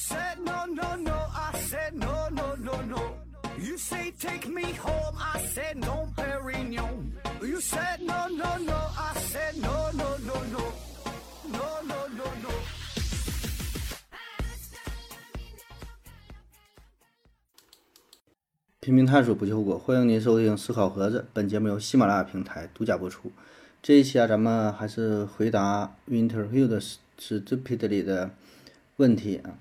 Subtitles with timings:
[0.00, 1.18] said no, no, no.
[1.34, 3.02] I said no, no, no, no.
[3.58, 5.14] You say take me home.
[5.18, 7.12] I said no, Perignon.
[7.42, 8.78] You said no, no, no.
[8.96, 10.62] I said no, no, no, no.
[11.52, 12.50] No, no, no, no.
[18.80, 21.28] 拼命探索不计后果，欢迎您收听思考盒子。
[21.34, 23.30] 本节目由喜马拉雅平台独家播出。
[23.82, 28.30] 这一期啊，咱们还是回答 Interview 的 Stupidly 的
[28.96, 29.58] 问题啊。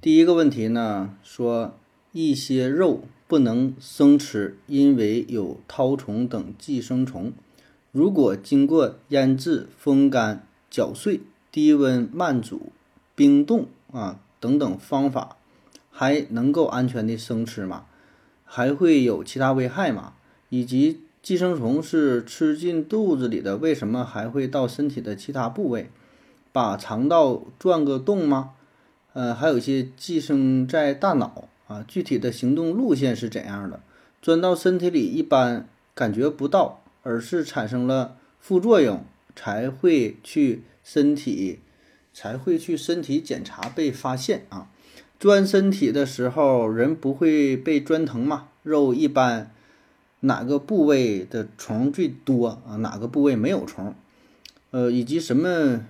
[0.00, 1.74] 第一个问题呢，说
[2.12, 7.32] 一些肉不能生吃，因为有绦虫等寄生虫。
[7.92, 11.20] 如果经过腌制、风干、搅碎、
[11.52, 12.72] 低温慢煮、
[13.14, 15.36] 冰冻啊等等方法，
[15.90, 17.84] 还能够安全的生吃吗？
[18.44, 20.14] 还会有其他危害吗？
[20.48, 25.90] 以及寄生虫是吃进肚子里的，为什么还会到身体的其他部位，
[26.52, 28.52] 把肠道钻个洞吗？
[29.16, 33.80] 呃，还有一些寄生在大脑啊，具体的行动路线是怎样的？
[34.20, 39.02] 钻到身体里一般感觉不到，而是产生了副作用
[39.34, 41.60] 才会去身体，
[42.12, 44.68] 才会去身体检查被发现啊。
[45.18, 48.48] 钻身体的时候，人不会被钻疼吗？
[48.62, 49.50] 肉一般
[50.20, 52.76] 哪个部位的虫最多啊？
[52.76, 53.94] 哪个部位没有虫？
[54.72, 55.86] 呃，以及什么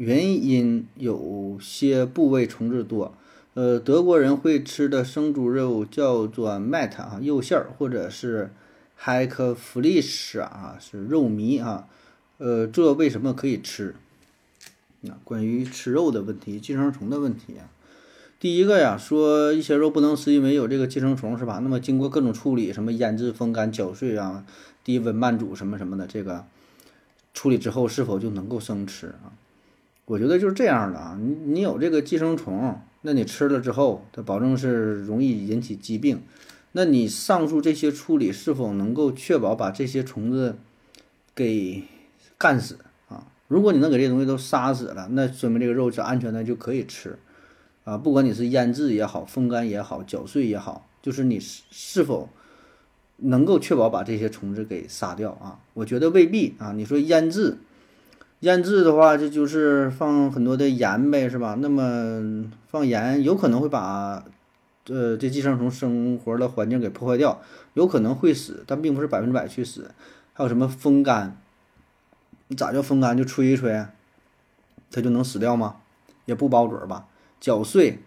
[0.00, 3.14] 原因有些部位虫子多？
[3.52, 8.50] 呃，德国人会吃的生猪肉叫做 mat 啊，肉馅儿或者是
[8.98, 11.86] hackfleisch 啊，是肉糜啊。
[12.38, 13.94] 呃，这为什么可以吃？
[15.02, 17.68] 那关于吃肉的问题，寄生虫的问题啊。
[18.38, 21.58] 第一个呀，说一些肉不能吃，因为有这个寄生虫，是吧？
[21.58, 24.46] 那么经过各种处理，什么腌制、风干、搅碎啊，
[24.82, 26.46] 低温慢煮什么什么的，这个
[27.34, 29.36] 处理之后是否就能够生吃啊？
[30.10, 31.16] 我觉得就是这样的啊。
[31.20, 36.20] 你你有这个寄生虫，那你吃了之后，它保证是容易引起疾病。
[36.72, 40.56] 那你上述这些处理是否能够确保把这些虫子
[41.32, 41.84] 给
[42.36, 42.78] 干死
[43.08, 43.28] 啊？
[43.46, 47.16] 如果你能给这东西都杀死了，那说明这个肉是安全的，就可以吃。
[47.84, 52.28] 啊，不管你是腌制也好，风干也好，搅碎也好，就是你是是否
[53.16, 55.60] 能够确保把这些虫子给杀掉啊？
[55.74, 56.72] 我觉得未必啊。
[56.72, 57.58] 你说腌制，
[58.40, 61.58] 腌制的话，这就是放很多的盐呗，是吧？
[61.60, 64.24] 那么放盐有可能会把
[64.88, 67.42] 呃这寄生虫生活的环境给破坏掉，
[67.74, 69.90] 有可能会死，但并不是百分之百去死。
[70.32, 71.36] 还有什么风干？
[72.48, 73.14] 你咋叫风干？
[73.14, 73.84] 就吹一吹，
[74.90, 75.76] 它就能死掉吗？
[76.24, 77.08] 也不包准吧。
[77.38, 77.98] 搅碎，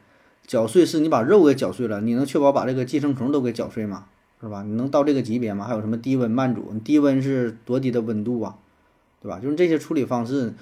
[0.47, 4.05] 搅碎是你把肉给搅碎了，你能确保把这个寄生虫都给搅碎吗？
[4.41, 4.63] 是吧？
[4.63, 5.65] 你能到这个级别吗？
[5.67, 6.73] 还有什么低温慢煮？
[6.83, 8.57] 低温是多低的温度啊？
[9.23, 9.39] 对吧？
[9.39, 10.53] 就是这些处理方式，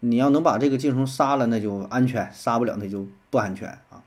[0.00, 4.02] 你要能把这个寄生虫杀了，那就安全；杀不了，那就不安全啊。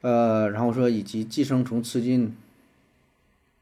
[0.00, 2.34] 呃，然后说以及寄生虫吃进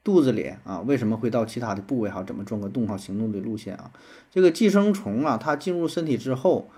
[0.05, 2.09] 肚子里啊，为什么会到其他的部位？
[2.11, 2.87] 哈，怎么钻个洞？
[2.87, 3.91] 哈，行动的路线啊？
[4.31, 6.69] 这个寄生虫啊，它进入身体之后。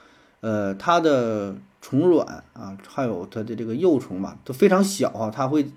[0.40, 5.32] 呃，它的虫卵啊，还有它的这个幼虫吧，都非常小啊。
[5.34, 5.68] 它会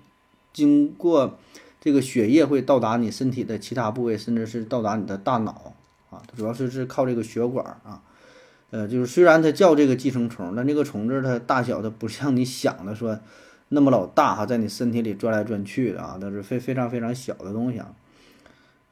[0.52, 1.36] 经过
[1.80, 5.74] 这个血液，会到达你身体的其他部位，甚至是到达你的大脑
[6.12, 6.22] 啊。
[6.28, 8.02] 它主要是是靠这个血管啊。
[8.70, 13.18] 呃，就是虽然它叫这个寄生虫，但这个虫子它大小它不像你想的说
[13.68, 17.92] 那么老大哈，在你身体里转来转去的啊，都是非非常非常小的东西啊。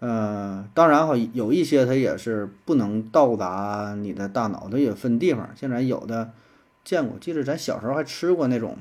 [0.00, 5.50] 呃，当然哈，有一些它也是不能到达你的大脑，它也分地方。
[5.54, 6.32] 现在有的
[6.84, 8.78] 见过，记得咱小时候还吃过那种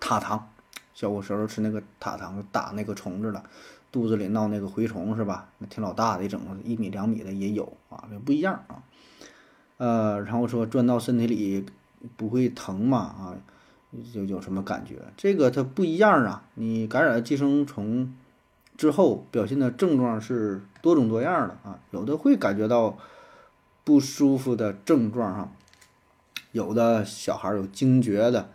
[0.00, 0.50] 塔糖，
[0.94, 3.44] 小我时候吃那个塔糖打那个虫子了，
[3.94, 5.48] 肚子里闹那个蛔虫是吧？
[5.58, 8.82] 那挺老大的，一整一米两米的也有啊，不一样啊。
[9.76, 11.64] 呃，然后说钻到身体里
[12.16, 12.98] 不会疼嘛？
[12.98, 13.36] 啊，
[14.12, 14.96] 有有什么感觉？
[15.16, 18.12] 这个它不一样啊，你感染了寄生虫。
[18.76, 22.98] 之后表现的症状是多种多样的啊，有的会感觉到
[23.84, 25.52] 不舒服的症状哈，
[26.50, 28.50] 有的小孩有惊厥的，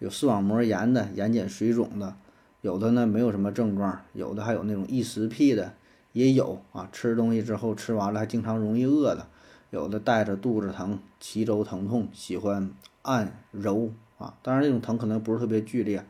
[0.00, 2.16] 有视网膜炎的，眼睑水肿的，
[2.62, 5.74] 有的呢没有什么症状，有的还有那种异食癖的
[6.12, 9.26] 也有啊，吃东西之后吃完了还经常容易饿的，
[9.70, 12.70] 有的带着肚子疼、脐周疼痛，喜欢
[13.02, 16.04] 按揉啊，当然这种疼可能不是特别剧烈。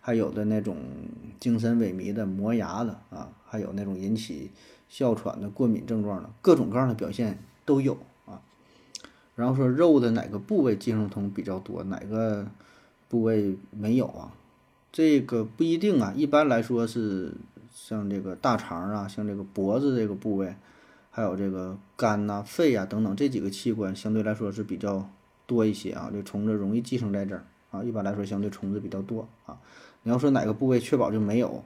[0.00, 0.78] 还有的那种
[1.38, 4.50] 精神萎靡的、磨牙的啊，还有那种引起
[4.88, 8.40] 哮喘的、过敏症状的，各种各样的表现都有啊。
[9.34, 12.46] 然后说肉的哪个部位寄生虫比较多，哪个
[13.10, 14.32] 部位没有啊？
[14.98, 16.12] 这个不一定啊。
[16.16, 17.32] 一般来说是
[17.72, 20.56] 像这个大肠啊，像这个脖子这个部位，
[21.12, 25.08] 还有这个肝呐、肺啊等等这几个器官相对来说是比较
[25.46, 26.10] 多一些啊。
[26.12, 29.56] 这虫子容易寄生在这儿啊，一般来说相对虫子比较多啊。
[30.02, 31.62] 你要说哪个部位确保就没有，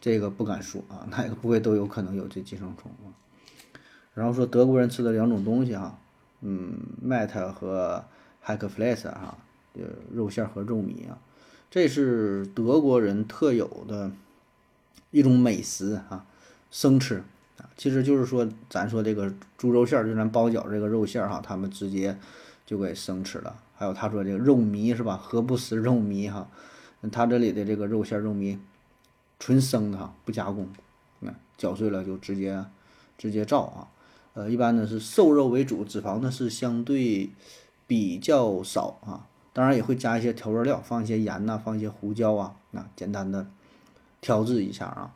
[0.00, 3.10] 这个不敢说啊， 哪个部位都有可能有这寄生虫啊。
[4.14, 5.98] 然后说德国人吃的两种东西哈，
[6.40, 8.04] 嗯，Mat 和
[8.44, 9.36] Hackfleisch 哈，
[9.74, 9.82] 呃，
[10.14, 11.18] 肉馅和肉糜啊，
[11.76, 14.10] 这是德国人特有的
[15.10, 16.24] 一种美食啊，
[16.70, 17.16] 生吃
[17.58, 22.16] 啊，其实就是说咱说这个猪肉馅儿，就咱包饺这个肉馅儿哈，他们直接
[22.64, 23.54] 就给生吃了。
[23.74, 25.20] 还有他说这个肉糜是吧？
[25.22, 26.48] 何不食肉糜哈？
[27.12, 28.56] 他这里的这个肉馅儿肉糜，
[29.38, 30.66] 纯生的哈，不加工，
[31.20, 32.64] 那搅碎了就直接
[33.18, 33.88] 直接照啊。
[34.32, 37.28] 呃，一般呢是瘦肉为主，脂肪呢是相对
[37.86, 39.28] 比较少啊。
[39.56, 43.46] 当然也会加一些调味料，放一些盐呐，放一些胡椒啊，那简单的
[44.20, 45.14] 调制一下啊。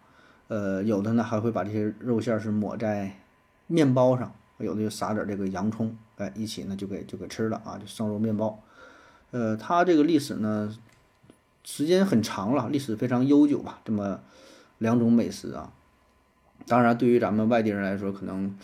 [0.49, 3.19] 呃，有的呢还会把这些肉馅是抹在
[3.67, 8.59] 面包上，有的就撒点这个洋葱，哎，一起呢就给就给吃了啊，就生肉面包。
[9.33, 10.75] 呃，它这个历史呢。
[11.63, 13.81] 时间很长了，历史非常悠久吧。
[13.85, 14.19] 这么
[14.79, 15.71] 两种美食啊，
[16.67, 18.57] 当然对于咱们外地人来说，可能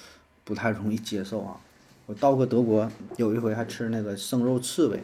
[0.45, 1.61] 不太容易接受啊。
[2.07, 5.03] 我到过德国，有一回还吃那个生肉刺猬，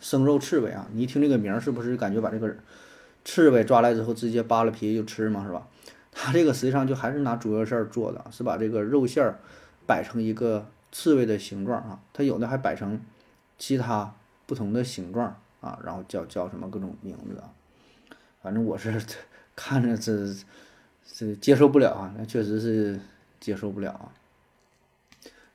[0.00, 2.56] 生肉刺猬啊，你一听这个名儿，是不是感觉把这个
[3.24, 5.66] 刺猬抓来之后直接扒了皮就吃嘛，是吧？
[6.10, 9.38] 它这个实际上就还是拿猪肉馅儿做的，是把这个肉馅儿
[9.86, 13.00] 摆成一个刺猬的形状啊，它有的还摆成
[13.58, 14.14] 其他
[14.46, 15.36] 不同的形状。
[15.60, 17.50] 啊，然后叫叫什么各种名字啊，
[18.40, 19.02] 反正我是
[19.56, 20.32] 看着是
[21.04, 23.00] 是接受不了啊，那确实是
[23.40, 24.12] 接受不了啊。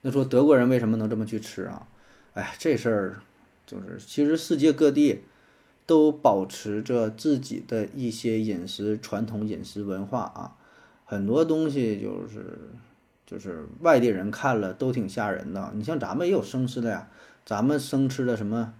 [0.06, 1.88] 那说德国人为什么能这么去吃啊？
[2.34, 3.22] 哎，这事儿
[3.66, 5.24] 就是其实世界各地
[5.86, 10.56] 都保持着自己的一些饮食传统、饮食文化啊，
[11.06, 12.60] 很多东西就是
[13.26, 15.72] 就是外地人看了都挺吓人的。
[15.74, 17.08] 你像咱们也有生吃的呀，
[17.46, 18.74] 咱们生吃的什么？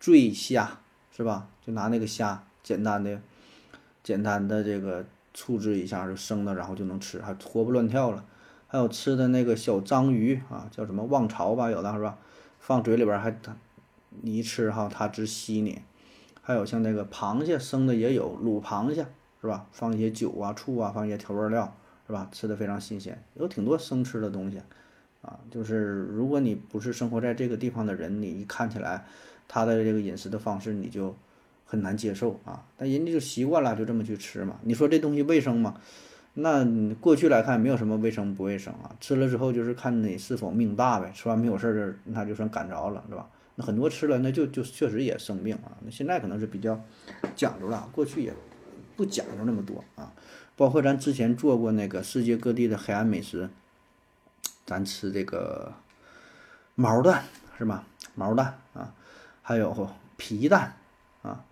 [0.00, 0.80] 醉虾
[1.14, 1.48] 是吧？
[1.66, 3.20] 就拿那个虾，简单的、
[4.02, 5.04] 简单的这个
[5.34, 8.24] 处置一下就生的，然后就能吃，还活蹦乱跳了。
[8.72, 12.16] 还有吃的那个小章鱼啊，叫什么旺潮吧，有的是吧？
[12.60, 13.56] 放嘴里边还它，
[14.22, 15.82] 你一吃哈，它直吸你。
[16.40, 19.04] 还有像那个螃蟹生的也有，卤螃蟹
[19.40, 19.66] 是吧？
[19.72, 21.76] 放一些酒啊、醋啊，放一些调味料
[22.06, 22.28] 是吧？
[22.30, 24.62] 吃的非常新鲜，有挺多生吃的东西
[25.22, 25.40] 啊。
[25.50, 29.04] 就是如果你不是生活在这个地方的人，你一看起来。
[29.52, 31.12] 他的这个饮食的方式你就
[31.64, 34.60] 很难接受啊，但人家就习惯了，就这么去吃嘛。
[34.62, 35.80] 你说这东西卫生吗？
[36.34, 36.64] 那
[37.00, 43.28] 过去来看没有什么卫生不卫生啊，吃了之后就是看你是否命大呗，吃完没有事儿，那就算赶着了，是吧？
[43.56, 45.72] 那很多吃了那就就确实也生病啊。
[45.84, 46.80] 那现在可能是比较
[47.34, 48.32] 讲究了，过去也
[48.96, 50.12] 不讲究那么多啊。
[50.56, 53.50] 包括咱之前做过那个世界各地的黑暗美食，
[54.64, 55.72] 咱吃这个
[56.74, 57.24] 毛蛋
[57.58, 57.84] 是吧？
[58.14, 58.94] 毛蛋啊。
[59.42, 60.76] 还有皮蛋
[61.22, 61.42] 啊，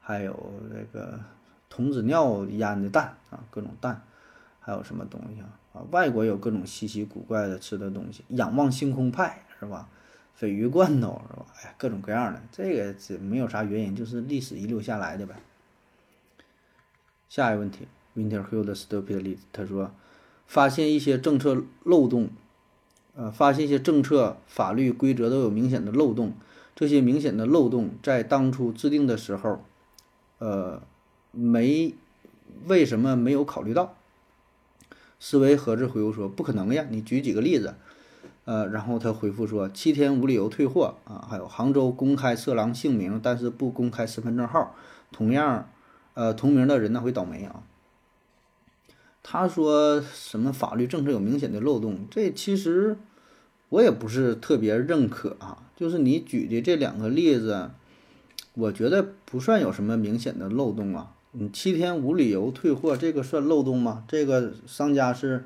[0.00, 1.18] 还有这个
[1.70, 4.02] 童子尿腌的蛋啊，各种蛋，
[4.68, 5.48] 还有什么东西啊？
[5.72, 9.88] 啊，外国有各种稀奇古怪的吃的东西，仰望星空派是吧？
[10.38, 11.46] 鲱鱼罐头是吧？
[11.62, 15.36] 哎，各种各样的，这个这没有啥原因，就是历史遗留下来的呗。
[17.30, 19.90] 下一个问题，Winter Hill 的 Stupidly，他说，
[20.46, 22.28] 发现一些政策漏洞，
[23.16, 26.34] 呃，发现一些政策法律规则都有明显的漏洞。
[26.76, 29.64] 这些明显的漏洞在当初制定的时候，
[30.36, 30.82] 呃，
[31.30, 31.94] 没
[32.66, 33.94] 为什么没有考虑到？
[35.20, 37.74] 思维盒子回复说：“不可能呀，你举几个例子。”
[38.44, 44.74] 呃，然后他回复说：“七天无理由退货啊，还有杭州公开色狼姓名，但是不公开身份证号，
[45.12, 45.68] 同样，
[46.14, 47.62] 呃，同名的人呢会倒霉啊。”
[49.22, 52.06] 他说什么法律政策有明显的漏洞？
[52.10, 52.96] 这其实。
[53.70, 57.68] 我也不是特别认可啊，就是你举的这两个例子，
[58.54, 61.12] 我觉得不算有什么明显的漏洞啊。
[61.32, 64.04] 你七天无理由退货，这个算漏洞吗？
[64.08, 65.44] 这个商家是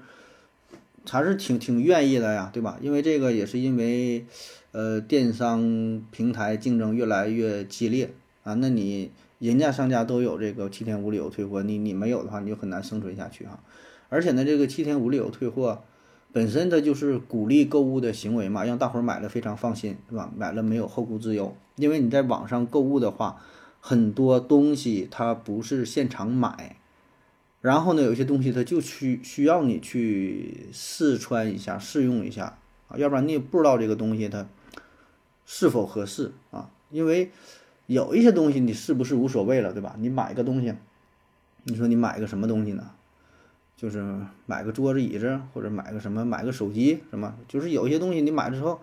[1.08, 2.78] 还是挺挺愿意的呀，对吧？
[2.80, 4.24] 因为这个也是因为，
[4.70, 8.54] 呃，电商平台竞争越来越激烈啊。
[8.54, 13.58] 那你人家商家都有这个七天无理由退货，你你没有的话，你就很难生存下去哈。
[14.08, 15.82] 而且呢，这个七天无理由退货。
[16.34, 20.32] 本身它就是鼓励购物的行为嘛，让大伙儿买了非常放心，是吧？
[20.34, 21.54] 买了没有后顾之忧。
[21.76, 23.42] 因为你在网上购物的话，
[23.84, 26.76] 很多东西它不是现场买，
[27.60, 34.46] 然后呢，有些东西它就需需要你去试穿一下、试用一下啊，要不然你也不知道这个东西它
[35.44, 36.70] 是否合适啊。
[36.90, 37.32] 因为
[37.86, 39.96] 有一些东西你是不是无所谓了，对吧？
[39.98, 40.72] 你买个东西，
[41.64, 42.92] 你说你买个什么东西呢？
[43.76, 44.00] 就是
[44.46, 48.80] 买个桌子椅子，或者买个什么，买个手机什么，就是有些东西你买的时候，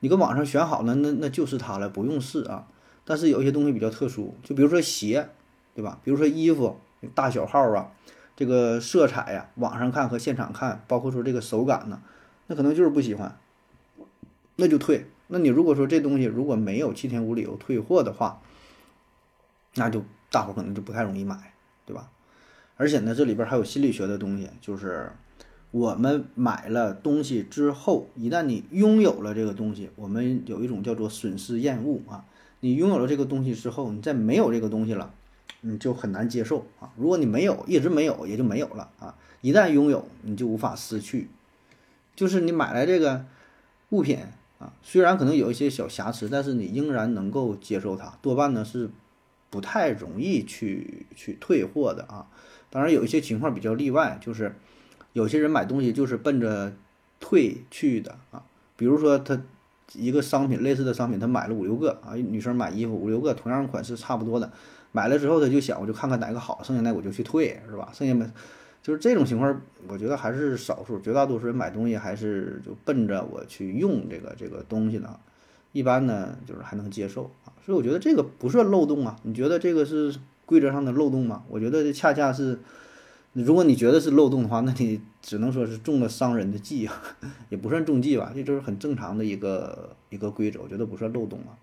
[0.00, 2.66] 你搁网上选好了，那那就是它了，不用试啊。
[3.12, 5.28] 但是有一些东西比较特殊，就比如说鞋，
[5.74, 6.00] 对吧？
[6.02, 6.78] 比如说衣服
[7.14, 7.92] 大小号啊，
[8.34, 12.00] 这个色彩呀，网上看和现场看，包括说这个手感呢，
[12.46, 13.38] 那可能就是不喜欢，
[14.56, 15.04] 那就退。
[15.26, 18.40] 那你如果说这东西如果没有七天无理由退货的话，
[19.74, 21.52] 那就大伙可能就不太容易买，
[21.84, 22.08] 对吧？
[22.78, 25.12] 而且呢，这里边还有心理学的东西，就是
[25.70, 32.24] 我们买了东西之后，一旦你拥有了这个东西，我们有一种叫做损失厌恶啊。
[32.62, 35.12] 你拥有了这个东西之后，你再没有这个东西了，
[35.60, 36.90] 你就很难接受啊。
[36.96, 39.14] 如果你没有，一直没有，也就没有了啊。
[39.42, 41.28] 一旦拥有，你就无法失去。
[42.16, 43.26] 就是你买来这个
[43.90, 44.18] 物品。
[44.58, 48.88] 啊，虽然可能有一些小瑕疵，但是你仍然能够接受它，多半呢是
[49.50, 52.28] 不太容易去去退货的啊。
[52.70, 54.54] 当然有一些情况比较例外，就是
[55.14, 56.72] 有些人买东西就是奔着
[57.18, 58.44] 退去的啊。
[58.76, 59.42] 比如说他
[59.94, 64.50] 一个商品类似的商品，他买了五六个啊，女生买衣服五六个，同样款式差不多的，
[64.92, 67.88] 买了之后他就想我就看看哪个好，剩下那我就去退，是吧？
[67.92, 68.26] 剩下没。
[68.82, 75.20] 就是这种情况，我觉得还是少数，绝大多数人买东西还是就奔着我去用这个这个东西的，
[75.70, 79.16] 一般呢就是还能接受啊，所以我觉得这个不算漏洞啊。
[79.22, 80.12] 你觉得这个是
[80.46, 81.44] 规则上的漏洞吗？
[81.48, 82.58] 我觉得这恰恰是，
[83.34, 87.02] 如果你觉得是漏洞的话，那你只能说是中了商人的计啊，
[87.48, 91.56] 也不算中计吧，这就是很正常的一个一个规则，我觉得不算漏洞啊。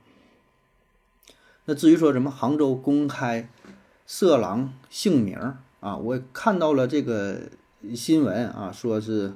[1.65, 3.47] 那至于说什么杭州公开
[4.07, 5.37] 色狼姓名？
[5.79, 7.39] 啊，我看到了这个
[7.95, 9.33] 新闻啊，说是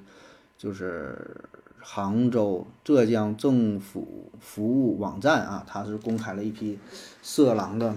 [0.58, 1.46] 就是
[1.80, 6.80] 杭州浙江政府服务网站啊，它是公开了一批
[7.22, 7.96] 色狼的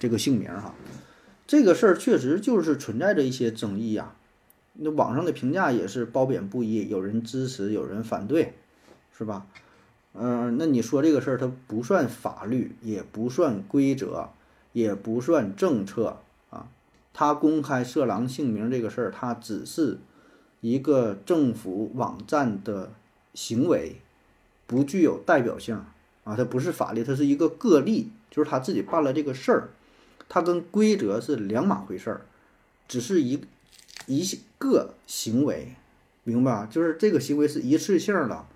[0.00, 0.74] 这个姓名哈。
[1.50, 4.14] 这个事儿确实就是存在着一些争议呀。
[4.74, 8.54] 那网上的评价也是褒贬不一，有人支持，有人反对，
[9.18, 9.48] 是吧？
[10.14, 14.28] 嗯，那你说这个事儿，它不算法律，也不算规则，
[14.72, 16.68] 也不算政策啊。
[17.12, 19.98] 他公开色狼姓名这个事儿，他只是
[20.60, 22.92] 一个政府网站的
[23.34, 23.96] 行为，
[24.68, 25.84] 不具有代表性
[26.22, 29.70] 啊，它不是法律，它是一个个例，就是他自己办了这个事儿，
[30.30, 32.20] 它跟规则是两码回事儿，
[32.88, 33.42] 只是一
[34.06, 34.24] 一
[34.56, 35.74] 个行为，
[36.24, 38.46] 明白就是这个行为是一次性的，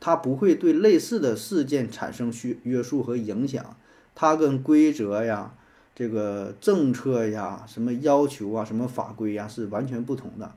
[0.00, 3.76] 它不会对类似的事件产生约约束和影响，
[4.14, 5.52] 它跟规则呀。
[5.94, 10.52] 这个政策呀，什么要求啊，什么法规呀，是完全不同的。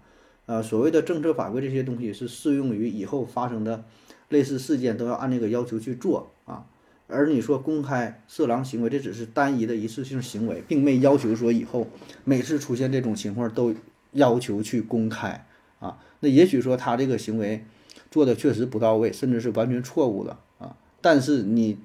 [0.45, 3.83] 呃，所谓的政策法规这些东西是适用于以后发生的
[4.29, 6.67] 类似事件，都要按这个要求去做啊。
[7.11, 11.87] 而你说公开色狼行为，这只是单一的一次性行为，并没要求说以后
[12.23, 13.75] 每次出现这种情况都
[14.13, 15.45] 要求去公开
[15.79, 15.99] 啊。
[16.21, 17.65] 那也许说他这个行为
[18.09, 20.75] 做的确实不到位，甚至是完全错误的啊。
[21.01, 21.77] 但是你。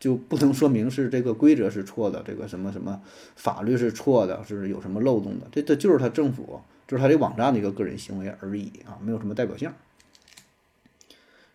[0.00, 3.02] 就不能说明是这个规则是错的，这个什么什么
[3.34, 5.48] 法律是错的，是有什么漏洞的？
[5.50, 9.72] 这这就是他政府，就是他这网站的一个个人行为而已啊，没有什么代表性。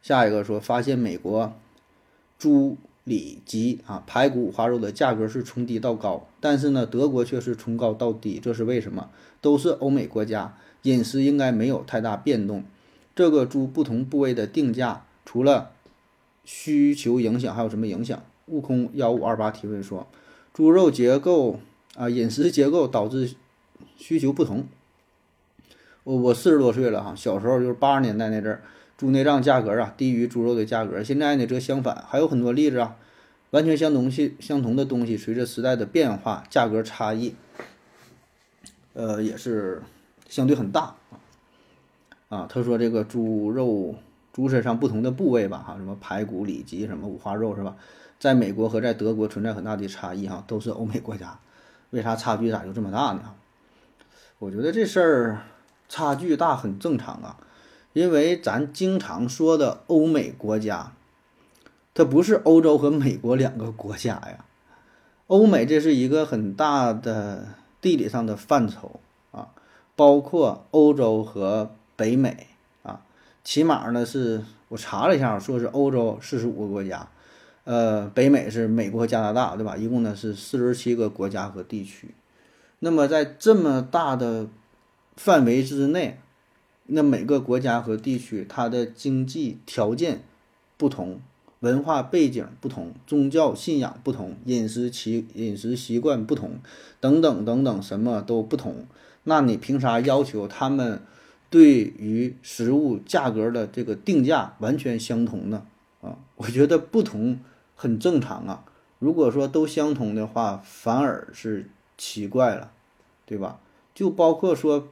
[0.01, 1.53] 下一个说，发现美国
[2.37, 9.09] 猪里脊啊排骨五花肉的价格是从低到高，但是呢，德国却是从高到低，这是为什么？
[9.41, 12.63] 都是欧美国家，饮食应该没有太大变动。
[13.15, 15.71] 这个猪不同部位的定价，除了
[16.45, 18.23] 需求影响，还有什么影响？
[18.47, 20.07] 悟空幺五二八提问说
[20.53, 21.59] ：“猪肉结构
[21.95, 23.35] 啊，饮食结构导致
[23.97, 24.65] 需求不同。
[26.03, 28.61] 我我四十多岁了哈，小时候就是八十年代那阵儿，
[29.03, 31.03] 猪内脏价格啊低于猪肉的价格。
[31.03, 32.95] 现在呢则相反，还有很多例子啊，
[33.49, 37.35] 完全相同性相同的东西，随着时代的变化，价格差异，
[38.93, 39.81] 呃也是
[40.29, 41.19] 相对很大啊。
[42.29, 43.95] 啊，他说这个猪肉
[44.31, 47.75] 猪身上不同的部位吧，哈，什么排骨、里脊，什么五花肉是吧？”
[48.17, 51.37] 在美国和在德国存在很大的差异，哈，都是欧美国家，
[51.89, 53.35] 为啥差距咋就这么大呢？
[54.39, 55.41] 我觉得这事儿
[55.89, 57.35] 差距大很正常啊，
[57.93, 60.93] 因为咱经常说的欧美国家，
[61.93, 64.45] 它不是欧洲和美国两个国家呀，
[65.27, 67.47] 欧美这是一个很大的
[67.79, 68.99] 地理上的范畴
[69.31, 69.49] 啊，
[69.95, 72.47] 包括欧洲和北美
[72.81, 73.01] 啊，
[73.43, 77.07] 起码呢是我查了一下，说是欧洲四十五个国家。
[77.65, 79.77] 呃，北美是美国和加拿大，对吧？
[79.77, 82.13] 一共呢是四十七个国家和地区。
[82.79, 84.47] 那么在这么大的
[85.15, 86.19] 范围之内，
[86.85, 90.23] 那每个国家和地区它的经济条件
[90.77, 91.19] 不同，
[91.61, 96.59] 文化背景不同，宗教信仰不同，饮食习饮食习惯不同，
[96.99, 98.85] 等等等等，什么都不同。
[99.23, 101.01] 那你凭啥要求他们
[101.49, 105.65] 对于食物价格的这个定价完全相同呢？
[106.01, 107.39] 啊，我觉得不同。
[107.75, 108.63] 很正常啊，
[108.99, 112.71] 如果说都相同的话，反而是奇怪了，
[113.25, 113.59] 对吧？
[113.93, 114.87] 就包括说，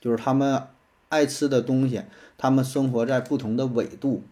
[0.00, 0.62] 就是他们
[1.08, 2.02] 爱吃的东西，
[2.36, 4.22] 他们生活在不同的纬度，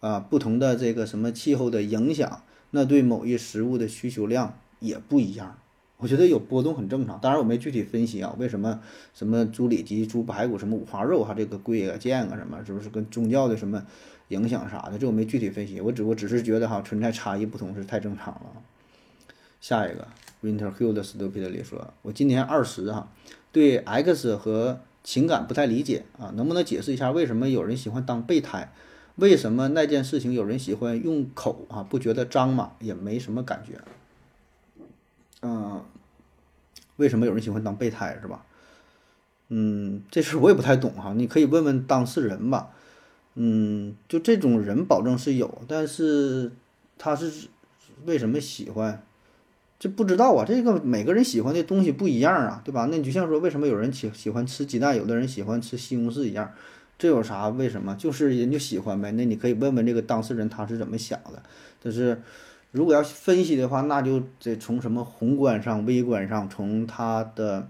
[0.00, 5.58] 啊，不同的这个什么气候的影响，那对某一食物的需求量也不一样。
[5.98, 7.20] 我觉得有波动很正常。
[7.20, 8.80] 当然我没具体分析啊，为什么
[9.14, 13.84] 什么猪里脊、猪排骨、什么五花肉哈，这个贵啊、贱啊什么，是不是跟宗教的什么
[14.28, 14.98] 影响啥的？
[14.98, 18.46] 这我没具体分析，我只我只是觉得哈，存在差异不同是太正常了。
[19.60, 20.08] 下一个
[20.42, 23.08] ，Winter Hill 的 Stupid 里说，我今年二十哈，
[23.52, 28.72] 对 X 和情感不太理解啊，能不能解释一下为什么有人喜欢当备胎？
[29.16, 31.82] 为什么那件事情有人喜欢用口啊？
[31.82, 32.72] 不觉得脏吗？
[32.80, 33.80] 也没什么感觉。
[35.42, 35.84] 嗯，
[36.96, 38.46] 为什么有人喜欢当备胎是吧？
[39.48, 42.70] 嗯，这事我也不太懂哈，你可以问问当事人吧。
[43.34, 46.52] 嗯，就这种人保证是有，但是
[46.96, 47.48] 他是
[48.06, 49.02] 为什么喜欢？
[49.82, 52.86] 这不知道啊，这个每个人喜欢的东西不一样啊，对吧？
[52.88, 56.52] 那你就像说，为什么有人喜喜欢吃鸡蛋，有的人喜欢吃西红柿一样，
[56.96, 57.48] 这有啥？
[57.48, 57.96] 为什么？
[57.96, 59.10] 就是人就喜欢呗。
[59.10, 61.42] 那你可以问问这个当事人他是怎么想的，
[61.82, 62.22] 但是。
[62.70, 67.68] 如果要分析的话，那就得从什么宏观上、微观上，从他的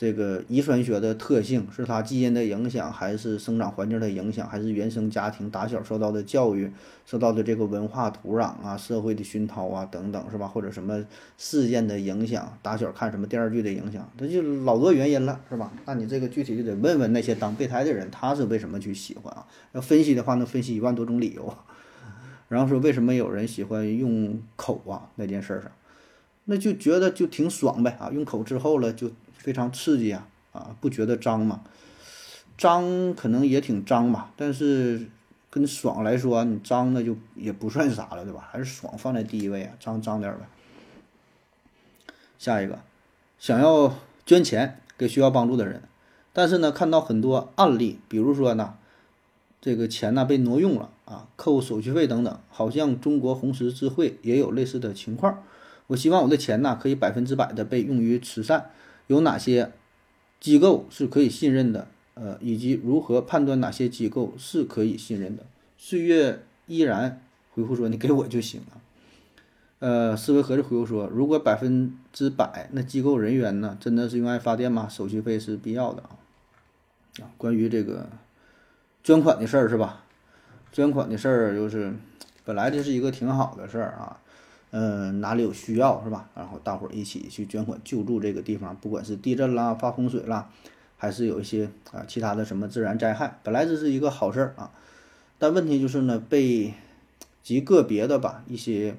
[0.00, 6.72] 这个遗传学的特性，是它基因的影响，还是生长环境的影响，还是原生家庭打小受到的教育、
[7.04, 10.48] 受到的这个文化土壤啊、社会的熏陶啊等等，是吧？
[10.48, 11.04] 或者什么
[11.36, 15.70] 事件的影响，打小看什么电视剧的影响，这就老多原因了，是吧？
[15.84, 19.46] 那你这个具体就得问问那些当备胎的人，他是为什么去喜欢啊？
[19.72, 21.54] 要分析的话，能分析一万多种理由。
[22.48, 25.10] 然后说为什么有人喜欢用口啊？
[25.16, 25.70] 那件事上，
[26.46, 28.08] 那就觉得就挺爽呗啊！
[28.10, 29.10] 用口之后了就
[29.40, 30.76] 非常刺激啊啊！
[30.80, 31.62] 不觉得脏吗？
[32.56, 35.08] 脏可能也挺脏吧，但是
[35.50, 38.48] 跟爽来说，你脏那就也不算啥了，对吧？
[38.50, 40.40] 还是爽放在第一位啊，脏脏点呗。
[42.38, 42.78] 下一个，
[43.38, 45.82] 想要捐钱给需要帮助的人，
[46.32, 48.74] 但是呢，看到很多案例，比如说呢。
[49.62, 55.42] 这个钱呢被挪用了啊，扣手续费等等，好像中国红十字会也有类似的情况。
[55.88, 58.70] 我希望我的钱呢可以百分之百的被用于慈善。
[59.10, 59.72] 有哪些
[60.38, 61.88] 机构是可以信任的？
[62.14, 65.44] 呃，以及如何判断哪些机构是可以信任的？
[65.76, 67.20] 岁月依然
[67.52, 68.80] 回复说：“你给我就行了。”
[69.80, 74.88] 呃，思维盒子回复说：“如果百分之百，那机构人员呢真的是用爱发电吗？
[74.88, 76.10] 手续费是必要的啊。”
[77.20, 78.08] 啊，关于这个。
[79.02, 80.04] 捐款的事儿是吧？
[80.70, 81.92] 捐款的事儿就是，
[82.44, 84.20] 本来这是一个挺好的事儿啊，
[84.72, 86.28] 嗯，哪里有需要是吧？
[86.34, 90.48] 然后大伙儿一起去捐款救助这个地方，不管是地震啦、发洪水啦，
[90.96, 94.70] 还是有一些啊其他的什么自然灾害，本来这是一个好事儿啊。
[95.38, 96.74] 但问题就是呢，被
[97.42, 98.94] 极个别的吧一些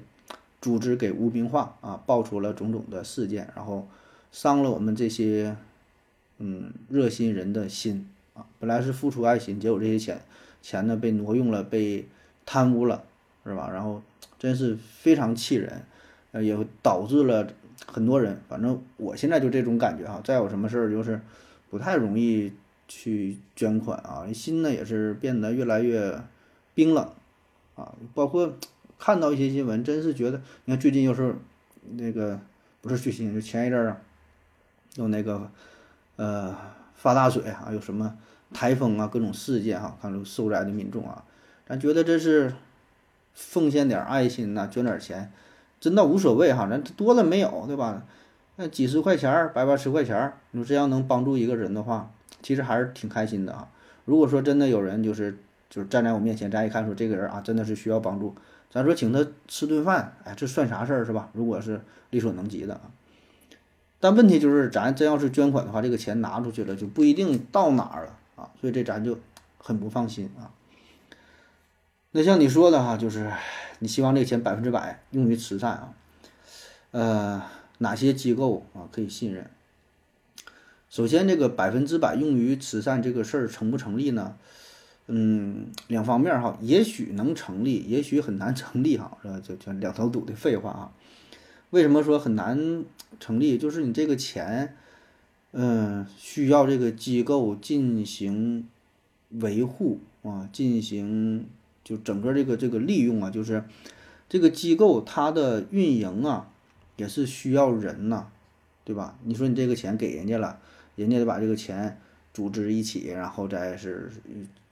[0.60, 3.88] 组织给污名化啊，爆出了种种的事件，然后
[4.30, 5.56] 伤了我们这些
[6.38, 8.08] 嗯热心人的心。
[8.34, 10.20] 啊，本来是付出爱心，结果这些钱
[10.62, 12.06] 钱呢被挪用了，被
[12.46, 13.04] 贪污了，
[13.44, 13.68] 是吧？
[13.70, 14.00] 然后
[14.42, 15.84] 真是非常气人，
[16.32, 17.46] 呃，也导致了
[17.86, 20.20] 很多人，反正我现在就这种感觉哈。
[20.24, 21.20] 再有什么事儿就是
[21.70, 22.52] 不太容易
[22.88, 26.20] 去捐款啊，心呢也是变得越来越
[26.74, 27.08] 冰冷
[27.76, 27.94] 啊。
[28.12, 28.52] 包括
[28.98, 31.36] 看到一些新闻，真是觉得，你看最近又是
[31.92, 32.40] 那个
[32.80, 34.00] 不是最近，就前一阵儿啊，
[34.96, 35.48] 有那个
[36.16, 36.56] 呃。
[36.94, 38.16] 发大水啊，有什么
[38.54, 41.24] 台风啊，各种事件哈，看着受灾的民众啊，
[41.66, 42.54] 咱觉得这是
[43.34, 45.32] 奉献点爱心呐，捐点钱，
[45.80, 48.02] 真的无所谓哈，咱多了没有，对吧？
[48.56, 52.10] 那几十块钱儿，百八十块钱儿，你说这样能帮助一个人的话，
[52.42, 53.68] 其实还是挺开心的啊。
[54.04, 55.38] 如果说真的有人就是
[55.70, 58.34] 就是站在我面前，咱一看说这个人啊，真的是需要帮助，
[58.70, 61.30] 咱说请他吃顿饭，哎，这算啥事儿是吧？
[61.32, 62.82] 如果是力所能及的啊。
[63.98, 69.16] 但问题就是，咱真要是捐款的话，这个钱拿出去了就不一定到哪儿了啊，所以这咱就
[69.58, 70.50] 很不放心啊。
[72.14, 73.32] 那像你说的哈，就是
[73.78, 75.94] 你希望这个钱百分之百用于慈善啊，
[76.90, 77.42] 呃，
[77.78, 79.48] 哪些机构啊可以信任？
[80.90, 84.36] 首先，这个百分之百用于慈善这个事儿成不成立呢？
[85.06, 90.92] 嗯，两方面哈，也许能成立，也许很难成立哈，这就就两头堵的废话啊。
[91.70, 92.84] 为什么说很难
[93.18, 93.56] 成立？
[93.56, 94.76] 就是你这个钱，
[95.52, 98.68] 嗯，需要这个机构进行
[99.30, 101.46] 维护啊，进行
[101.84, 103.64] 就整个这个这个利用啊，就是
[104.28, 106.48] 这个机构它的运营啊，
[106.96, 108.26] 也是需要人呐，
[108.84, 109.18] 对吧？
[109.24, 110.58] 你说你这个钱给人家了，
[110.96, 112.00] 人家得把这个钱
[112.32, 114.10] 组织一起，然后再是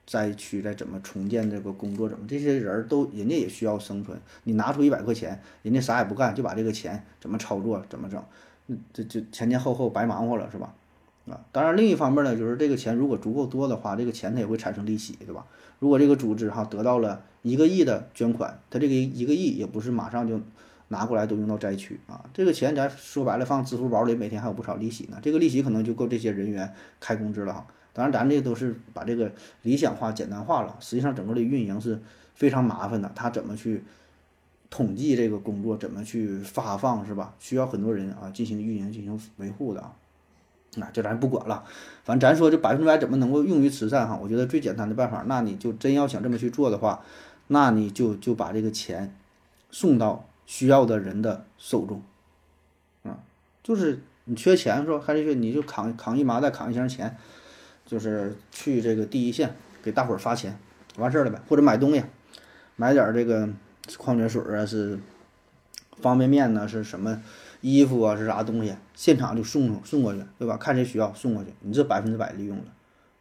[0.07, 4.19] 灾区再怎么重建这个工作，怎么这些人都人家也需要生存。
[4.43, 8.23] 你拿出一百块钱，人家啥也不干，就把这个钱怎么操作怎么整，
[8.93, 10.73] 这这前前后后白忙活了是吧？
[11.27, 15.45] 啊，当然另一方面呢，就是这个钱如果足够多的话，这个钱它也会产生利息，对吧？
[15.81, 20.39] 如果这个组织哈得到了一个亿的捐款，他这个一个亿也不是马上就
[20.89, 27.65] 拿过来都用到灾区啊，这个钱咱说白了放支付宝里，每天还有不少利息呢，这个利息可能就够这些人员开工资了哈。
[27.93, 29.31] 当然咱这都是把这个
[29.63, 31.99] 理想化、简单化了，实际上整个的运营是
[32.35, 33.83] 非常麻烦的，他怎么去
[34.69, 37.33] 统计这个工作，怎么去发放是吧？
[37.39, 39.95] 需要很多人啊进行运营、进行维护的啊。
[40.75, 41.65] 那这咱不管了，
[42.05, 44.17] 反正咱说这百分之百怎么能够用于慈善哈？
[44.21, 47.01] 我觉得最简单的办法，那你就真要想这么去做的话，
[47.47, 49.13] 那你就就把这个钱
[49.69, 52.01] 送到需要的人的手中，
[53.03, 53.19] 啊，
[53.61, 57.17] 就是你缺钱是吧还是说你就扛扛一麻袋扛一箱钱，
[57.85, 59.53] 就是去这个第一线
[59.83, 60.57] 给大伙儿发钱，
[60.95, 62.01] 完事儿了呗，或者买东西，
[62.77, 63.49] 买点这个
[63.97, 64.97] 矿泉水啊，是
[66.01, 67.21] 方便面呢，是什么？
[67.61, 70.57] 衣服啊是啥东西，现场就送送过去，对吧？
[70.57, 72.65] 看谁需要送过去，你这百分之百利用了，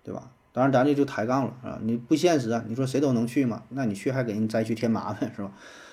[0.02, 0.30] 对吧？
[0.52, 2.64] 当然咱这就抬杠了啊，你不现实啊！
[2.66, 3.62] 你说谁都能去吗？
[3.68, 5.52] 那你去还给人灾区添麻烦是吧？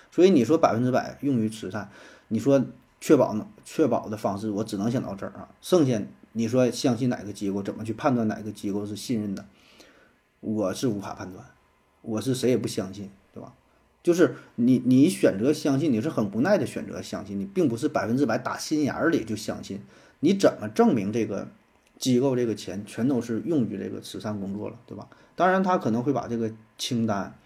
[0.09, 1.89] 所以你说百分之百用于慈善，
[2.29, 2.65] 你说
[2.99, 3.47] 确保呢？
[3.63, 9.45] 确保的方式我只能想到这儿啊，剩下你说相信哪个机构，怎么去判断哪个机构是信任的？
[10.39, 11.45] 我是无法判断，
[12.01, 13.11] 我是谁也不相信，
[14.07, 19.81] 就是你，你选择相信，你是很无奈的选择相信，你并不是百分之百打心眼里就相信。
[20.21, 21.49] 你怎么证明这个
[21.99, 25.09] 机构这个钱全都是用于这个慈善工作了，对吧？
[25.35, 27.37] 当然，他可能会把这个清单，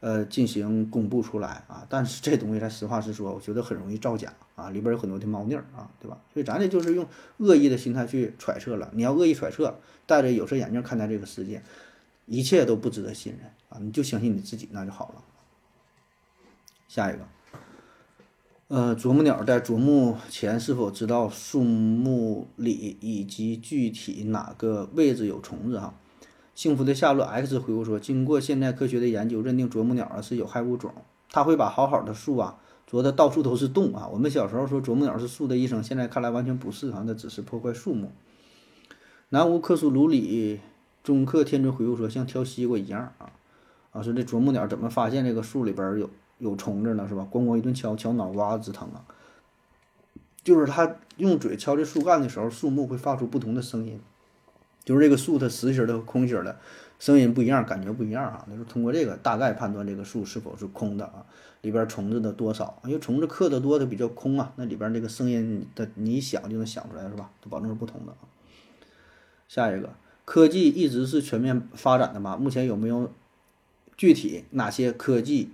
[0.00, 1.86] 呃，进行公布出来啊。
[1.88, 6.18] 但是这东西，咱实话实说，我觉得很容易造假啊，里边有很多的猫腻儿啊，对吧？
[6.34, 8.90] 所以咱这就是用恶意的心态去揣测了。
[8.92, 11.62] 你要恶意揣测，戴着有色眼镜看待这个世界，
[12.26, 13.78] 一切都不值得信任啊！
[13.80, 15.22] 你就相信你自己，那就好了。
[16.94, 17.24] 下一个，
[18.68, 25.80] 呃，啄木鸟在啄木前是否知道树木里以及具体哪个位置有虫子？
[25.80, 25.94] 哈，
[26.54, 30.92] 幸福的夏洛 X 回复说，经过现代科学的研究，认定啄木鸟啊是有害物种，
[31.30, 34.06] 它会把好好的树啊啄的到处都是洞啊。
[34.12, 38.12] 我们小时候说啄木鸟是树的医生，现在看来完全不是啊，它只是破坏树木。
[39.30, 40.60] 南无克苏鲁里
[41.02, 43.32] 中克天尊回复说，像挑西瓜一样啊
[43.92, 46.10] 啊，说这啄木鸟怎么发现这个树里边有？
[46.42, 47.24] 有虫子呢，是吧？
[47.30, 49.06] 咣咣一顿敲，敲脑瓜子直疼啊！
[50.42, 54.00] 就是他用嘴敲这树干的时候，树木会发出不同的声音，
[54.84, 56.58] 就是这个树它实心的空心的
[56.98, 58.44] 声音不一样，感觉不一样啊。
[58.48, 61.24] 那就通过这个大概判断这个树是否是空的啊，
[61.60, 67.30] 里边虫子的多少，因为虫子刻的多，它比较空啊，那里边这个声音的你一想就能想出来，是吧？
[67.40, 68.26] 都保证是不同的啊。
[69.46, 69.90] 下一个，
[70.24, 72.36] 科技一直是全面发展的嘛？
[72.36, 73.08] 目前有没有
[73.96, 75.52] 具体哪些科技？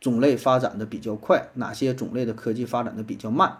[0.00, 3.58] 种类发展的比较快，哪些种类的科技发展的比较慢？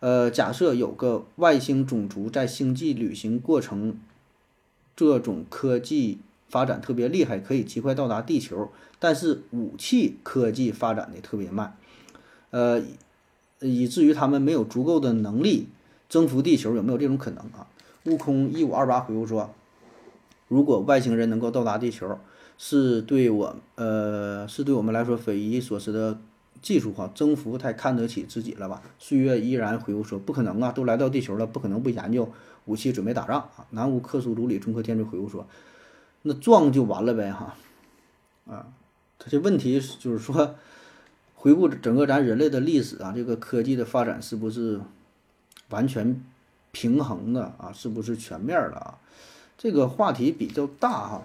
[0.00, 3.96] 呃，假设有个外星种族在星际旅行过程，
[4.96, 6.18] 这种科技
[6.48, 11.76] 发展特别厉害，可以极快到达地球，但是武器科技发展的特别慢，
[12.50, 12.82] 呃，
[13.60, 15.68] 以至于他们没有足够的能力
[16.08, 17.66] 征服地球，有没有这种可能啊？
[18.04, 19.54] 悟空一五二八回复说，
[20.48, 22.18] 如果外星人能够到达地球。
[22.64, 26.16] 是对我，呃，是对我们来说匪夷所思的
[26.62, 28.80] 技术哈，征服太看得起自己了吧？
[29.00, 32.32] 岁月依然回复说不可能啊，都来到地球了，不可能不研究
[32.66, 33.66] 武器准备打仗啊。
[33.70, 35.44] 南无克苏鲁里中科天尊回复说，
[36.22, 37.56] 那撞就完了呗哈，
[38.46, 38.68] 啊，
[39.18, 40.54] 他这问题就是说，
[41.34, 44.80] 回顾整个咱人类的历史啊，这个科技的发展是不是
[45.70, 46.22] 完全
[46.70, 47.72] 平衡的啊？
[47.74, 48.98] 是不是全面的啊？
[49.58, 51.22] 这个话题比较大哈。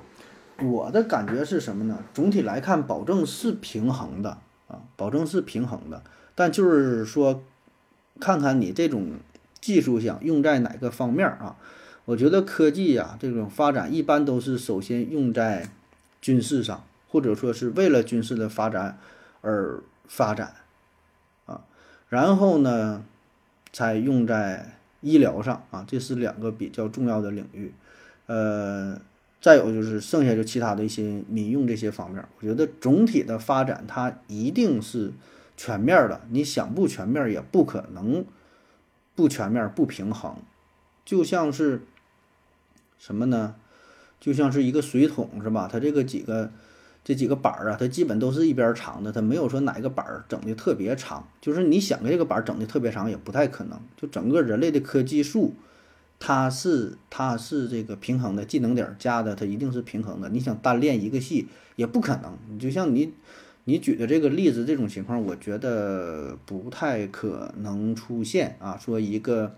[0.60, 2.04] 我的感觉是什么呢？
[2.14, 6.02] 总体来看，保证是平衡的啊，保证是平衡的。
[6.34, 7.44] 但就是说，
[8.20, 9.14] 看看你这种
[9.62, 11.56] 技术想用在哪个方面啊？
[12.06, 15.70] 我觉得科技呀，这种发展一般都是首先用在
[16.22, 18.98] 军事上，或者说是为了军事的发展
[19.42, 20.54] 而发展
[21.46, 21.62] 啊，
[22.10, 23.04] 然后呢，
[23.72, 27.74] 才用在医疗上啊，这是两个比较重要的领域，
[28.26, 29.00] 呃。
[29.40, 35.14] 再有就是剩下就其他的一些民用这些方面，我觉得总体的发展它一定是
[35.56, 38.26] 全面的，你想不全面也不可能
[39.16, 40.36] 不全面不平衡，
[41.06, 41.82] 就像是
[42.98, 43.56] 什么呢？
[44.20, 45.70] 就像是一个水桶是吧？
[45.72, 46.52] 它这个几个
[47.04, 55.54] 这几个板儿啊，它基本都是一边长的，它没有说哪个板儿整的特别长，就是你想这个板儿整的特别长也不太可能，就整个人类的科技树。
[56.20, 60.28] 它是它是这个平衡的，技能点加的它一定是平衡的。
[60.30, 62.36] 你想单练一个系也不可能。
[62.50, 63.14] 你就像你
[63.66, 68.78] 你举的这个例子，这种情况，我觉得不太可能出现啊。
[68.78, 69.56] 说一个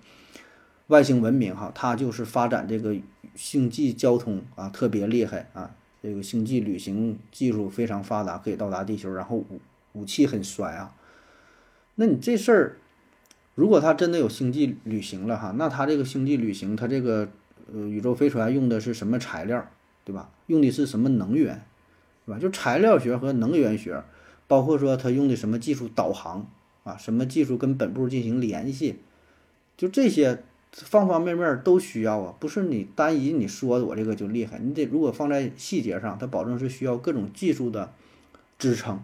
[0.87, 2.93] 外星文明哈，它就是发展这个
[3.35, 9.61] 星际交通啊，特别厉害啊，这个星际旅行技术非常发达，可以到达地球，然后武
[9.93, 10.93] 武器很衰啊。
[11.95, 12.77] 那你这事儿。
[13.59, 17.27] 如果他真的有星际旅行了哈，那他这个星际旅行，他这个
[17.73, 19.67] 呃宇宙飞船用的是什么材料，
[20.05, 20.29] 对吧？
[20.47, 21.61] 用的是什么能源，
[22.23, 22.39] 是吧？
[22.39, 24.01] 就材料学和能源学，
[24.47, 26.49] 包括说他用的什么技术导航
[26.85, 28.99] 啊，什么技术跟本部进行联系，
[29.75, 30.41] 就这些
[30.71, 37.91] 方方面面都需要啊，不是你单一你说我这个就厉害，你得如果放在细节上，它保证是需要各种技术的
[38.57, 39.01] 支撑，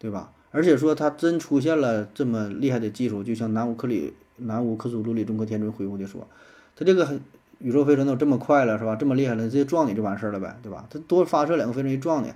[0.00, 0.32] 对吧？
[0.52, 6.26] 而且说他真出现了这么厉害的技术，就像南乌克里南乌克苏鲁里中科天尊回复的说，
[6.74, 7.20] 他这个
[7.58, 8.96] 宇宙飞船都这么快了，是吧？
[8.96, 10.86] 这么厉害了，直接撞你就完事儿了呗，对吧？
[10.90, 12.32] 他多发射两个飞船一撞你，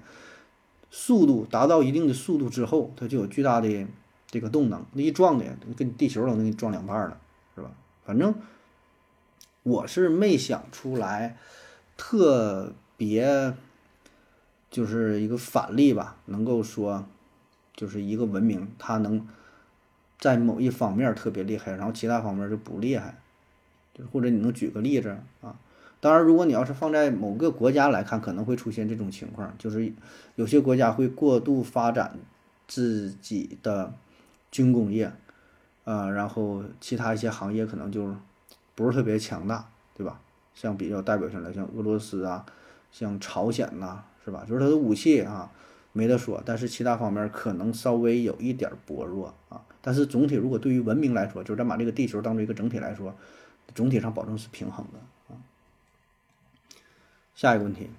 [0.91, 3.87] 速度达到一定的速度之后，它就有巨大的
[4.29, 5.45] 这个动能，那一撞的
[5.77, 7.19] 跟地球都能给你撞两半了，
[7.57, 7.71] 是吧？
[8.05, 8.35] 反正
[9.65, 11.37] 我是没想出来
[11.97, 13.55] 特别
[14.71, 17.07] 就是一个反例吧，能够说。
[17.75, 19.27] 就是一个文明，它能
[20.19, 23.19] 在某一方面特别厉害，然后其他方面就不厉害，
[23.93, 25.57] 就是或者你能举个例子啊？
[26.01, 29.93] 当然，如果你要是放在某个国家来看，可能会出现这种情况，就是
[30.37, 32.19] 有些国家会过度发展
[32.69, 33.93] 自己的
[34.51, 35.13] 军工业，
[35.85, 38.15] 啊，然后其他一些行业可能就
[38.75, 40.21] 不是特别强大，对吧？
[40.55, 42.45] 像比较代表性的，像俄罗斯啊，
[42.93, 44.45] 像朝鲜呐，是吧？
[44.47, 45.51] 就是它的武器啊。
[45.97, 49.63] 没得说，但是其他方面可能稍微有一点薄弱啊。
[49.81, 53.15] 但是总体如果对于文明来说，就是咱把这个地球当做一个整体来说，
[53.77, 54.99] 总体上保证是平衡的
[55.33, 55.39] 啊。
[57.37, 57.91] 下一个问题，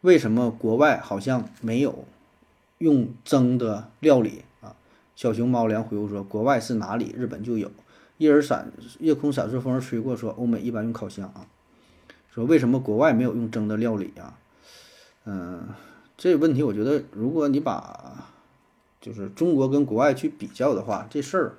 [0.00, 2.04] 为什么国外好像没有
[2.78, 4.74] 用蒸的料理啊？
[5.14, 7.14] 小熊猫粮回复说，国外是哪里？
[7.16, 7.70] 日本就有。
[8.18, 11.46] 夜儿闪，夜空闪烁，风儿吹过，说欧美一般用烤箱啊。
[12.30, 14.38] 说为什么国外没有用蒸的料理啊？
[15.24, 15.68] 嗯。
[16.16, 18.30] 这个问题，我觉得，如果你把
[19.00, 21.54] 就是中国跟国外去比较的话，这事儿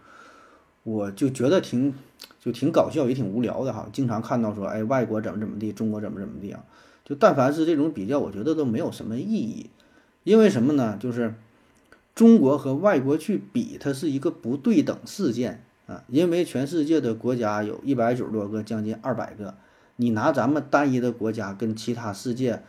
[0.84, 1.94] 我就觉得挺
[2.40, 3.88] 就挺搞笑，也挺无聊的哈。
[3.94, 6.64] 经常看到说，哎，外国怎么怎么地，中国怎么怎么地啊？
[7.06, 9.70] 就但凡是这种比较，我觉得都没有什么意义。
[10.24, 10.98] 因为什么呢？
[11.00, 11.36] 就是
[12.16, 16.04] 中国和外国去比，它是一个不对等事件啊。
[16.08, 19.56] 因为全世界的国家有一百九十多个，将近二百个，
[19.98, 22.64] 你拿咱们单一的国家跟其他世界。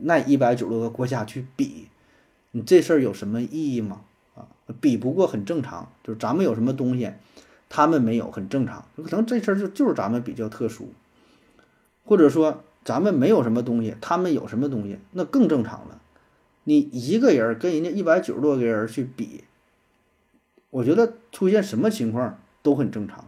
[0.00, 1.88] 那一百九十多个国家去比，
[2.52, 4.02] 你这事儿有什么意义吗？
[4.34, 4.46] 啊，
[4.80, 7.12] 比不过很正常，就是咱们有什么东西，
[7.68, 8.86] 他们没有，很正常。
[8.96, 10.92] 可能这事儿就就是咱们比较特殊，
[12.04, 16.00] 或者说咱们没有什么东西，他们有什么东西，那更正常了。
[16.64, 19.44] 你一个人跟人家一百九十多个人去比，
[20.70, 23.24] 我觉得出现什么情况都很正常。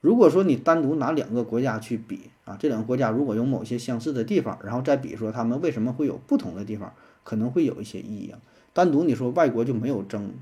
[0.00, 8.38] 如果说你单独拿两个国家去比啊，这两个国家如果有某些相似的地方，然后再比说他们为什么会有不同的地方，可能会有一些意义啊。
[8.72, 10.32] 单独你说外国就没有蒸，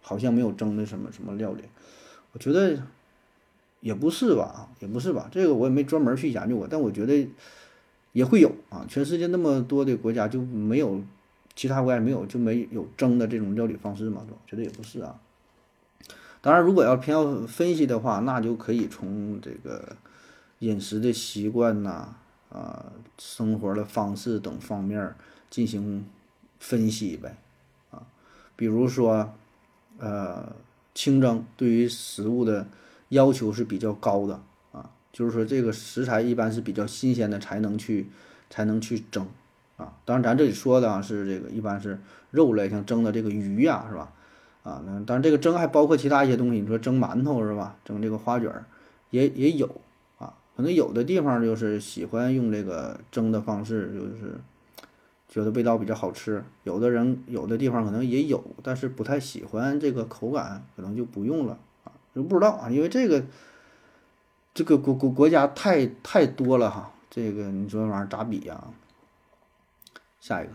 [0.00, 1.64] 好像没有蒸的什么什么料理，
[2.32, 2.80] 我觉得
[3.80, 7.28] 也不是吧，也不是吧，这个我也没专门去研究过，但我觉得
[8.12, 8.86] 也会有啊。
[8.88, 11.02] 全世界那么多的国家就没有
[11.56, 14.24] 其他国家没有就没有蒸的这种料理方式嘛？
[14.28, 15.18] 我觉得也不是啊。
[16.42, 19.96] 当然，如果要偏要分析的话，那就可以从这个
[20.60, 22.14] 饮食的习惯呐、
[22.48, 25.14] 啊生活的方式等方面
[25.50, 26.06] 进行
[26.58, 27.36] 分析呗，
[27.90, 28.02] 啊，
[28.56, 29.34] 比如说，
[29.98, 30.52] 呃，
[30.94, 32.66] 清蒸对于食物的
[33.10, 34.40] 要求是比较高的
[34.72, 38.08] 啊，就是说这个食材一般是比较新鲜的才能去
[38.48, 39.26] 才能去蒸
[39.76, 39.96] 啊。
[40.06, 44.12] 当然，咱这里说的啊是这个一般是肉类，像蒸的这个鱼呀，是吧？
[44.62, 46.60] 啊，那当然，这个蒸还包括其他一些东西。
[46.60, 47.76] 你说蒸馒头是吧？
[47.84, 48.64] 蒸这个花卷儿
[49.10, 49.80] 也也有。
[50.60, 54.38] 可能有的地方就是喜欢用这个蒸的方式，就是
[55.26, 56.44] 觉得味道比较好吃。
[56.64, 61.92] 有的人有的地方可能也有，但是不太喜欢这个口感，可能就不用了啊。
[62.14, 63.24] 就不知道啊，因为这个
[64.52, 66.92] 这个国国国家太太多了哈。
[67.08, 68.62] 这个你说这玩意儿咋比呀？
[70.20, 70.52] 下一个，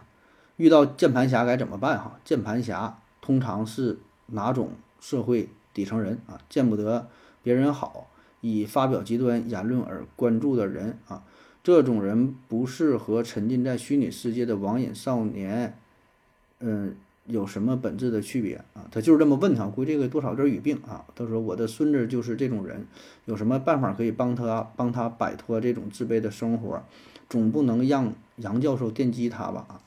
[0.58, 2.20] 遇到键盘侠该怎么办哈？
[2.24, 3.00] 键盘侠。
[3.22, 6.40] 通常是哪种社会底层人啊？
[6.48, 7.10] 见不得
[7.42, 8.06] 别人好，
[8.46, 11.24] 以发表极端言论而关注的人啊，
[11.64, 15.76] 这种人不适合沉浸在虚拟世界的网瘾少年。
[16.60, 18.86] 嗯，有什么本质的区别啊？
[18.92, 21.04] 他就是这么问他，估计这个多少有点语病啊。
[21.16, 22.86] 他说我的孙子就是这种人，
[23.26, 26.84] 有什么办法可以帮他帮他摆脱这种自卑的生活？
[27.28, 29.66] 总不能让杨教授电击他吧？
[29.68, 29.82] 啊，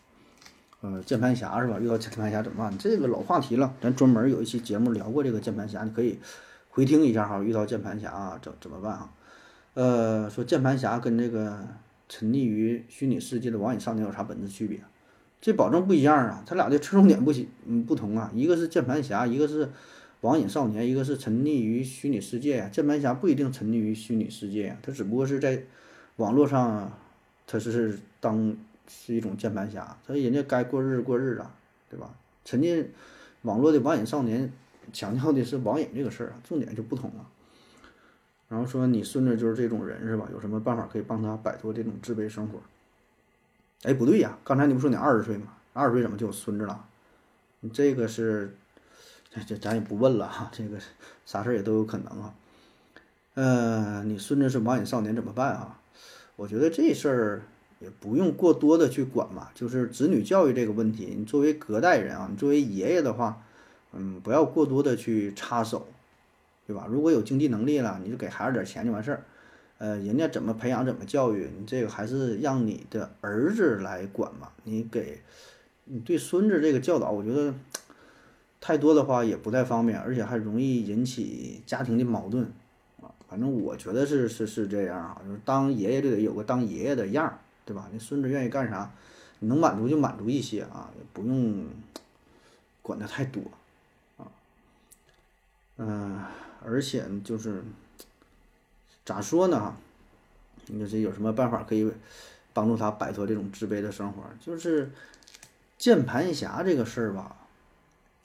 [0.81, 1.79] 呃，键盘侠是吧？
[1.79, 2.77] 遇到键盘侠怎么办？
[2.77, 6.19] 这个老话题了，咱专门有一期节目聊过这个键盘侠，你可以
[6.79, 7.43] 回听一下哈。
[7.43, 9.11] 遇到键盘侠啊，怎怎么办啊？
[9.75, 11.67] 呃，说键盘侠跟这个
[12.09, 14.79] 沉溺于虚拟世界的网瘾少年有啥本质区别？
[15.41, 18.31] 这保证不一样啊，他俩的侧重点不行，嗯，不同啊。
[18.33, 19.69] 一个是键盘侠，一个是
[20.21, 22.69] 网瘾少年，一个是沉溺于虚拟世界呀。
[22.69, 25.61] 键盘侠不一定沉溺于虚拟世界呀，他只不过是在
[26.15, 26.93] 网络上，
[27.45, 31.53] 他是当是一种键盘侠，他人家该过日子过日啊，
[31.91, 32.15] 对吧？
[32.45, 32.89] 沉浸
[33.43, 34.53] 网络的网瘾少年
[34.93, 37.27] 强调的是网瘾这个事儿啊，重点就不同了。
[38.49, 40.29] 然后说你孙子就是这种人是吧？
[40.33, 42.59] 有什么办法可以帮他摆脱这种自卑生活？
[43.83, 45.55] 哎，不对呀，刚才你不说你二十岁吗？
[45.73, 46.85] 二十岁怎么就有孙子了？
[47.61, 48.57] 你这个是，
[49.31, 50.79] 这这咱也不问了哈，这个
[51.27, 52.35] 啥事儿也都有可能啊。
[53.35, 55.81] 呃，你孙子是网瘾少年怎么办啊？
[56.37, 57.43] 我觉得这事儿
[57.81, 63.45] 也不用过多的去管吧，就是子女教育这个问题，你作为隔代人啊，你作为爷爷的话，
[63.99, 65.87] 嗯，不要过多的去插手，
[66.67, 66.87] 对吧？
[66.89, 69.25] 如果有经济能力了，你就给孩子点钱就完事儿。
[69.79, 74.51] 呃，人家怎么培养怎么教育，你这个还是让你的儿子来管嘛。
[74.65, 75.21] 你给，
[75.85, 77.55] 你对孙子这个教导，我觉得
[78.61, 82.45] 太多的话也不太方便，而且还容易引起家庭的矛盾
[83.01, 83.11] 啊。
[83.29, 87.89] 反正我觉得是是是这样啊，就是当爷爷就得有个当爷爷的样儿，对吧？
[87.93, 88.91] 你孙子愿意干啥，
[89.39, 91.67] 你能满足就满足一些啊，也不用
[92.83, 93.43] 管的太多。
[95.79, 96.23] 嗯，
[96.65, 97.65] 而且就是。
[99.05, 99.59] 咋说呢？
[99.59, 99.75] 哈，
[100.67, 101.91] 你说这有什么办法可以
[102.53, 104.23] 帮助他摆脱这种自卑的生活？
[104.39, 104.91] 就是
[105.79, 107.35] 键盘侠这个事儿吧，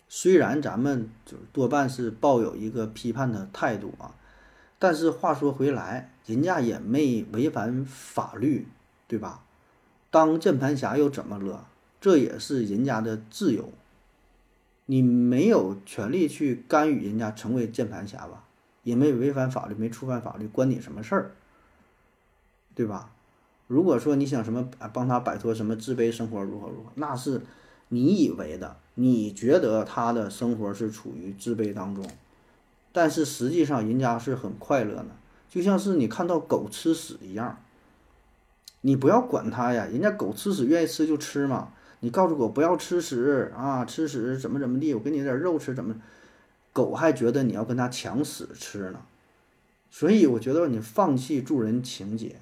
[0.09, 4.13] 虽然咱们就是多半是抱有一个批判的态度啊，
[4.77, 8.67] 但是话说回来，人家也没违反法律，
[9.07, 9.45] 对吧？
[10.11, 11.69] 当键盘侠又怎么了？
[12.01, 13.71] 这也是人家的自由，
[14.85, 18.43] 你没有权利去干预人家成为键盘侠吧？
[18.83, 21.31] 也没违反法律，没触犯法律，关你什么事儿，
[22.75, 23.11] 对吧？
[23.67, 27.41] 如果说你想什么帮他摆脱什么自卑生活，如何如何，那是
[27.87, 32.05] 你以为的，你觉得他的生活是处于自卑当中，
[32.91, 35.07] 但是实际上人家是很快乐的，
[35.49, 37.57] 就像是你看到狗吃屎一样，
[38.81, 41.71] 你不要管它呀，人家狗吃屎愿意吃就吃嘛，
[42.03, 45.95] 你告诉狗不要吃屎啊，吃屎怎么怎么地，我给你点肉吃，怎么？
[46.73, 49.05] 狗还觉得你要跟它抢屎吃呢，
[49.89, 52.41] 所以我觉得你放弃助人情节，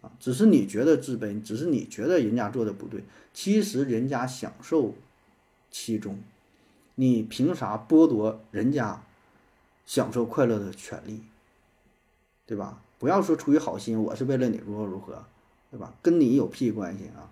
[0.00, 4.94] 啊，只是你觉得自卑，只是你觉得人家做的不对，其实人家享受
[5.70, 6.18] 其中，
[6.96, 9.00] 你凭啥剥夺人家
[9.86, 11.22] 享受快乐的权利？
[12.46, 12.82] 对吧？
[12.98, 15.24] 不要说出于好心，我是为了你如何如何，
[15.70, 15.94] 对吧？
[16.02, 17.30] 跟你有屁关系啊！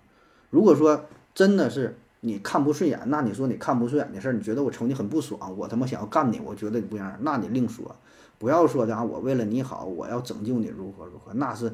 [0.51, 1.95] 如果说真的是。
[2.21, 7.95] 你看不顺眼，那你说你看不顺眼的事儿，你觉得我瞅你很不爽，我他妈想要干你，我觉得你不一样，那你另说，
[8.39, 11.73] 不要说的啊，我为了你好，我要拯救你如何如何，那是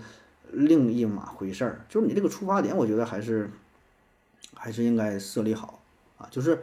[0.50, 1.86] 另一码回事儿。
[1.88, 3.50] 就是你这个出发点，我觉得还是
[4.52, 5.80] 还是应该设立好
[6.18, 6.28] 啊。
[6.30, 6.62] 就是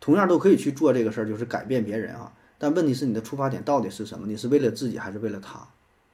[0.00, 2.32] 同样都可以去做这个事儿，就是改变别人啊。
[2.58, 4.26] 但问题是你的出发点到底是什么？
[4.26, 5.68] 你是为了自己还是为了他？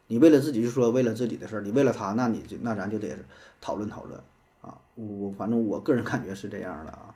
[0.09, 3.17] 你为了自己就说为了自己的事儿，你为了他，那你就那咱就得
[3.61, 4.21] 讨论讨论。
[4.67, 7.15] 啊，我反正我个人感觉是这样的啊。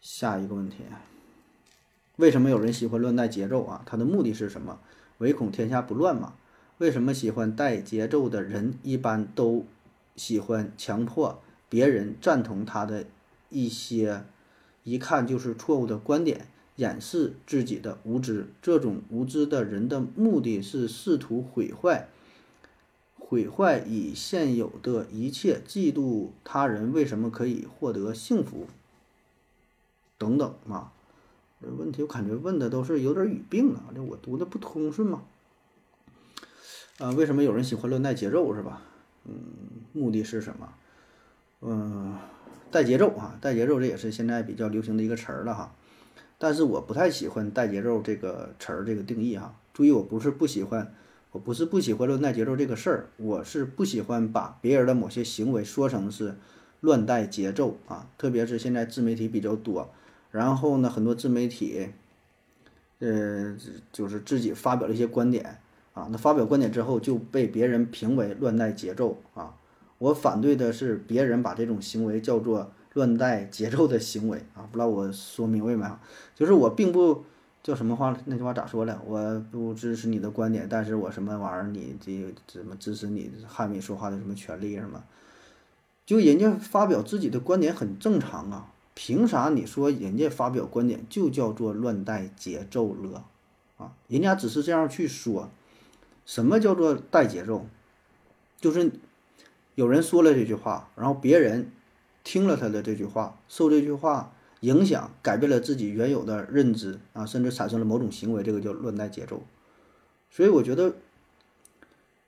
[0.00, 0.78] 下一个问题，
[2.16, 3.82] 为什么有人喜欢乱带节奏啊？
[3.84, 4.78] 他的目的是什么？
[5.18, 6.34] 唯恐天下不乱嘛？
[6.78, 9.66] 为什么喜欢带节奏的人一般都
[10.16, 13.04] 喜欢强迫别人赞同他的
[13.50, 14.24] 一些
[14.84, 18.46] 一看就是错误的观点，掩饰自己的无知？
[18.62, 22.08] 这种无知的人的目的是试图毁坏。
[23.30, 28.66] 毁坏已现有的一切，嫉妒他人为什么可以获得幸福？
[30.18, 30.90] 等等嘛，
[31.62, 35.22] 这问题我感觉问的都是有点语病啊，这我读的不通顺嘛。
[36.98, 38.82] 啊，为什么有人喜欢乱带节奏是吧？
[39.24, 39.32] 嗯，
[39.92, 40.74] 目的是什么？
[41.60, 42.18] 嗯，
[42.72, 45.72] 带节奏啊，带节奏这也是现在比较流行的一个词儿了哈。
[46.36, 49.54] 但是我不太喜欢带节奏这个词儿这个定义哈。
[49.72, 50.92] 注意，我不是不喜欢。
[51.32, 56.34] 我不是不喜欢乱带节奏这个事儿，我是不喜欢把别人的某些行为说成是
[56.80, 58.08] 乱带节奏啊。
[58.18, 59.90] 特别是现在自媒体比较多，
[60.32, 61.90] 然后呢，很多自媒体，
[62.98, 63.56] 呃，
[63.92, 65.58] 就是自己发表了一些观点
[65.94, 69.54] 啊，那发表观点之后就被别人评为乱带节奏啊。
[69.98, 75.92] 我反对的是别人把这种行为叫做乱带节奏的行为啊，不知道我说明白没有？
[76.34, 77.24] 就是我并不
[77.62, 79.02] 叫什么话，那句话咋说了？
[79.04, 85.04] 我不支持你的观点，但是我什么玩意儿，你这怎么支持你汉语说话的什么权利什么？
[86.06, 93.24] 就人家发表自己的观点很正常啊，凭啥你说人家发表观点就叫做乱带节奏了
[93.76, 93.92] 啊？
[94.08, 95.50] 人家只是这样去说，
[96.24, 97.66] 什么叫做带节奏？
[98.60, 98.90] 就是
[99.74, 101.70] 有人说了这句话，然后别人。
[102.22, 104.30] 听了他的这句话，受这句话
[104.60, 109.42] 影响，改变了自己原有的认知啊，甚至产生了某种行为，这个叫乱带节奏。
[110.30, 110.94] 所以我觉得，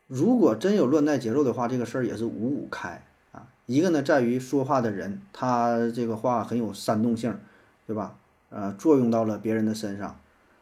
[0.06, 3.48] 如果真有乱带节奏的话，这个事儿也是五五开啊。
[3.66, 7.38] 一个呢，在于说话的人，他这个话很有煽动性，
[7.86, 8.18] 对吧？
[8.50, 10.20] 呃，作用到了别人的身上。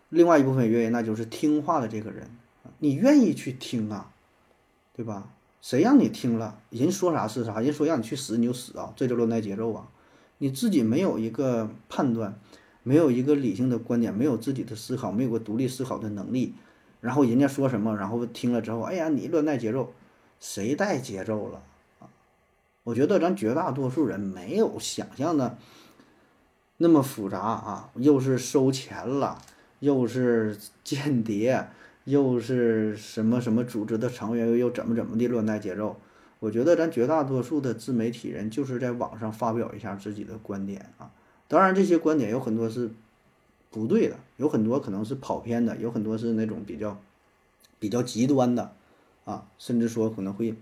[0.09, 2.29] 另外一部分原因，那就是听话的这个人，
[2.79, 4.12] 你愿意去听啊，
[4.93, 5.31] 对吧？
[5.62, 9.89] 谁让你听了人说啥是啥，人说让你去死你就死啊，这就乱带节奏啊！
[10.43, 12.41] 你自己没有一个判断，
[12.82, 16.55] 没有一个理性的观点，没有自己的思考，没有个独立思考的能力，
[17.01, 19.93] 然后人家说什么，然后听了之后，哎呀，你乱带节奏，
[20.41, 21.62] 谁带节奏了
[22.01, 22.09] 啊？
[22.82, 25.59] 我觉得咱绝大多数人没有想象的
[26.78, 29.41] 那么复杂啊，又是收钱了，
[29.78, 31.68] 又是间谍。
[32.05, 36.01] 又是什么什么组织的成员，又又怎么怎么的乱带节奏？
[36.41, 41.12] 我觉得咱绝大多数的自媒体人就是在网上发表一下自己的观点啊。
[41.47, 42.91] 当然，这些观点有很多是
[43.70, 47.01] 不对的，有很多可能是跑偏的，有很多是那种比较
[47.78, 48.72] 比较极端的
[49.24, 50.55] 啊，甚至说可能会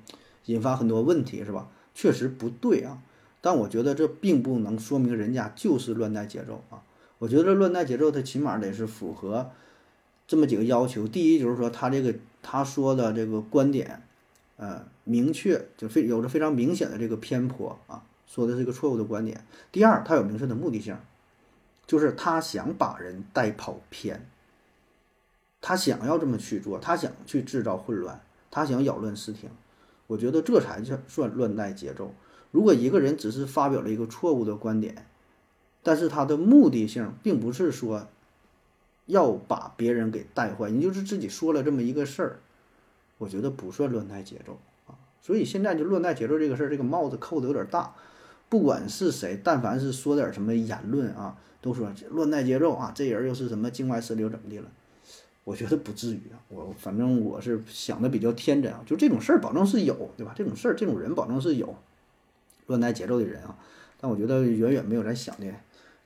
[0.46, 1.68] 引发很多问题，是吧？
[1.94, 3.02] 确实不对啊。
[3.40, 6.82] 但我觉得这并不能说明人家就是乱带节奏啊。
[7.18, 9.50] 我觉得乱带节奏，它起码得是符合。
[10.26, 14.02] 这么几个要求，第一就是说他这个他说的这个观点，
[14.58, 19.44] 呃，明确就非有着非常明显的这个偏颇啊，说的是一个错误的观点。
[19.72, 20.96] 第二，他有明确的目的性，
[21.86, 24.28] 就是他想把人带跑偏，
[25.60, 29.48] 他想要这么去做，他想去制造混乱，他想扰乱视听。
[30.06, 32.14] 我觉得这才叫算乱带节奏。
[32.50, 35.06] 如果一个人只是发表了一个错误的观点，
[35.82, 38.08] 但是他的目的性并不是说。
[39.08, 42.40] 要把别人给带坏，你就是自己说了这么一个事儿，
[43.16, 44.58] 我觉得不算乱带节奏。
[45.20, 47.94] 所以现在就乱带节奏这个事儿，这个帽子扣的有点大。
[48.48, 54.68] 不管是谁，但凡是说点什么言论啊，都说乱带节奏啊，这人又是什么境外势力又怎么的了？
[55.44, 56.40] 我觉得不至于啊。
[56.48, 60.32] 我反正我是想的比较天真啊，就这种事儿保证是有，对吧？
[60.34, 61.74] 这种事儿，这种人保证是有
[62.68, 63.58] 乱带节奏的人啊。
[64.00, 65.46] 但我觉得远远没有咱想的。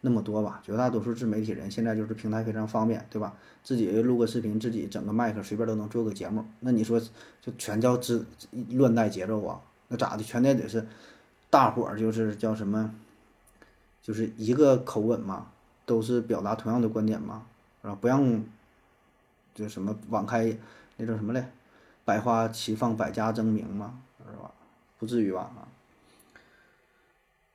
[0.05, 3.34] 那么多吧，绝大多数自媒体人现在就是平台非常方便，对吧？
[3.62, 6.44] 自己录个视频，自己整个麦克，随便都能做个节目。
[6.59, 7.00] 那你说，
[7.40, 8.26] 就全叫自
[8.70, 9.61] 乱带节奏啊？
[9.86, 10.22] 那咋的？
[10.24, 10.84] 全得得是
[11.48, 12.92] 大伙儿就是叫什么？
[14.03, 15.46] 就是一个口吻嘛，
[15.86, 17.46] 都是表达同样的观点嘛，
[17.82, 17.96] 是吧？
[18.00, 18.44] 不让
[19.55, 20.59] 就什么网开
[20.96, 21.46] 那叫什么嘞？
[22.05, 24.50] 百花齐放，百家争鸣嘛，是吧？
[24.98, 25.42] 不至于吧？
[25.42, 25.62] 啊？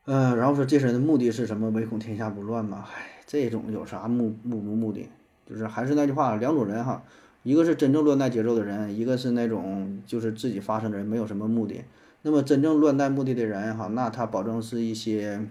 [0.09, 1.69] 嗯，然后说这些人的目的是什么？
[1.71, 2.85] 唯恐天下不乱嘛。
[2.87, 5.09] 唉，这种有啥目目不目的？
[5.45, 7.03] 就是还是那句话，两种人哈，
[7.43, 11.83] 一个是真正乱带节奏的人，一个是那种就是自己发声的人，没有什么目的。
[12.21, 15.45] 那么真正乱带目的的人哈，那他保证是一些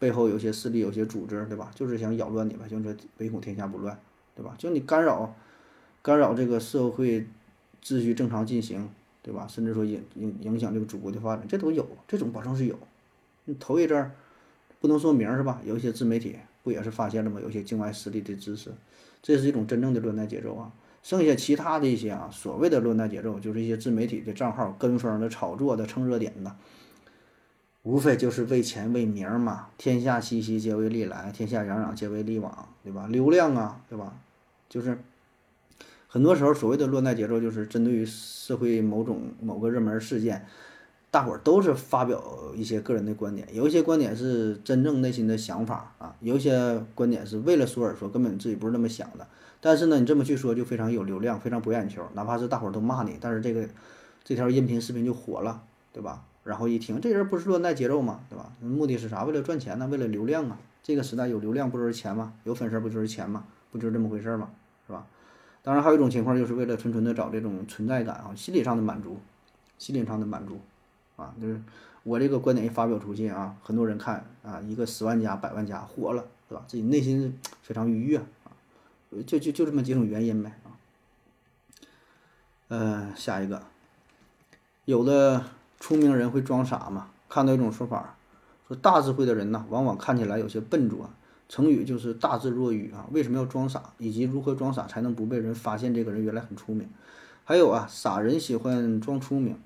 [0.00, 1.70] 背后有些势力、有些组织，对吧？
[1.72, 3.96] 就是想扰乱你吧，就是唯恐天下不乱，
[4.34, 4.56] 对吧？
[4.58, 5.36] 就你干扰
[6.02, 7.28] 干扰这个社会
[7.80, 8.88] 秩序正常进行，
[9.22, 9.46] 对吧？
[9.48, 12.76] 甚至说影影影响这个祖国的发展，这都有，这种保证是有。
[13.58, 14.12] 头一阵儿
[14.80, 15.60] 不能说名是吧？
[15.64, 17.40] 有一些自媒体不也是发现了吗？
[17.42, 18.70] 有些境外势力的支持，
[19.22, 20.72] 这是一种真正的乱带节奏啊。
[21.02, 26.56] 剩下其他的一些啊，所谓的乱带节奏，就是一些自媒体的账号跟风的、炒作的、蹭热点的，
[27.82, 29.68] 无非就是为钱为名嘛。
[29.76, 33.06] 天下熙熙皆为利来，天下攘攘皆为利往，对吧？
[33.06, 34.14] 流量啊，对吧？
[34.70, 34.98] 就是
[36.08, 40.46] 很多时候所谓的乱带节奏，就是针对于社会某种某个热门事件。
[41.14, 42.20] 大伙儿都是发表
[42.56, 49.24] 一些个人的观点，有一些观点是真正内心的想法啊，有一些观点是为了说而说，根本自己不是那么想的。
[49.60, 53.64] 但是呢，你这么去说就非常有流量，非常博眼球，哪怕是大伙儿都骂你，但是这个
[54.24, 55.62] 这条音频视频就火了，
[55.92, 56.24] 对吧？
[56.42, 58.18] 然后一听，这人不是乱带节奏吗？
[58.28, 58.50] 对吧？
[58.60, 59.22] 目的是啥？
[59.22, 59.86] 为了赚钱呢？
[59.86, 60.58] 为了流量啊！
[60.82, 62.32] 这个时代有流量不就是钱吗？
[62.42, 63.44] 有粉丝不就是钱吗？
[63.70, 64.50] 不就是这么回事吗？
[64.88, 65.06] 是吧？
[65.62, 69.20] 当然还有一种情况，就是为了纯纯的找这种存在感啊，心理上的满足，
[69.78, 70.58] 心理上的满足。
[71.16, 71.60] 啊，就是
[72.02, 76.64] 我这个观点一发表出去啊，很多人看啊，一个十万加、百万加火了，对吧？
[76.66, 78.50] 自己内心非常愉悦啊，
[79.26, 80.74] 就就就这么几种原因呗啊。
[82.68, 83.62] 呃，下一个，
[84.84, 85.44] 有的
[85.78, 87.08] 出名人会装傻嘛？
[87.28, 88.16] 看到一种说法，
[88.66, 91.10] 说大智慧的人呢，往往看起来有些笨拙。
[91.46, 93.06] 成语就是大智若愚啊。
[93.12, 93.92] 为什么要装傻？
[93.98, 96.88] 以及如何装傻才能不被人发现这个人原来很聪明？
[97.44, 99.58] 还有啊，傻人喜欢装聪明，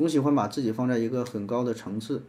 [0.00, 2.22] 总喜欢把自己放在一个很高的层次，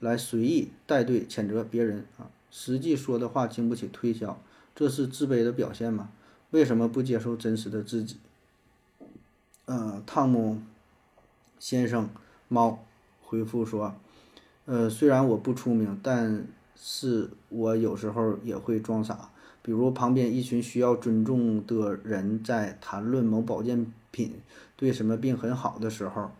[0.00, 2.30] 来随意带队谴责别人啊。
[2.50, 4.40] 实际说的话经不起推敲，
[4.74, 6.08] 这是自卑的表现吗？
[6.52, 8.16] 为什么不接受真实的自己？
[9.66, 10.62] 呃，汤姆
[11.58, 12.08] 先生
[12.48, 12.82] 猫
[13.20, 13.94] 回复说
[14.64, 19.28] ：“呃，虽然我不出名，但是我有时候也会装傻。
[19.60, 24.36] 比如旁边一群需要尊重的人在谈论某保健品
[24.78, 26.30] 对什么病很好的时候，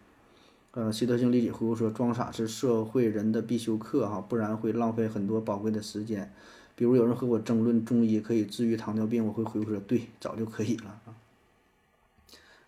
[0.72, 6.32] 呃，习德性立即回复说：装傻是社会人的必修课哈，不然会浪费很多宝贵的时间。
[6.76, 11.14] 比如有人和我争论中医可以治愈糖尿病，我会回复说：对，早就可以了啊。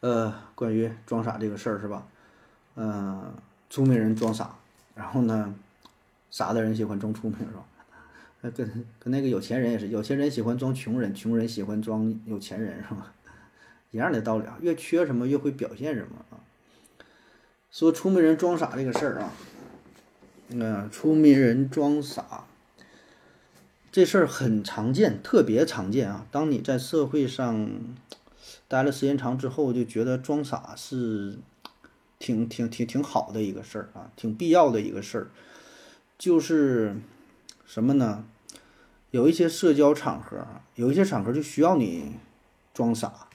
[0.01, 2.07] 呃，关于装傻这个事儿是吧？
[2.75, 3.33] 嗯，
[3.69, 4.57] 聪明人装傻，
[4.95, 5.55] 然后呢，
[6.31, 7.65] 傻的人喜欢装聪明是吧？
[8.41, 8.67] 那跟
[8.99, 13.13] 跟那个有钱人也是，有钱人喜欢装穷人，穷人喜欢装有钱人是吧？
[13.93, 16.41] 一样的道理啊，越缺什么越会表现什么啊。
[17.71, 19.33] 说聪明人装傻这个事儿啊，
[20.49, 22.45] 嗯，聪明人装傻
[23.93, 26.27] 这事儿很常见，特别常见啊。
[26.33, 27.71] 当你在社会上
[28.66, 31.39] 待了时间长之后，就觉得装傻是
[32.18, 35.31] 挺挺挺挺好的一个事儿啊，挺必要的一个事儿，
[36.18, 36.97] 就是
[37.64, 38.25] 什么呢？
[39.12, 40.45] 有一些社交场合，
[40.75, 42.16] 有一些场合就需要你
[42.75, 43.29] 装傻。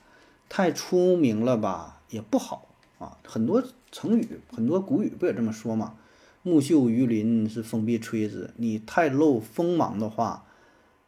[0.49, 2.67] 太出名了吧，也不好
[3.05, 3.17] 啊。
[3.25, 5.95] 很多成语，很多古语不也这么说吗？
[6.43, 8.51] 木秀于林是风必摧之。
[8.57, 10.45] 你太露锋芒的话，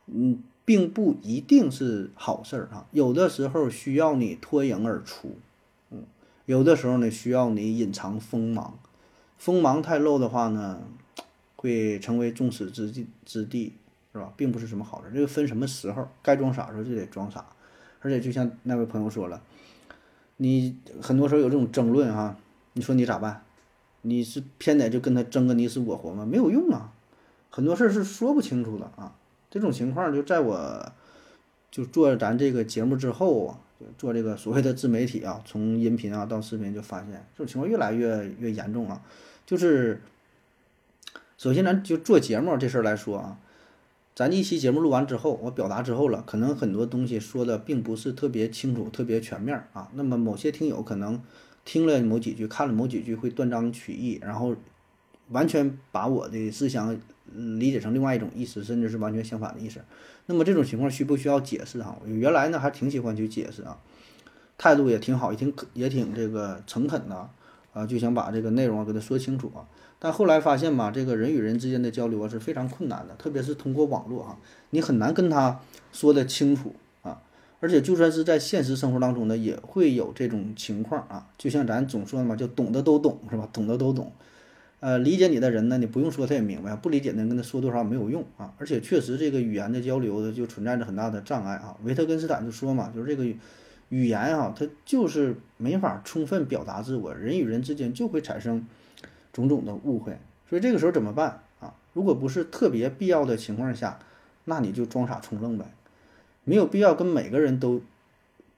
[0.07, 2.87] 嗯，并不一定是好事儿啊。
[2.91, 5.35] 有的时候需要你脱颖而出，
[5.91, 6.03] 嗯，
[6.45, 8.79] 有的时候呢需要你隐藏锋芒。
[9.37, 10.81] 锋芒太露的话呢，
[11.55, 13.73] 会成为众矢之的之的，
[14.13, 14.33] 是吧？
[14.35, 15.11] 并不是什么好事。
[15.13, 17.45] 这个分什么时候，该装傻时候就得装傻。
[17.99, 19.41] 而且就像那位朋友说了，
[20.37, 22.37] 你很多时候有这种争论哈，
[22.73, 23.43] 你说你咋办？
[24.03, 26.25] 你是偏得就跟他争个你死我活吗？
[26.25, 26.93] 没有用啊，
[27.49, 29.15] 很多事儿是说不清楚的啊。
[29.49, 30.91] 这种情况就在我
[31.71, 39.01] 就做咱这个节目之后啊，就做这个所谓的自媒体啊，从音频啊到视频就发现这种情况越来越越严重啊。
[39.45, 40.01] 就是
[41.37, 43.39] 首先咱就做节目这事儿来说啊。
[44.17, 49.91] 咱一期节目录完之后，我表达之后了，可能很多东西说的并不是特别清楚、特别全面啊。
[49.93, 51.21] 那么某些听友可能
[51.63, 54.55] 听了某几句、看了某几句，会断章取义，然后
[55.29, 56.99] 完全把我的思想
[57.35, 59.81] 理解成另外一种意思，甚至是完全相反的意思。
[60.25, 61.95] 那么这种情况需不需要解释哈？
[62.07, 63.77] 原来呢还挺喜欢去解释啊，
[64.57, 67.29] 态度也挺好，也挺也挺这个诚恳的
[67.71, 69.69] 啊，就想把这个内容给他说清楚啊。
[69.99, 74.37] 但后来发现吧，这个人与人之间的交流啊是非常困难的，特别是通过网络哈，
[74.69, 75.59] 你很难跟他
[75.91, 77.19] 说的清楚啊。
[77.59, 81.27] 而且就算是在现实生活当中呢，也会有这种情况啊。
[81.35, 83.49] 就像咱总说的嘛，就懂得都懂是吧？
[83.51, 84.11] 懂得都懂。
[84.81, 88.53] 呃，理解你的人呢，你不用说他也明白；不理解的跟他说多少没有用啊。
[88.59, 91.75] 而且确实这个语言的交流呢就存在着很大的障碍啊。
[91.83, 93.25] 维特根斯坦就说嘛，就是这个
[93.89, 98.63] 语言哈，它就是没法充分表达自我，人与人之间就会产生。
[99.37, 100.17] 种种的误会，
[100.49, 101.75] 所以这个时候怎么办啊？
[101.93, 103.99] 如果不是特别必要的情况下，
[104.45, 105.65] 那你就装傻充愣呗，
[106.43, 107.79] 没有必要跟每个人都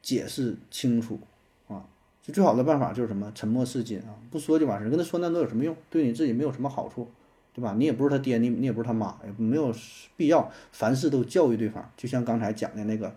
[0.01, 1.19] 解释清楚
[1.67, 1.83] 啊。
[2.21, 3.29] 就最好的办法就是什么？
[3.35, 4.89] 沉默是金啊，不说就完事儿。
[4.89, 5.75] 跟他说那都有什么用？
[5.89, 7.09] 对你自己没有什么好处，
[7.53, 7.75] 对吧？
[7.77, 9.75] 你也不是他爹，你你也不是他妈，也没有
[10.15, 11.91] 必要凡事都教育对方。
[11.97, 13.13] 就像刚才讲的那个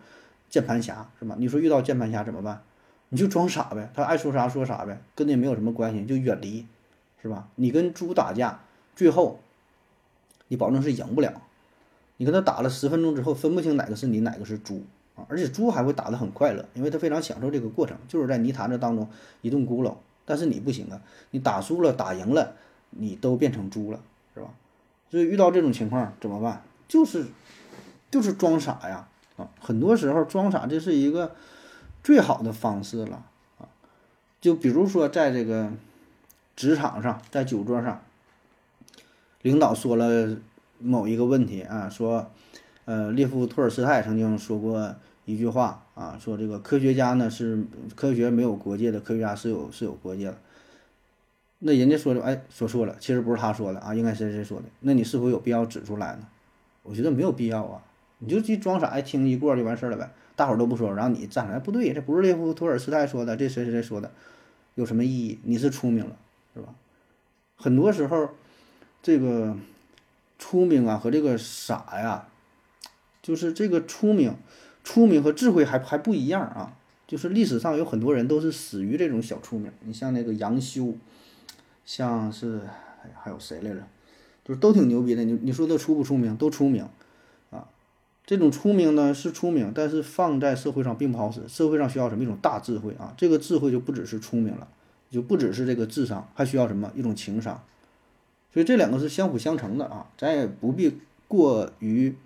[0.49, 1.37] 键盘侠，是吧？
[1.39, 2.63] 你说遇到键盘侠怎么办？
[3.11, 6.65] 你就装傻呗，他爱说啥说啥呗，跟你没有什么关系，就远离。
[7.23, 7.47] 是吧？
[7.55, 8.59] 你跟猪打架，
[8.97, 9.39] 最后
[10.49, 11.41] 你保证是赢不了。
[12.17, 14.83] 你跟他打了十分钟之后，分不清哪个是你，哪个是猪
[15.15, 15.25] 啊！
[15.29, 19.09] 而且猪还会打得很快乐，因为他非常享受这个过程，就是在泥潭子当中
[19.41, 19.95] 一顿咕噜。
[20.25, 21.01] 但是你不行啊，
[21.31, 22.55] 你打输了、打赢了，
[22.91, 24.01] 你都变成猪了，
[24.35, 24.49] 是吧？
[25.11, 26.63] 所以遇到这种情况怎么办？
[26.89, 27.27] 就是
[28.11, 29.09] 就是装傻呀！
[29.37, 31.35] 啊，很多时候装傻这是一个
[32.03, 33.25] 最好的方式了
[33.59, 33.67] 啊！
[34.41, 35.73] 就比如说在这个。
[36.63, 38.01] 职场上，在酒桌上，
[39.43, 40.37] 领导说了
[40.79, 42.31] 某一个问题啊，说，
[42.85, 44.95] 呃，列夫·托尔斯泰曾经说过
[45.25, 50.39] 一句话啊，说这个科学家呢是科学没有国界的，科学家是有是有国界的。
[51.59, 54.67] 那人家说的，哎，说错了，其实不是他说的啊，应该谁谁说的？
[54.79, 56.29] 那你是否有必要指出来呢？
[56.85, 57.83] 我觉得没有必要啊，
[58.21, 60.09] 你就去装傻，爱听一过就完事儿了呗。
[60.37, 64.13] 大伙儿都不说，然后你站出来，不对，这不是列夫·托尔斯泰说的，这谁谁谁说的，
[64.77, 65.41] 有什么意义？
[65.43, 66.17] 你是出名了。
[67.63, 68.31] 很多时候，
[69.01, 69.57] 这个
[70.37, 72.27] 聪明啊和这个傻呀，
[73.23, 74.35] 就是这个聪明，
[74.83, 76.77] 聪明和智慧还还不一样啊。
[77.07, 80.95] 就是历史上有很多人都是死于这种小聪明，你像那个杨修，
[81.85, 82.63] 像是
[83.15, 83.87] 还有谁来着？
[84.45, 85.23] 就是都挺牛逼的。
[85.23, 86.35] 你你说他聪不聪明？
[86.37, 86.89] 都聪明
[87.51, 87.69] 啊。
[88.27, 91.47] 这种聪明呢是聪明，但是放在社会上并不好使。
[91.47, 93.15] 社会上需要什么一种大智慧啊？
[93.17, 94.67] 这个智慧就不只是聪明了，
[95.13, 97.63] 就不只是这个智商，还需要什么一种情商。
[98.53, 100.99] 所以这两个是相辅相成的啊，咱也不必
[101.29, 102.17] 过于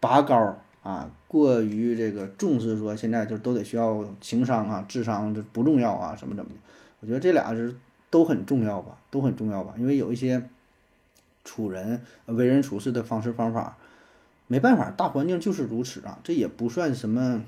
[0.00, 0.56] 拔高。
[0.82, 6.56] 啊，过于这个重视，说现在就都得需要情商啊，智商这不重要啊，什么怎么的？
[6.98, 7.72] 我觉得这俩是
[8.10, 9.74] 都很重要吧，都很重要吧。
[9.78, 10.42] 因为有一些
[11.44, 13.76] 处人、为人处事的方式方法，
[14.48, 16.18] 没办法，大环境就是如此啊。
[16.24, 17.44] 这也不算什么，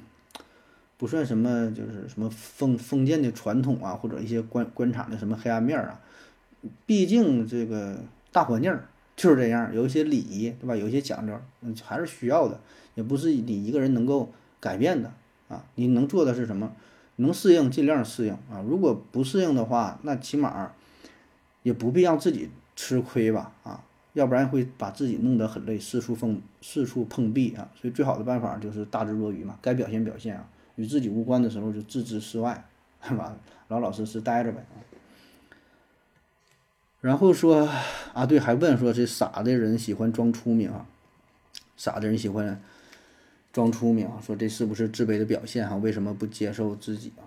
[0.97, 6.01] 不算什么，就是什么封封建的传统啊，或者一些官官场的什么黑暗面啊。
[6.87, 7.97] 毕竟这个
[8.33, 8.77] 大环境
[9.17, 10.75] 就是这样，有一些礼仪，对吧？
[10.75, 12.61] 有一些讲究，嗯，还是需要的。
[12.95, 14.31] 也不是你一个人能够
[14.61, 15.13] 改变的
[15.49, 15.65] 啊！
[15.75, 16.73] 你能做的是什么？
[17.17, 18.65] 能适应尽量适应啊！
[18.67, 20.73] 如果不适应的话，那起码
[21.65, 23.85] 也不必让自己吃亏吧啊！
[24.15, 27.69] 要不然会把自己弄得很累，四处碰四处碰壁啊！
[27.75, 32.67] 所以最好的办法就是大智若愚嘛，该表现表现啊，与自己无关的时候就置之事外，
[33.03, 33.37] 是吧？
[33.69, 34.65] 老老实实待着呗！
[37.01, 37.69] 然后说
[38.13, 40.87] 啊，对，还问说这傻的人喜欢装聪明啊，
[41.77, 42.61] 傻的人喜欢。
[43.53, 45.65] 装聪明，说这是不是自卑的表现？
[45.69, 47.23] 啊，为什么不接受自己啊？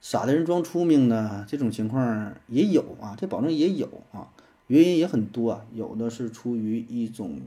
[0.00, 1.44] 傻的人装聪明呢？
[1.46, 4.32] 这种情况也有啊，这保证也有啊，
[4.68, 5.66] 原因也很多啊。
[5.74, 7.38] 有的是出于一种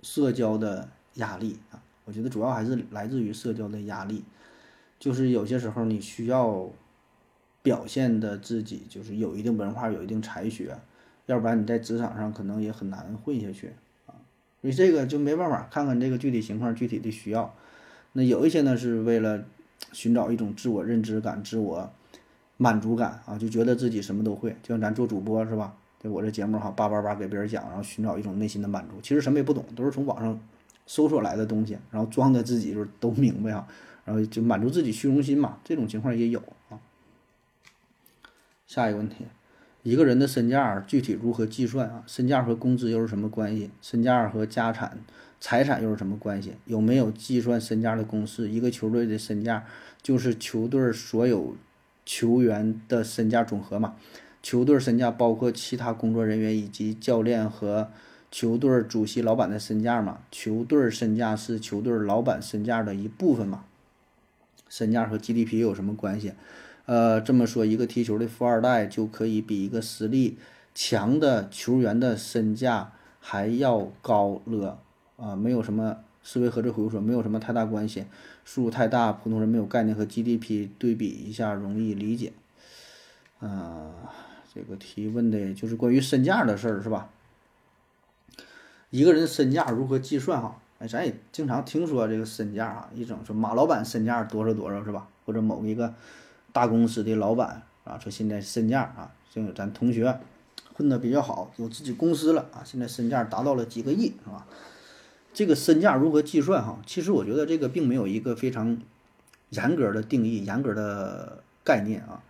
[0.00, 4.24] 社交的压力啊，我觉得主要还是来自于社交的压力，
[4.98, 6.68] 就是有些时候你需要
[7.62, 10.76] 表现的自己就是有一定文化、有一定才学，
[11.26, 13.72] 要不然你在职场上可能也很难混下去。
[14.62, 17.54] 你这个就没办法，看看这个具体情况、具体的需要。
[18.12, 19.44] 那有一些呢，是为了
[19.92, 21.90] 寻找一种自我认知感、自我
[22.56, 24.50] 满足感啊，就觉得自己什么都会。
[24.62, 25.74] 就像咱做主播是吧？
[25.98, 28.94] 对我这节目哈，叭叭叭给别人讲，然后寻找一种内心的满足。
[29.02, 30.38] 其实什么也不懂，都是从网上
[30.86, 33.68] 搜索来的东西，然后装的自己就是都明白啊，
[34.06, 35.58] 然后就满足自己虚荣心嘛。
[35.62, 36.40] 这种情况也有
[36.70, 36.80] 啊。
[38.66, 39.26] 下一个问题。
[39.82, 42.02] 一个人的身价具体如何计算啊？
[42.08, 43.70] 身价和工资又是什么关系？
[43.80, 44.98] 身价和家产、
[45.40, 46.54] 财产又是什么关系？
[46.64, 48.48] 有没有计算身价的公式？
[48.48, 49.64] 一个球队的身价
[50.02, 51.54] 就是球队所有
[52.04, 53.94] 球员的身价总和嘛？
[54.42, 57.88] 球队身价包括其他工作人员以及教练和
[58.32, 60.18] 球队主席、老板的身价嘛？
[60.32, 63.64] 球队身价是球队老板身价的一部分嘛？
[64.76, 66.34] 身价和 GDP 有什么关系？
[66.84, 70.36] 呃，这么说，一个踢球的富二代就可以比一个实力
[70.74, 74.78] 强的球员的身价还要高了
[75.16, 75.34] 啊？
[75.34, 78.04] 没有什么思维和这回复说没有什么太大关系，
[78.44, 82.34] 数太大，普通人没有概念和 GDP 对比一下容易理解。
[83.40, 84.12] 啊，
[84.54, 87.08] 这个提问的就是关于身价的事儿是吧？
[88.90, 90.60] 一个人身价如何计算哈？
[90.78, 95.08] 哎，咱也经常听说这个身价啊，一整说马老板身价多少多少是吧？
[95.24, 95.94] 或者某一个。
[96.52, 100.18] 大公司的老板啊，说现在身价啊，像咱同学
[100.72, 104.46] 混得比较好，有自己公司了啊，现在身价达到了几个亿，是吧？
[105.34, 106.78] 这个身价如何计算哈？
[106.86, 108.80] 其实我觉得这个并没有一个非常
[109.50, 112.22] 严格的定义、严格的概念啊。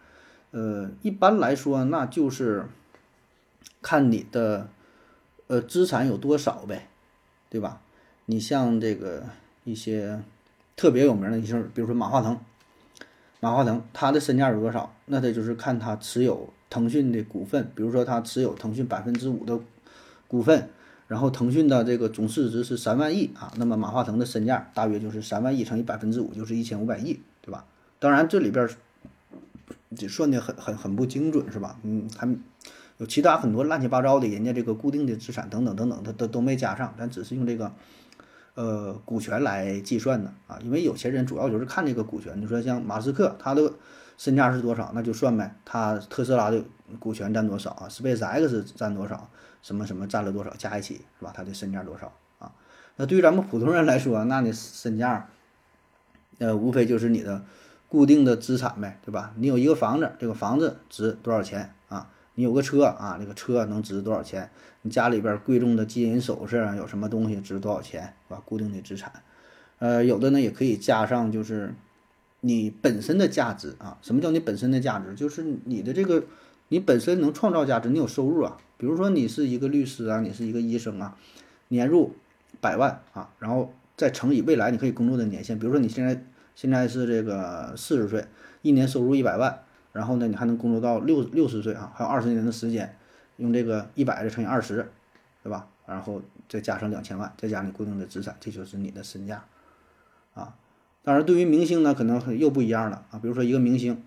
[0.51, 2.67] 呃，一般来说，那就是
[3.81, 4.69] 看你的
[5.47, 6.89] 呃资产有多少呗，
[7.49, 7.81] 对吧？
[8.27, 9.24] 你像这个
[9.64, 10.20] 一些
[10.77, 12.39] 特别有名的，像比如说马化腾。
[13.39, 14.93] 马化腾他的身价有多少？
[15.05, 19.61] 那他就是看他持有腾讯的股份，比如说他持有腾讯百分之五的
[20.27, 20.70] 股份，
[21.07, 27.66] 然后腾讯的这个总市值是三万亿啊，那么马化腾的身价大约就是三万亿乘以百分之五，就是一千五百亿，对吧？
[28.01, 28.68] 当然这里边
[29.95, 31.79] 这算的很很很不精准，是吧？
[31.83, 32.27] 嗯，还
[32.97, 37.70] 有其他很多乱七八糟的，人家这个固定的资产等等等等，他都都没加上，咱只是用这个。
[38.57, 42.41] 呃，股权来计算的啊，因为有钱人主要就是看这个股权。
[42.41, 43.71] 你说像马斯克，他的
[44.17, 45.55] 身价是多少，那就算呗。
[45.65, 46.65] 他特斯拉的
[46.99, 49.29] 股权占多少啊？SpaceX 占多少？
[49.61, 50.51] 什么什么占了多少？
[50.57, 51.33] 加一起是吧？
[51.37, 52.51] 他的身价多少啊？
[52.97, 55.29] 那对于咱们普通人来说，那你身价，
[56.39, 57.45] 呃，无非就是你的
[57.89, 59.33] 固定的资产呗，对吧？
[59.37, 62.09] 你有一个房子，这个房子值多少钱啊？
[62.37, 64.49] 你有个车啊，这个车能值多少钱？
[64.82, 68.41] 你家里边贵重的金银首饰啊，有什么东西值多少钱，是吧？
[68.45, 69.11] 固定的资产，
[69.80, 71.74] 呃，有的呢也可以加上，就是
[72.43, 73.99] 你本身的价值啊。
[74.01, 75.14] 什么叫你本身的价值？
[75.14, 76.22] 就是你的这个，
[76.68, 78.59] 你本身能创造价值，你有收入啊。
[78.76, 81.16] 比如说你是一个律师啊，你是一个医生啊，
[81.68, 82.14] 年入
[82.61, 86.22] 百万啊，然后再乘以未来你可以工作的年限，比如说你现在
[86.55, 88.26] 现在是这个四十岁，
[88.62, 89.61] 一年收入一百万，
[89.97, 92.97] 然后呢你还能工作到六六十岁啊，还有二十年的时间，
[93.39, 94.93] 用这个一百的乘以二十，
[95.43, 95.67] 对吧？
[95.87, 99.45] 然后再加上两千万，再加上你固定的资产，这就是你的身价
[100.35, 100.55] 啊。
[101.03, 103.19] 当然，对于明星呢，可能又不一样了啊。
[103.21, 104.03] 比如说一个明星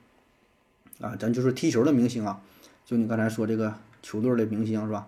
[1.00, 2.42] 啊，咱就是踢球的明星啊，
[2.86, 5.08] 就你刚才说这个球队的明星是吧？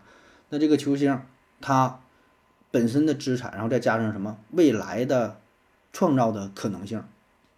[0.50, 1.22] 那这个球星
[1.60, 2.00] 他
[2.72, 5.38] 本身的资产，然后再加上什么未来的
[5.92, 7.04] 创造的可能性，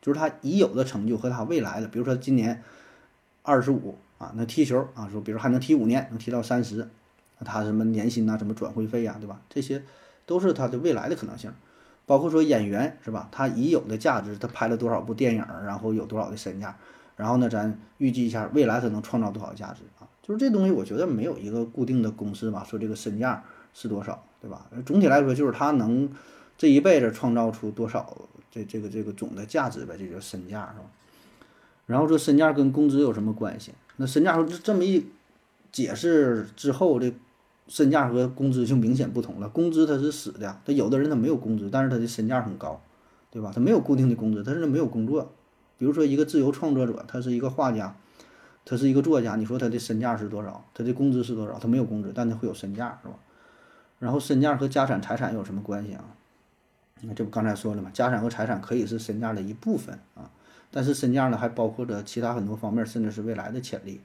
[0.01, 2.63] 就是他已有的成就和他未来的，比如说今年
[3.43, 6.89] 二十五啊，那踢球啊，说比如还能踢五年，能踢到三十，
[7.45, 9.39] 他什么年薪呐，什么转会费呀，对吧？
[9.49, 9.83] 这些
[10.25, 11.53] 都是他的未来的可能性。
[12.05, 13.29] 包括说演员是吧？
[13.31, 16.75] 他已有的价值，他拍了多少部电影，然后有多少的身价，
[17.15, 20.07] 然后呢，咱预计一下未来他能创造多少价值啊？
[20.21, 24.67] 就是这东西，我觉得没有一个固定的公式吧，说这个身价是多少，对吧？
[24.85, 26.09] 总体来说，就是他能
[26.57, 28.17] 这一辈子创造出多少
[28.51, 30.85] 这这个这个总的价值呗，这叫身价是吧？
[31.85, 33.73] 然后说身价跟工资有什么关系？
[33.97, 35.05] 那身价说这么一
[35.71, 37.13] 解释之后，这。
[37.65, 39.47] 身价和工资就明显不同了。
[39.47, 42.81] 工资它是死的，他有的人他没有工资，但是他的身价很高，
[43.31, 43.53] 对吧？
[43.55, 45.31] 他没有固定的工资，他是没有工作。
[45.77, 47.95] 比如说一个自由创作者，他是一个画家，
[48.65, 50.65] 他是一个作家，你说他的身价是多少？
[50.73, 51.57] 他的工资是多少？
[51.57, 53.15] 他没有工资，但他会有身价，是吧？
[53.97, 56.03] 然后身价和家产财产有什么关系啊？
[57.01, 57.89] 那这不刚才说了吗？
[57.93, 60.29] 家产和财产可以是身价的一部分啊，
[60.73, 64.01] 但是身价呢还包括着其他很多方面，甚至是未来的潜力。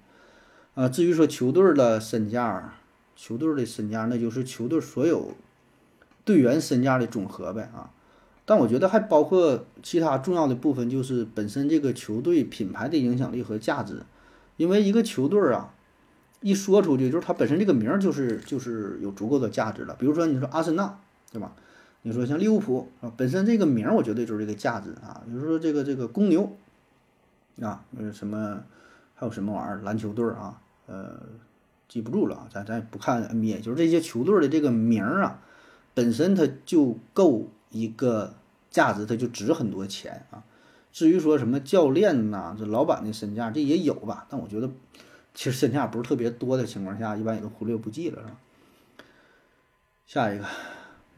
[0.74, 2.74] 啊，至于说球队的身价。
[3.20, 5.34] 球队的身价，那就是球队所有
[6.24, 7.90] 队员身价的总和呗啊！
[8.44, 14.02] 但我觉得还包括其他重要的部分，就是本身这个球队品牌的影响力和价值。
[14.56, 15.74] 因为一个球队啊，
[16.42, 19.96] 一说出去，就是它本身这个名儿就是就是有足够的价值了。
[19.98, 21.00] 比如说你说阿森纳，
[21.32, 21.56] 对吧？
[22.08, 25.22] 你说像利物浦啊，本身这个名儿我觉得就是这个价值啊。
[25.26, 26.56] 比如说这个这个公牛
[27.60, 28.64] 啊，呃什么
[29.14, 31.20] 还有什么玩意儿篮球队啊，呃。
[31.88, 35.40] 记不住了啊，咱咱也不看 NBA，就是这些球队的这个名儿啊，
[35.94, 38.34] 本身它就够一个
[38.70, 40.44] 价值，它就值很多钱啊。
[40.92, 44.70] 至于说什么教练呐，这老板的身价这也有吧，但我觉得
[45.32, 48.36] 其实身价不是特别多的情况下，一般也都忽略不计了，是吧？
[50.06, 50.44] 下一个，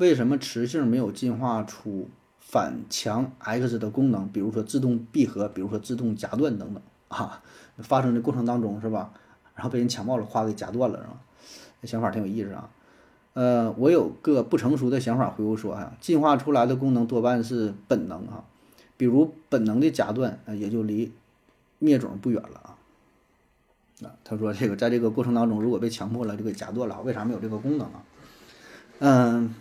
[0.01, 4.27] 为什么磁性没有进化出反强 X 的功能？
[4.33, 7.43] 比如说自动闭合，比如说自动夹断等等啊，
[7.77, 9.13] 发生的过程当中是吧？
[9.55, 11.21] 然后被人强暴了，夸给夹断了，是吧？
[11.83, 12.71] 这想法挺有意思啊。
[13.35, 18.45] 呃，我有个不成熟的想法，回复说啊，进化出来的功能多半是本能啊，
[18.97, 21.13] 比如本能的夹断，呃，也就离
[21.79, 22.79] 灭种不远了啊。
[24.03, 28.03] 啊，他说这个在这个过程当中，如果被强迫了就给夹断了，为啥没有这个功能啊？
[29.01, 29.55] 嗯，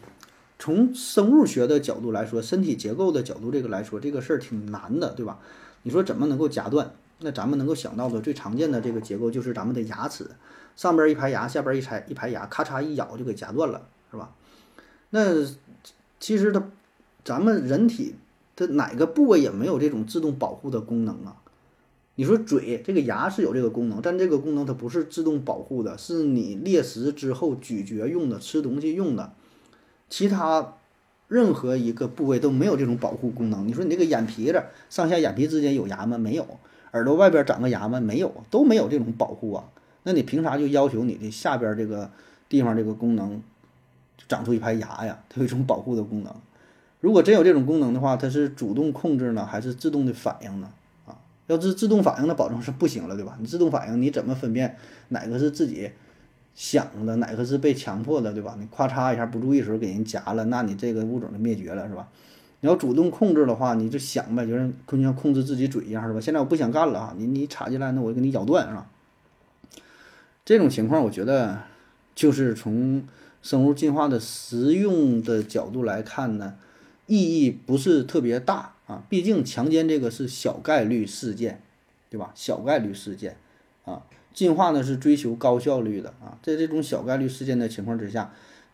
[0.60, 5.40] 从生物学的角度来说，身体结构的角度这个来说，这个事儿挺难的，对吧？
[5.84, 6.94] 你说怎么能够夹断？
[7.22, 10.28] 那咱们能够想到的最常见的这个结构就是咱们的牙齿，
[10.76, 14.34] 上边一排牙，下边一排一排牙，咔嚓一咬就给夹断了，是吧？
[15.10, 15.46] 那
[16.20, 16.64] 其实它，
[17.24, 18.16] 咱们人体
[18.56, 21.38] 的哪个部位也没有这种自动保护的功能啊？
[22.16, 29.34] 你说嘴这个牙是有这个功能，但这个功能它不是自动保护的，是你猎食之后咀嚼用的，吃东西用的，
[30.10, 30.76] 其他
[31.28, 33.68] 任何一个部位都没有这种保护功能。
[33.68, 36.18] 你说你这个眼皮子上下眼皮之间有牙吗？
[36.18, 36.46] 没有。
[36.92, 38.00] 耳朵外边长个牙吗？
[38.00, 39.66] 没有，都没有这种保护啊。
[40.04, 42.10] 那你凭啥就要求你的下边这个
[42.48, 43.44] 地方这个功能
[44.28, 45.20] 长出一排牙呀？
[45.30, 46.34] 它有一种保护的功能。
[47.00, 50.72] 如果真有这种功能的话，它是主动控制呢，还是自动的反应呢？
[51.06, 53.38] 啊，要是自动反应，那保证是不行了，对吧？
[53.40, 54.76] 你自动反应，你怎么分辨
[55.10, 55.92] 哪个是自己
[56.56, 58.56] 想的，哪个是被强迫的，对吧？
[58.60, 62.08] 你咔嚓一下不注意的时候给人夹了，那你这个物种就灭绝了，是吧？
[62.62, 66.20] 你要主动控制的话，你就想呗，就是就像控制自己嘴一样，是吧？
[66.20, 68.90] 现在我不想干了啊，你你插进来，那我就给你咬断，是吧？
[70.44, 71.60] 这种情况，我觉得
[72.16, 73.08] 就是从
[73.42, 76.56] 生物进化的实用的角度来看呢，
[77.08, 79.04] 意义不是特别大啊。
[79.08, 81.62] 毕竟强奸这个是小概率事件，
[82.10, 82.32] 对吧？
[82.36, 83.38] 小概率事件，
[84.40, 88.32] 进化呢是追求高效率的啊，在这种小概率事件的情况之下。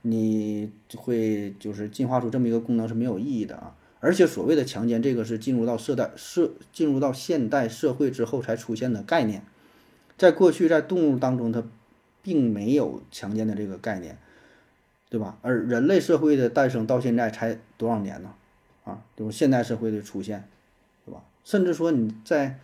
[0.07, 3.75] 你会就是进化出这么一个功能是没有意义的啊！
[3.99, 9.41] 而且所谓的强奸，这个是进入到社代社进入到现代社会之后才出现的概念，
[10.15, 11.63] 在过去在动物当中它
[12.21, 14.19] 并没有强奸的这个概念，
[15.09, 15.39] 对吧？
[15.41, 18.31] 而人类社会的诞生到现在才多少年呢？
[18.83, 20.47] 啊，就是现代社会的出现，
[21.03, 21.23] 对吧？
[21.43, 22.59] 甚至说你在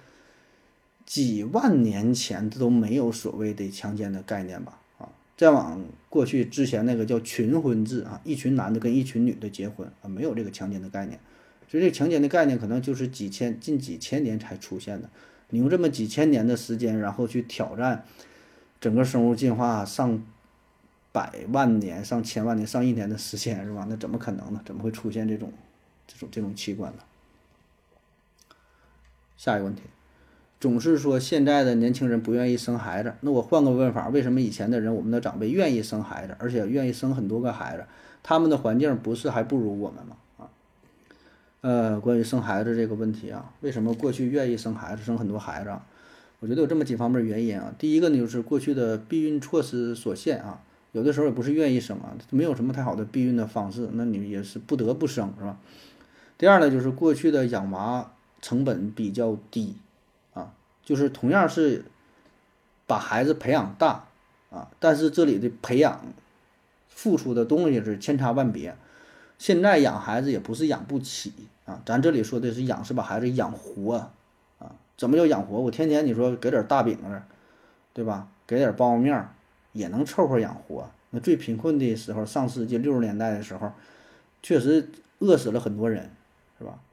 [1.11, 4.79] 几万年前都没有所谓的强奸的概念吧？
[4.97, 11.19] 啊，再往过去之前那个叫群婚制啊，一群男的跟一群女的结婚啊，没有这个强奸的概念。
[11.67, 15.09] 所以这强奸的概念可能就是几千近几千年才出现的。
[15.49, 18.05] 你用这么几千年的时间，然后去挑战
[18.79, 20.23] 整个生物进化上
[21.11, 23.85] 百万年、上千万年、上亿年的时间，是吧？
[23.89, 24.61] 那怎么可能呢？
[24.65, 25.51] 怎么会出现这种
[26.07, 26.99] 这种这种器官呢？
[29.35, 29.81] 下一个问题，
[30.61, 37.85] 总是说现在的年轻人不愿意生孩子，那我换个问法，为什么以前的人，我们的长辈愿意生孩子，而且愿意生很多个孩子？
[38.21, 40.15] 他们的环境不是还不如我们吗？
[40.37, 40.45] 啊
[41.61, 45.75] 呃，关于生孩子这个问题啊，为什么过去愿意生孩子，生很多孩子？
[46.39, 47.73] 我觉得有这么几方面原因啊。
[47.79, 55.57] 第一个呢，就是过去的避孕措施所限啊，有的时候也不是愿意生啊，没有什么太好的避孕的方式，那你也是不得不生，是吧？
[56.37, 58.11] 第二呢，就是过去的养娃
[58.43, 59.75] 成本比较低，
[60.83, 61.85] 就是同样是
[62.87, 64.05] 把孩子培养大
[64.49, 66.01] 啊，但是这里的培养
[66.87, 68.75] 付出的东西是千差万别。
[69.37, 71.33] 现在养孩子也不是养不起
[71.65, 74.11] 啊，咱这里说的是养，是把孩子养活
[74.59, 74.75] 啊。
[74.97, 75.59] 怎么叫养活？
[75.59, 77.21] 我天天你说给点大饼子，
[77.93, 78.27] 对吧？
[78.45, 79.29] 给点苞米面
[79.71, 80.91] 也能凑合养活。
[81.09, 83.71] 那最贫困的时候，上世纪六十年代的时候，
[84.43, 86.11] 确实饿死了很多人，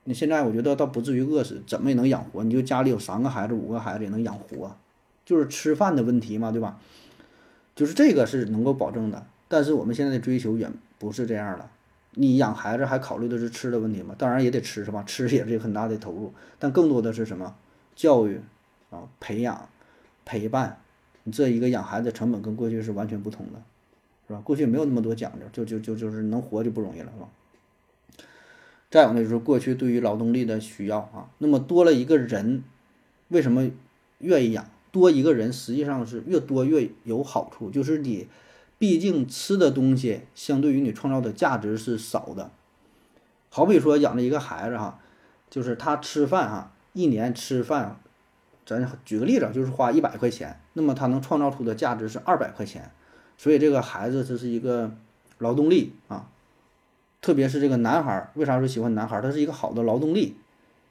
[0.08, 2.42] 你现在我觉得倒不至于饿死，怎么也能养活。
[2.42, 4.74] 你就家里有三个孩子、五个孩子也能养活，
[5.26, 6.80] 就是吃饭的问题嘛，对吧？
[7.76, 9.26] 就是这个是能够保证的。
[9.48, 11.70] 但是我们现在的追求远不是这样了。
[12.14, 14.14] 你养孩子还考虑的是吃的问题吗？
[14.16, 15.02] 当然也得吃，是吧？
[15.02, 17.54] 吃也是很大的投入，但更多的是什么？
[17.94, 18.40] 教育
[18.88, 19.68] 啊，培养、
[20.24, 20.80] 陪伴。
[21.24, 23.60] 你这一个养孩子成本跟过去是完全不同的，
[24.26, 24.40] 是吧？
[24.42, 27.28] 过去没有那么多讲究，就就就就是能活就不容易了，是吧？
[28.90, 32.64] 再有呢，就是过去对于劳动力的需要啊，那么多了一个人，
[33.28, 33.70] 为什么
[34.18, 34.68] 愿意养？
[34.90, 38.28] 多一个人实际上是越多越有好处，就是你。
[38.80, 42.52] 毕竟吃的东西相对于你创造的价值是少的，
[43.50, 45.00] 好比说养了一个孩子哈，
[45.50, 47.98] 就是他吃饭哈，一年吃饭，
[48.64, 52.92] 咱举个例子，就是花一百块钱，那么他能创造出的价值是二百块钱，
[53.36, 54.94] 所以这个孩子这是一个
[55.38, 56.30] 劳动力啊，
[57.20, 59.20] 特别是这个男孩，为啥说喜欢男孩？
[59.20, 60.36] 他是一个好的劳动力，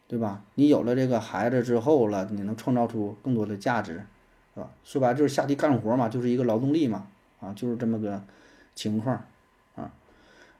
[0.07, 0.43] 对吧？
[0.55, 4.03] 你有了这个孩子之后了，你能创造出更多的价值，
[4.53, 4.69] 是吧？
[4.83, 7.07] 说白了就是下地干活嘛，就是一个劳动力嘛。
[7.39, 8.19] 啊，就是这么个
[8.73, 9.23] 情况
[9.75, 9.91] 啊，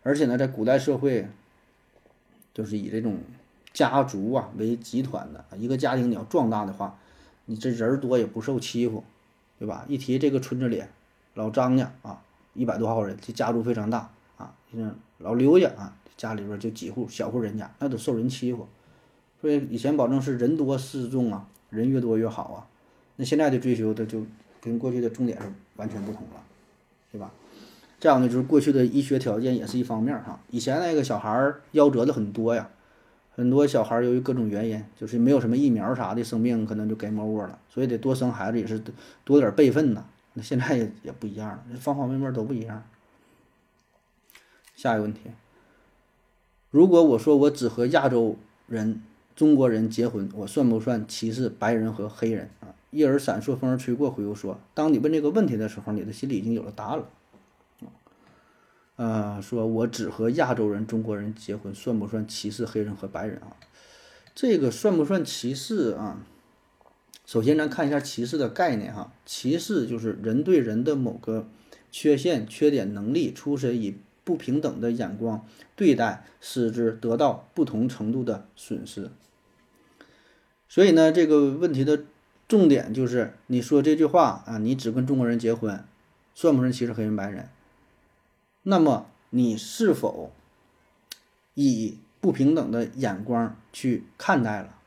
[0.03, 1.27] 而且呢，在古代社会，
[2.53, 3.17] 就是以这种
[3.73, 6.99] 家族啊为集团的，一个家庭你要壮大的话，
[7.45, 9.03] 你这人多也不受欺负，
[9.57, 9.85] 对吧？
[9.87, 10.83] 一提这个村子里
[11.33, 12.21] 老张家啊，
[12.53, 18.67] 一百多号人，这家族非常大啊，像老刘家啊，家里边就几户小户人家，那都受人欺负，
[19.41, 22.67] 所以以前保证是人多势众啊，人越多越好啊，
[23.15, 24.25] 那现在的追求的就
[24.61, 26.43] 跟过去的重点是完全不同了。
[27.09, 27.31] 对吧？
[28.01, 30.39] 这样呢，就是过去的医学条件也是一方面哈。
[30.51, 32.69] 以前那个小孩儿夭折的很多呀，
[33.33, 38.83] 很多小孩儿由于各种原因，就是没有什么疫苗啥的，生病可能就该没窝了，所以得多生孩子也是
[39.23, 40.03] 多点备份呐。
[40.33, 42.83] 那现在也也不一样了，方方面面都不一样。
[44.77, 45.21] 下一个问题，
[46.69, 49.01] 如果我说我只和亚洲人、
[49.35, 52.75] 中国人结婚，我算不算歧视白人和黑人啊？
[52.91, 57.09] 一耳闪烁，风儿吹过，回复说：“当你问这个问题的时候，你的心里已经有了答案了。”
[58.97, 63.57] 呃，说我只和亚洲人、中国人结婚，算不算歧视黑人和白人啊？
[64.35, 66.21] 这个算不算歧视啊？
[67.25, 69.11] 首先，咱看一下歧视的概念哈。
[69.25, 71.47] 歧视就是人对人的某个
[71.91, 73.97] 缺陷、缺点、能力、出身以
[74.27, 75.47] 不平等的眼光
[75.77, 79.09] 对待，使之得到不同程度的损失。
[80.67, 82.03] 所以呢，这个问题的。
[82.49, 85.83] 重点就是你说这句话啊，你只跟中国人结婚，
[86.33, 87.49] 算不算歧视黑人白人？
[88.63, 90.31] 那么你是否
[91.55, 94.77] 以不平等的眼光去看待了？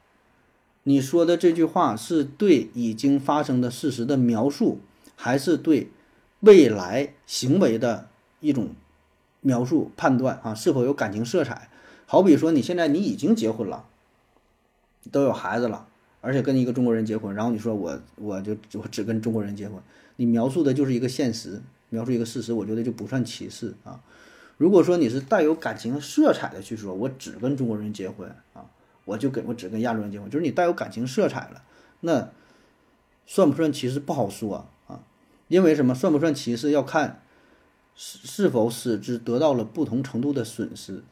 [0.85, 4.81] 你说的这句话是对已经发生的事实的描述，
[5.15, 5.91] 还是对
[6.41, 8.09] 未来行为的
[8.41, 8.71] 一种
[9.41, 10.55] 描述判断啊？
[10.55, 11.69] 是否有感情色彩？
[12.07, 13.87] 好比说你现在你已经结婚了，
[15.11, 15.87] 都有孩子了。
[16.23, 19.81] 而且跟一个中国人结婚，然后你说我我就我只跟中国人结婚，
[20.17, 24.03] 你描述的就是一个现实，描述一个事实，我觉得就不算歧视啊。
[24.59, 28.67] 如果说你是带有感情色彩的去说，我只跟中国人结婚啊，
[29.07, 31.63] 我就跟我只跟亚洲人结婚，就是你带有感情色彩了，
[32.01, 32.29] 那
[33.27, 35.01] 算不算歧视不好说啊？
[35.49, 35.95] 因为什么？
[35.95, 37.23] 算不算歧视要看
[38.03, 41.03] 是是否使之得到了不同程度的损失，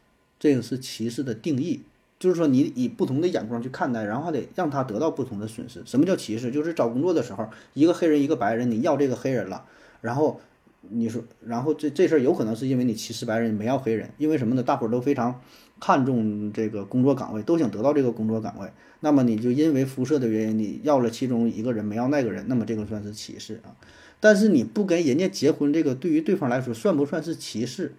[0.41, 1.83] 这个是歧视的定义。
[2.19, 5.83] 就是说，你以不同的眼光去看待，然后还得让他得到不同的损失。
[5.85, 6.51] 什么叫歧视？
[6.51, 9.67] 就是找工作的时候，一个黑人，一个白人，你要这个黑人了，
[10.01, 10.41] 然后
[10.81, 14.63] 你说，然后这这事儿有可能是因为你歧视白人，没要黑人，因为什么呢？
[14.63, 15.39] 大伙儿都非常
[15.79, 18.71] 看重这个工作岗位，都想得到这个工作岗位。
[19.01, 23.77] 那么你就因为肤色的原因，你要了其中一个人，没要那个人，那么这个算是歧视啊。
[24.21, 27.95] 但是你不跟人家结婚，这个对于对方来说算不算是歧视？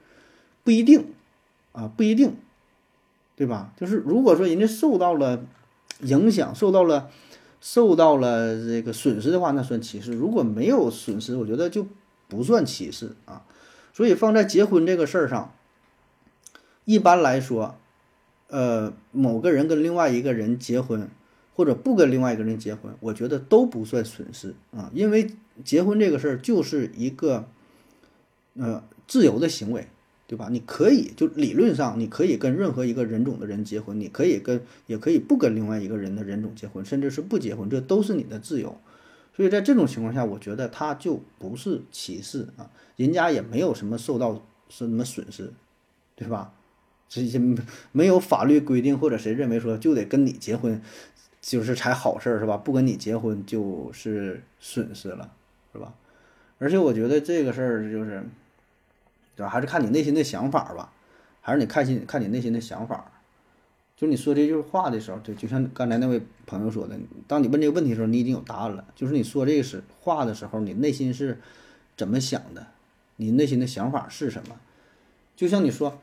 [0.64, 1.06] 不一定
[1.72, 2.36] 啊，不一定，
[3.36, 3.74] 对吧？
[3.78, 5.46] 就是如果说人家受到了
[6.02, 7.10] 影响，受到了
[7.62, 11.88] 受到了这个损失的话，那算歧视；如果没有损失，我觉得就
[12.28, 13.46] 不算歧视啊。
[13.94, 15.54] 所以放在结婚这个事儿上，
[16.86, 17.76] 一般来说，
[18.48, 21.10] 呃，某个人跟另外一个人结婚，
[21.60, 25.30] 或者不跟另外一个人结婚，我觉得都不算损失啊，因为
[25.66, 27.50] 结婚这个事儿就是一个
[28.54, 29.88] 呃自由的行为。
[30.30, 30.48] 对吧？
[30.52, 38.78] 你可以就理论上，你可以跟任何一个人种的人结婚，你可以跟，也可以不跟另外一个人的人种结婚，甚至是不结婚，这都是你的自由。
[39.36, 45.52] 所以在这种情况下，我觉得他就不是歧视啊，人家也没有什么受到什么损失，
[46.16, 46.54] 对吧？
[47.08, 47.42] 这些
[47.92, 50.80] 没有法律规定或者谁认为说就得跟你结婚，
[51.50, 52.56] 就是才好事儿，是吧？
[52.58, 55.32] 不跟你结婚就是损失了，
[55.74, 55.94] 是吧？
[56.60, 58.24] 而且我觉得这个事儿就是。
[59.36, 59.50] 对吧？
[59.50, 60.92] 还是看你内心的想法吧，
[61.40, 63.10] 还是你看心看你内心的想法。
[63.96, 68.84] 就你说这句话的时候，对，就像刚才那位朋友说的，当你问这个问题的时候，你已经有答案了。
[68.98, 71.40] 就是你说这个是话的时候，你内心是
[71.96, 72.68] 怎么想的？
[73.16, 74.60] 你内心的想法是什么？
[75.38, 75.98] 就像你说，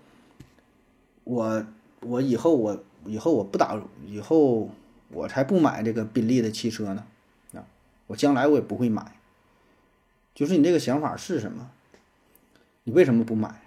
[1.24, 1.66] 我
[2.00, 4.70] 我以后我以后我不打，以后
[5.10, 7.04] 我才不买这个宾利的汽车呢。
[7.54, 7.64] 啊，
[8.06, 9.16] 我将来我也不会买。
[10.34, 11.70] 就是你这个想法是什么？
[12.84, 13.62] 你为什么不买？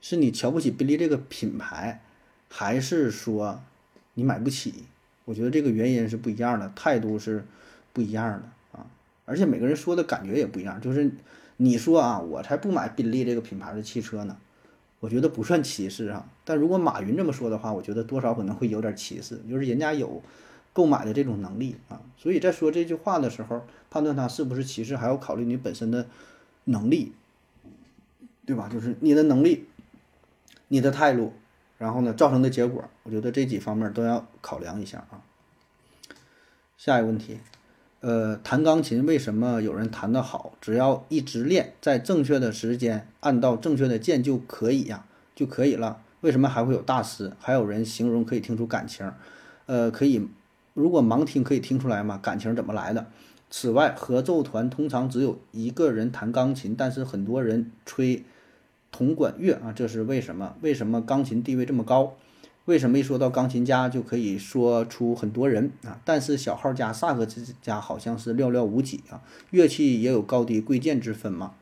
[0.00, 2.02] 是你瞧不起宾利这个品牌，
[2.48, 3.62] 还是说
[4.14, 4.84] 你买不起？
[5.24, 7.44] 我觉得这个原因是不一样的，态度是
[7.92, 8.86] 不一样的啊！
[9.24, 10.80] 而且每个人说的感觉也不一样。
[10.80, 11.10] 就是
[11.56, 14.36] 你说啊，我才不买宾利这个品牌的汽车呢，
[15.00, 16.28] 我觉得不算歧视啊。
[16.44, 20.22] 但如果马云这么说的话，我觉得多少可能会有点歧视，就是人家有
[20.76, 22.02] 购买的这种能力啊。
[22.18, 26.06] 所以在说这句话的时候，判断他是不是歧视，还要考虑你本身的
[26.64, 27.12] 能力。
[28.48, 28.68] 对吧？
[28.72, 29.66] 就是你的能力，
[30.68, 31.32] 你的态度，
[31.78, 35.18] 然后呢，造成的结果，我觉得这几方面都要考量一下啊。
[36.76, 37.40] 下一个问题，
[38.02, 40.52] 呃，弹钢琴为什么有人弹得好？
[40.60, 45.04] 只要一直练，在正确的时间按到正确的键就可以呀，
[45.34, 46.00] 就可以了。
[46.20, 47.32] 为什么还会有大师？
[47.40, 49.12] 还有人形容可以听出感情？
[49.66, 50.28] 呃，可以，
[50.76, 52.20] 如果盲听可以听出来吗？
[52.22, 53.06] 感情怎么来的？
[53.50, 58.22] 此外，合奏团通常只有一个人弹钢琴，但是很多人吹。
[58.92, 60.54] 铜管乐啊，这是为什么？
[60.62, 62.14] 为什么钢琴地位这么高？
[62.64, 66.00] 为什么一说到钢琴家就可以说出很多人啊？
[66.04, 69.20] 但是小号家、萨克斯家好像是寥寥无几啊。
[69.50, 71.52] 乐器也有高低贵贱之分嘛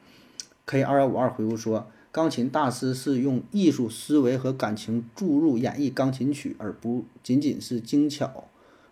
[0.66, 8.44] ？K 二幺五二回复说，钢琴大师是用艺术思维和感情注入演绎钢琴曲，而不仅仅是精巧，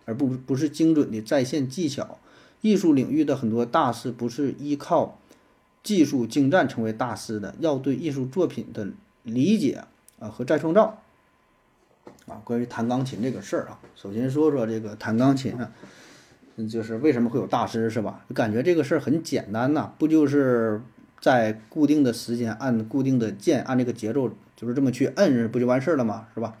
[0.05, 2.17] 而不不是精准的在线技巧。
[2.61, 5.19] 艺术领域的很多大师不是依靠。
[5.83, 8.87] 技术精湛成为大师的，要对艺术作品的
[9.23, 9.83] 理解
[10.17, 11.01] 啊和再创造
[12.25, 12.39] 啊。
[12.45, 15.69] 关于弹钢琴这个事儿啊，首先说说这个弹钢琴啊，
[16.71, 18.23] 就是为什么会有大师是吧？
[18.33, 20.81] 感觉这个事儿很简单呐，不就是
[21.19, 26.27] 在固定的时间按固定的键按这个节奏，就是这么去摁不就完事儿了吗？
[26.33, 26.55] 是吧？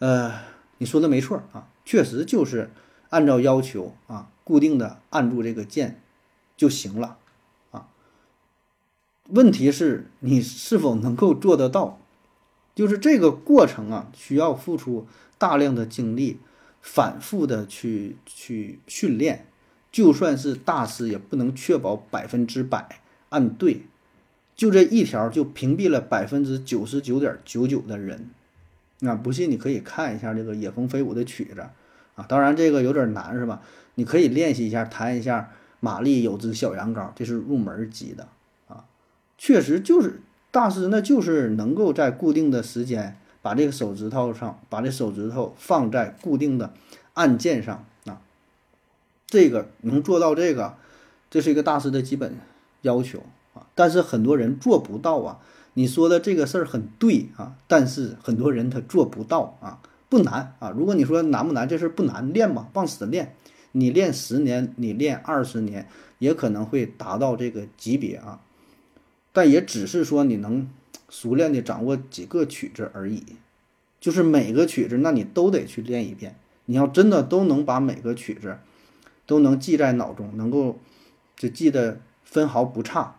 [0.00, 0.32] 呃，
[0.78, 2.70] 你说的没错啊，确实就是
[3.08, 6.02] 按照要求啊，固定的按住这个键
[6.56, 7.16] 就行了
[7.70, 7.88] 啊。
[9.28, 11.98] 问题是你是否能够做得到？
[12.74, 15.06] 就是这个过程啊，需要付出
[15.38, 16.40] 大量的精力，
[16.82, 19.46] 反复的去去训练。
[19.90, 23.86] 就算是大师，也不能确保百分之百按对。
[24.54, 28.28] 就这一条，就屏蔽了百分之九十九点九九的人。
[29.00, 31.60] 那不信你可以看一下这个《野蜂飞舞》的曲子
[32.14, 33.60] 啊，当然这个有点难，是吧？
[33.96, 35.40] 你可以练习一下，弹一下
[35.80, 38.26] 《玛丽有只小羊羔》，这是入门级的
[38.68, 38.84] 啊。
[39.36, 40.20] 确实就是
[40.50, 46.72] 大师，那就是能够在固定的时间把这个手指头上，把这手指头放在固定的
[47.12, 48.20] 按键上啊。
[49.26, 50.76] 这个能做到这个，
[51.28, 52.34] 这是一个大师的基本
[52.80, 53.22] 要求
[53.52, 53.66] 啊。
[53.74, 55.38] 但是很多人做不到啊。
[55.78, 59.80] 你说的这个事儿很对啊，但是很多人他做不到啊。
[60.08, 63.34] 不难啊，如果你说难不难，这事儿不难，练吧，往死练。
[63.72, 65.88] 你练十年，你练二十年，
[66.20, 68.40] 也可能会达到这个级别啊。
[69.32, 70.70] 但也只是说你能
[71.10, 73.24] 熟练的掌握几个曲子而已，
[74.00, 76.36] 就是每个曲子，那你都得去练一遍。
[76.66, 78.58] 你要真的都能把每个曲子
[79.26, 80.78] 都能记在脑中，能够
[81.36, 83.16] 就记得分毫不差，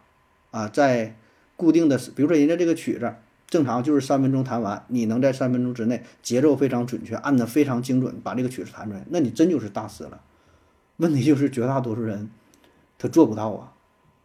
[0.51, 1.17] 啊，在
[1.57, 3.13] 固定的，比如说人家这个曲子
[3.47, 10.21] 正常就是三分钟弹完，你能在三分钟之内节奏非常准确，按的非常精准，把这个曲子弹出来，那你真就是大师了。
[10.97, 12.29] 问题就是绝大多数人
[12.97, 13.73] 他做不到啊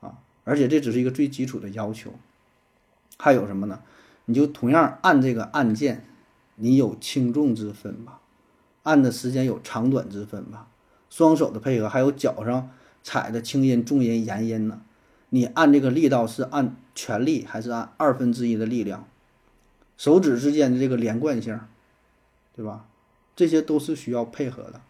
[0.01, 0.18] 啊！
[0.45, 2.12] 而且这只是一个最基础的要求，
[3.18, 3.80] 还有什么呢？
[4.24, 6.05] 你就同样按这个按键，
[6.57, 8.20] 你有轻重之分吧？
[8.83, 10.68] 按的时间有长短之分吧？
[11.11, 12.70] 双手的配合，还有脚上
[13.03, 14.80] 踩的轻音、重音、延音呢？
[15.35, 19.09] 你按这个力道是按全力还是按二分之一的力量？
[19.97, 21.59] 手指之间的这个连贯性，
[22.55, 22.85] 对吧？
[23.35, 24.83] 这些都是需要配合的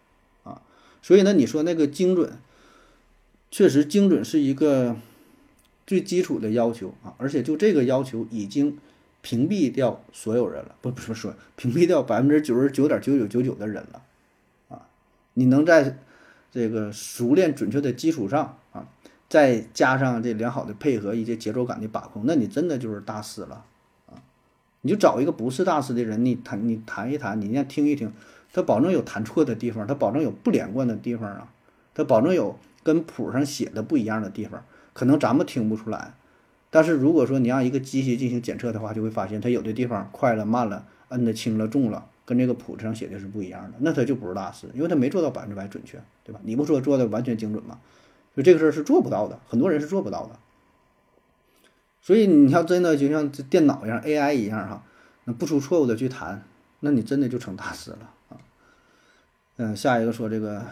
[0.42, 0.60] 啊。
[1.00, 2.38] 所以呢，你说那个精准，
[3.52, 4.96] 确实精准是一个
[5.86, 7.14] 最基础的要求啊。
[7.18, 8.76] 而且就这个要求已经
[9.20, 14.02] 屏蔽掉所有人了，不不是说屏蔽掉百分之九十九点九九九九的人了
[14.70, 14.88] 啊。
[15.34, 15.98] 你能在
[16.50, 18.58] 这个熟练准确的基础上，
[19.32, 23.64] 再加上这良好的配合，一些节奏感的把控，那你真的就是大师了
[24.04, 24.20] 啊！
[24.82, 28.12] 你就找一个不是大师的人，你弹你弹一弹，你先听一听，
[28.52, 31.50] 他保证有弹错的地方，他保证有不连贯的地方啊，
[31.94, 34.62] 他保证有跟谱上写的不一样的地方，
[34.92, 36.12] 可能咱们听不出来，
[36.68, 42.10] 但是如果说你让一个机器进行检测的话，就会发现它有的地方快了、慢了，摁的轻了、重了。
[42.26, 46.38] 跟这个谱子上写的是不一样的，那他就不是大师，因为他没做到百分之百准确，对吧？
[46.44, 47.78] 你不说做的完全精准吗？
[48.34, 50.38] 就这个事儿是做不到的，很多人是做不到的。
[52.00, 54.82] 所以你要真的就像这电脑一样，AI 一样哈，
[55.24, 56.42] 那不出错误的去弹，
[56.80, 58.36] 那你真的就成大师了啊。
[59.58, 60.64] 嗯，下一个说这个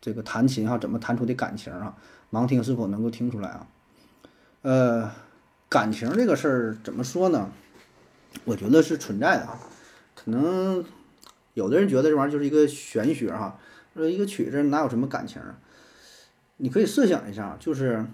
[0.00, 1.96] 这个弹琴哈，怎么弹出的感情啊？
[2.32, 3.66] 盲听是否能够听出来啊？
[4.62, 5.12] 呃，
[5.68, 7.50] 感情这个事儿怎么说呢？
[8.44, 9.60] 我觉得是存在的啊。
[10.16, 10.84] 可能
[11.54, 13.56] 有的人觉得这玩意儿就是一个玄学哈，
[13.94, 15.56] 说一个曲子哪有什么感情啊？
[16.58, 18.04] 你可以设想一下，就是，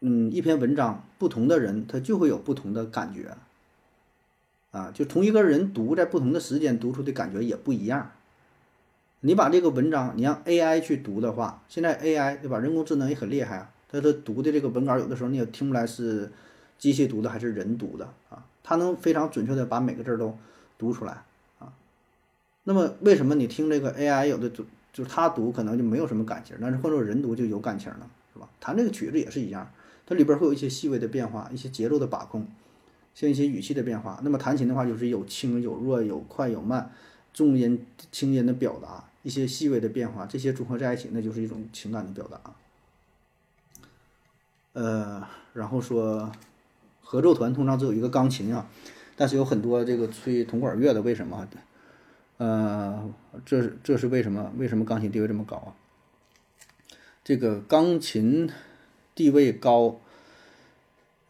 [0.00, 3.34] 嗯，一篇文章，不同的人他就会有不同的感觉，
[4.70, 8.12] 啊，就同一个人读在不同的时间读出的感觉也不一样。
[9.20, 12.58] 你把这个文章你让 AI 去读的话，现在 AI 对吧？
[12.58, 16.30] 人工智能也很厉害啊，它它读的这个文稿有的时候你也听不来是
[16.78, 20.38] 机器读的还是人读的啊，它能非常准确的把每个字都。
[20.78, 21.22] 读出来
[21.58, 21.72] 啊，
[22.64, 24.50] 那么为什么你听这个 AI 有的
[24.96, 28.48] 就是他读可能就没有什么感情，但是换做人读就有感情了，是吧？
[28.58, 29.70] 弹这个曲子也是一样，
[30.06, 32.48] 它里边会有一些细微的变化，一些节奏的把控，
[33.14, 34.18] 像一些语气的变化。
[34.24, 36.90] 那么弹琴的话就是有轻有弱，有快有慢，
[37.34, 42.40] 重音轻音的表达，一些细微的变化，这些组合在一起，那就是一种情感的表达。
[44.72, 45.22] 呃，
[45.52, 46.32] 然后说
[47.02, 48.66] 合奏团通常只有一个钢琴啊。
[49.18, 51.46] 但是有很多这个吹铜管乐的，为什么？
[52.38, 53.10] 呃，
[53.46, 54.52] 这是这是为什么？
[54.58, 55.72] 为什么钢琴地位这么高啊？
[57.24, 58.50] 这个钢琴
[59.14, 59.98] 地位高，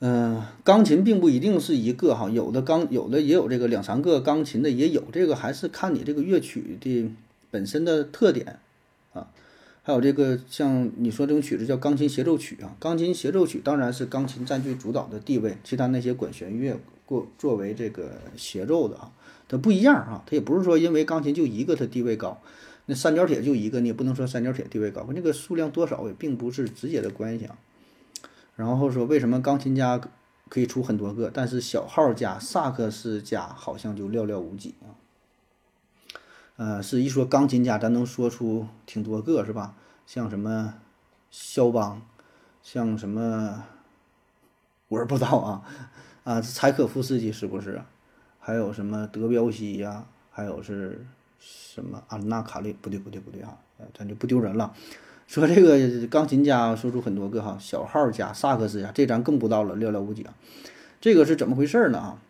[0.00, 7.10] 嗯，钢琴并不一定是一个哈，有的钢有的也有这个两三个钢琴的也有，这个还是看你这个乐曲的
[7.50, 8.58] 本身的特点
[9.12, 9.28] 啊。
[9.82, 16.76] 还有这个像你说这种曲子叫钢琴协奏曲啊，钢琴协奏曲当然是钢琴占据主导的地位，其他那些管弦乐。
[17.06, 19.12] 过作为这个协奏的啊，
[19.48, 22.40] 它不一样啊，它也不是说因为钢琴就一个它地位高，
[22.86, 27.56] 那三角铁就一个，你也不能说三角铁地位高，跟这个数量多少也并不是直接的关系啊。
[28.56, 30.00] 然后说为什么钢琴家
[30.48, 34.94] 可以出很多个，但是小号家、萨克斯家好像就寥寥无几啊？
[36.56, 39.74] 呃，是一说钢琴家，咱能说出挺多个是吧？
[40.06, 40.74] 像什么
[41.30, 42.00] 肖邦，
[42.62, 43.64] 像什么
[44.88, 45.62] 我是不知道啊。
[46.24, 47.82] 啊，柴可夫斯基是不是？
[48.46, 50.06] 还有什么德彪西呀？
[50.30, 51.04] 还有是
[51.40, 52.72] 什么安娜卡利？
[52.80, 53.58] 不对，不对，不对啊！
[53.92, 54.72] 咱就不丢人了。
[55.26, 60.32] 说这个钢琴家说出很多个哈，小号家、萨克斯家，这咱更不到了，寥寥无几啊。
[61.00, 61.98] 这个是怎么回事呢？
[61.98, 62.22] 啊，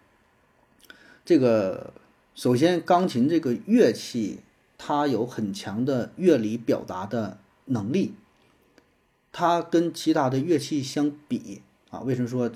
[1.22, 1.92] 这个
[2.34, 4.40] 首先，钢琴这个乐器
[4.78, 7.36] 它有很强的乐理表达的
[7.66, 8.14] 能力，
[9.32, 11.60] 它跟其他的乐器相比
[11.90, 12.50] 啊，为什么说？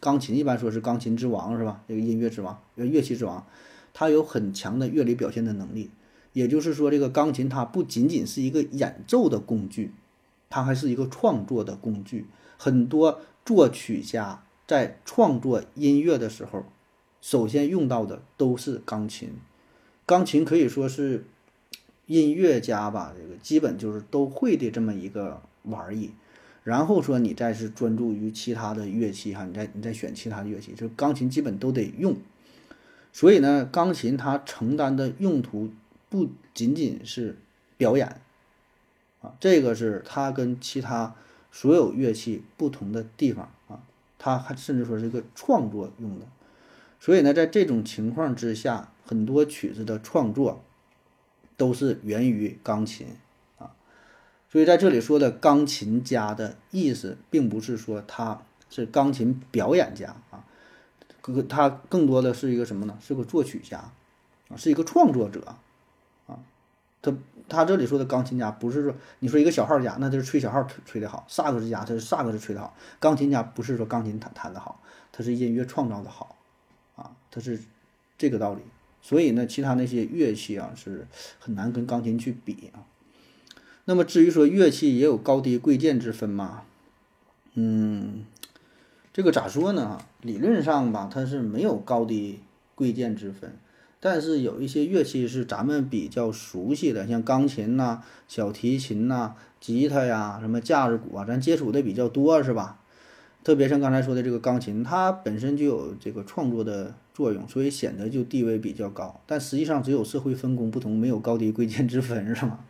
[0.00, 1.82] 钢琴一般说是钢琴之王是吧？
[1.88, 3.46] 这个音乐之王，乐器之王，
[3.92, 5.90] 它有很强的乐理表现的能力。
[6.32, 9.92] 也就是说，这个钢琴它不仅仅是一个演奏的工具，
[10.50, 12.26] 它还是一个创作的工具。
[12.56, 16.64] 很多作曲家在创作音乐的时候，
[17.20, 19.30] 首先用到的都是钢琴。
[20.04, 21.24] 钢琴可以说是
[22.06, 26.10] 音乐家吧，这个基本就是都会的这么一个玩意。
[26.64, 32.16] 然后说你再是专注于其他的乐器哈，你再你再选其他的乐器，就钢琴基本都得用。
[33.12, 35.70] 所以呢，钢琴它承担的用途
[36.08, 37.36] 不仅仅是
[37.76, 38.20] 表演
[39.20, 41.14] 啊，这个是它跟其他
[41.52, 43.84] 所有乐器不同的地方啊，
[44.18, 46.26] 它还甚至说是一个创作用的。
[46.98, 50.64] 所以呢，在这种情况之下，很多曲子的创作
[51.58, 53.06] 都是源于钢琴。
[54.54, 58.40] 所以在这里说的钢琴家的意思，并不是说他
[58.70, 60.44] 是钢琴表演家啊，
[61.48, 62.96] 他更多的是一个什么呢？
[63.00, 63.78] 是个作曲家
[64.48, 65.56] 啊，是一个创作者
[66.26, 66.38] 啊。
[67.02, 67.12] 他
[67.48, 72.76] 他这里说的钢琴家，不是说你说一个小号家，那就是吹小号吹吹得好；萨克斯家，他是萨克斯吹得好。
[73.00, 76.36] 钢琴家不是说钢琴弹弹得好，他是音乐创造的好。
[76.94, 77.60] 啊，他是
[78.16, 78.62] 这个道理，
[79.02, 81.08] 所以呢，其他那些乐器啊是
[81.40, 82.86] 很难跟钢琴去比啊。
[83.86, 86.62] 那么至于说乐器也有高低贵贱之分嘛？
[87.54, 88.24] 嗯，
[89.12, 90.00] 这个咋说呢？
[90.22, 92.40] 理论上吧，它是没有高低
[92.74, 93.52] 贵贱之分，
[94.00, 102.80] 但是有一些乐器是咱们比较熟悉的，像钢琴呐、小提琴呐、吉他呀、什么架子鼓啊，咱接触的比较多，是吧？
[103.44, 109.20] 特别像刚才说的这个钢琴，它本身就有这个创作的作用，所以显得就地位比较高。
[109.26, 112.60] 但实际上只有社会分工不同，没有高低贵贱之分，是吗？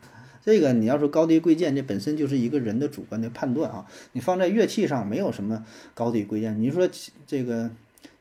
[0.44, 3.86] 这个你要说高低贵贱，这本身就是一个人的主观的判断啊。
[4.12, 5.64] 你放在乐器上没有什么
[5.94, 6.60] 高低贵贱。
[6.60, 6.86] 你说
[7.26, 7.70] 这个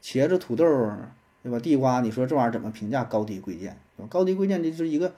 [0.02, 0.66] 茄子、土豆，
[1.44, 1.60] 对吧？
[1.60, 3.78] 地瓜，你说这玩意儿怎么评价高低贵贱？
[4.10, 5.14] 高低贵贱这是一个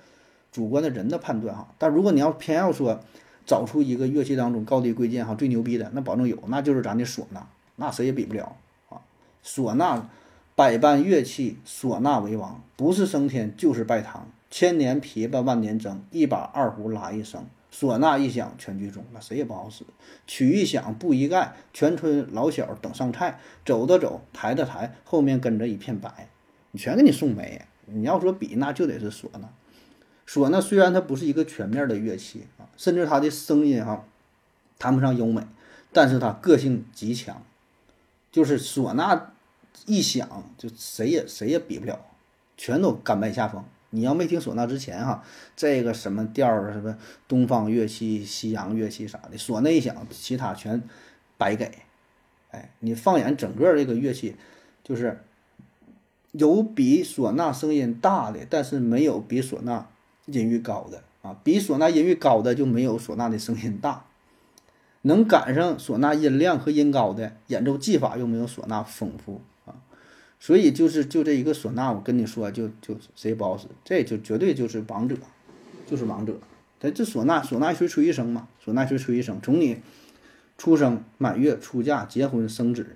[0.52, 1.68] 主观的人的判断哈。
[1.78, 3.00] 但如果你要偏要说，
[3.46, 7.46] 找出一个乐器当中高低贵贱哈最牛逼的，那保证有，那就是咱的唢呐，
[7.76, 8.58] 那谁也比不了
[8.90, 8.98] 啊！
[9.44, 10.10] 唢呐，
[10.56, 14.28] 百般乐器，唢呐为王，不是升天就是拜堂，
[14.58, 19.84] 千年琵琶万年筝，一把二胡拉一声，唢呐一响全剧终，那谁也不好使。
[20.26, 26.30] 曲一响布一盖，全村老小等上菜，走的走，抬的抬，后面跟着一片白，
[26.72, 27.64] 你全给你送没。
[27.88, 29.50] 你要说比，那就得是唢呐。
[30.26, 34.06] 唢呐虽然它不是一个全面的乐器啊，甚至它的声音哈
[34.80, 35.46] 谈不上优美，
[35.92, 37.44] 但是它个性极强。
[38.32, 39.34] 就是唢呐
[39.86, 42.00] 一响，就谁也谁也比不了，
[42.56, 43.62] 全都甘拜下风。
[43.96, 45.24] 你要没听唢呐之前哈，
[45.56, 46.98] 这个什么调儿什么
[47.28, 50.84] 东方乐器、西洋乐器啥的，唢呐一响，其他全
[51.38, 51.72] 白给。
[52.52, 54.36] 哎，你放眼整个这个乐器，
[54.84, 55.24] 就是
[56.34, 59.88] 有比唢呐声音大的，但是没有比唢呐。
[60.28, 64.06] 音域高的啊，比唢呐音域高的就没有唢呐的声音大，
[65.04, 69.42] 能赶上唢呐音量和音高的演奏技法又没有唢呐丰富，
[70.40, 75.16] 所以就是就这一个唢呐，我跟你说，就就谁也不好使，这就绝对就是王者，
[75.86, 76.38] 就是王者。
[76.78, 79.82] 但这唢呐，唢呐一吹吹一声嘛，唢呐一吹吹一声，从你
[80.58, 82.96] 出生、满月、出嫁、结婚、生子，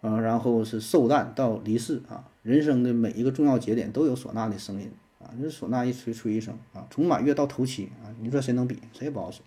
[0.00, 4.90] 啊，然后是寿诞到离世啊，人生的每一个重要节点都有唢呐的声音。
[5.18, 8.78] 啊，这唢呐一吹吹一声啊，从满月到头七啊，你说谁能比？
[8.92, 9.40] 谁也不好使。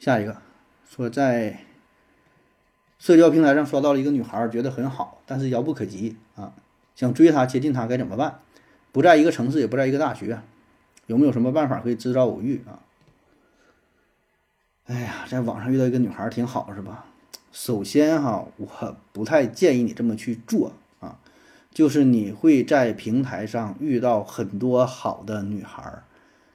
[0.00, 0.40] 下一个
[0.88, 1.60] 说在
[2.98, 6.52] 社交平台上刷到了一个女孩，觉得很好，但是遥不可及啊，
[6.94, 8.40] 想追她接近她该怎么办？
[8.90, 10.40] 不在一个城市，也不在一个大学，
[11.06, 12.80] 有没有什么办法可以制造偶遇啊？
[14.86, 17.04] 哎呀，在网上遇到一个女孩挺好是吧？
[17.52, 21.18] 首先哈，我不太建议你这么去做啊。
[21.72, 26.02] 就是你会在平台上遇到很多好的女孩，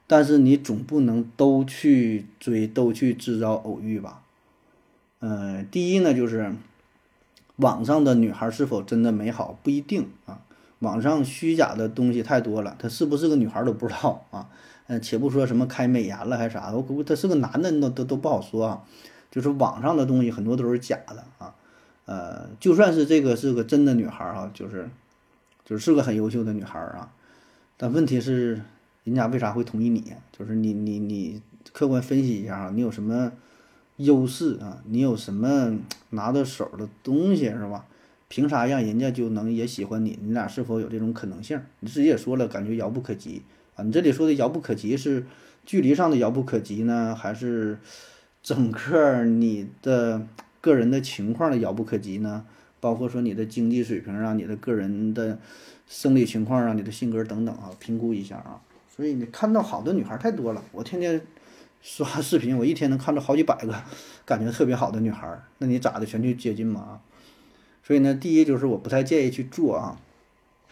[0.07, 4.22] 但是你总不能都去追，都去制造偶遇吧？
[5.25, 6.53] 嗯，第一呢，就是
[7.55, 10.41] 网上的女孩是否真的美好不一定啊，
[10.79, 14.49] 网上虚假的东西太多了，她是不是个女孩都不知道啊？
[14.87, 18.83] 嗯，且不说什么开美颜了还是啥的，我估计他是个男的，那都都不好说啊。
[19.31, 21.55] 就是网上的东西很多都是假的啊，
[22.03, 24.89] 呃，就算是这个是个真的女孩啊，就是。
[25.65, 27.09] 就是个很优秀的女孩啊，
[27.77, 28.61] 但问题是，
[29.05, 30.11] 人家为啥会同意你？
[30.37, 31.41] 就是你你你
[31.71, 33.31] 客观分析一下啊，你有什么
[34.03, 34.81] 优势啊？
[34.85, 35.77] 你有什么
[36.11, 37.85] 拿得手的东西是吧？
[38.27, 40.17] 凭啥让人家就能也喜欢你？
[40.23, 41.61] 你俩是否有这种可能性？
[41.81, 43.43] 你自己也说了，感觉遥不可及
[43.75, 43.84] 啊。
[43.84, 45.25] 你这里说的遥不可及是
[45.65, 47.77] 距离上的遥不可及呢，还是
[48.41, 50.25] 整个你的
[50.61, 52.45] 个人的情况的遥不可及呢？
[52.80, 55.38] 包括说你的经济水平啊，你的个人的
[55.88, 58.59] 生理情况啊，你的性格等等啊，评估一下啊。
[58.95, 61.21] 所以你看到好的女孩太多了，我天天
[61.84, 63.76] 刷视频，我一天能看到好几百个
[64.26, 67.01] 感觉特别好的女孩，那你咋的全去接近嘛？
[67.84, 69.99] 所以呢，第一就是我不太建议去做啊。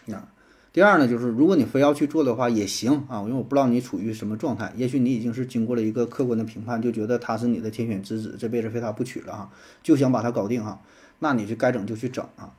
[0.06, 0.26] 那
[0.72, 9.50] 第二呢，就是如果你非要去做的话也行啊，因为我不知道你处于什么状态，也许你已经是经过了一个客观的评判，就觉得他是你的天选之子，这辈子非他不娶了哈，
[9.82, 10.80] 就想把他搞定哈。
[11.18, 12.54] 那你就该整就去整啊，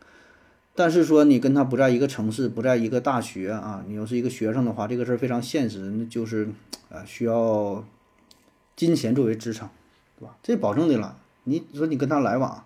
[0.75, 6.47] 但是说你跟他不在一个城市，不在一个大学啊，你要是一个学生的话，这个事儿非常现实，那就是，
[6.89, 7.83] 呃，需要
[8.75, 9.69] 金钱作为支撑
[10.19, 10.35] 对吧？
[10.41, 11.17] 这保证的了。
[11.45, 12.65] 你说你跟他来往，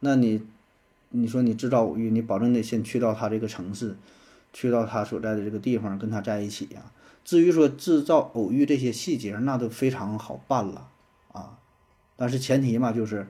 [0.00, 0.42] 那你
[1.10, 3.96] 你说你制造偶遇，你保证得先去到他这个城市，
[4.52, 6.82] 去到他所在的这个地方跟他在一起呀。
[7.24, 10.88] 至于说制造偶遇这些细节，那都非常好办了
[11.32, 11.58] 啊。
[12.16, 13.26] 但是前提嘛，就是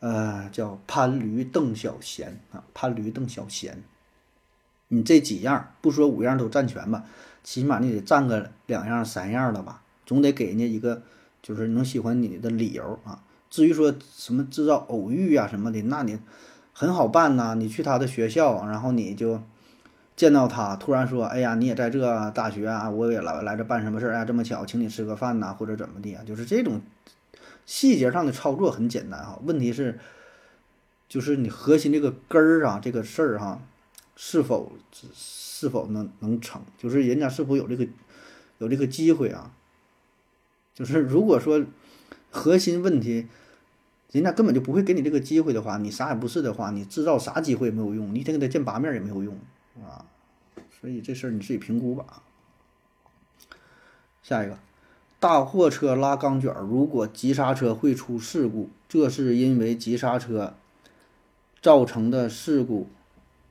[0.00, 3.82] 呃叫攀驴邓小闲啊，攀驴邓小闲。
[4.88, 7.04] 你这几样不说五样都占全吧，
[7.42, 9.81] 起码你得占个两样三样的吧，
[10.12, 11.00] 总得给人家一个
[11.42, 13.24] 就是能喜欢你的理由啊。
[13.48, 16.18] 至于说什么制造偶遇啊什么的，那你
[16.74, 17.54] 很好办呐。
[17.54, 19.40] 你去他的学校，然后你就
[20.14, 22.90] 见到他，突然说：“哎呀，你也在这大学啊？
[22.90, 24.24] 我也来来这办什么事儿啊？
[24.26, 26.82] 这么巧，请你吃个饭呐，或者怎么的啊？”就是这种
[27.64, 29.40] 细节上的操作很简单哈。
[29.44, 29.98] 问题是，
[31.08, 33.60] 就是你核心这个根儿啊，这个事儿哈，
[34.16, 34.72] 是否
[35.14, 36.62] 是否能能成？
[36.78, 37.86] 就是人家是否有这个
[38.58, 39.50] 有这个机会啊？
[40.84, 41.64] 就是如果说
[42.30, 43.26] 核心问题。
[44.12, 49.34] 人家根本就不会给你这个机会的话，你啥也不是的话，你制造啥机会也没有用，你天给他见八面也没有用
[49.82, 50.04] 啊。
[50.78, 52.22] 所以这事儿你自己评估吧。
[54.22, 54.58] 下一个，
[55.18, 60.52] 大货车拉钢卷，如果急刹车会出事故，这是因为急刹车
[61.62, 62.88] 造成的事故。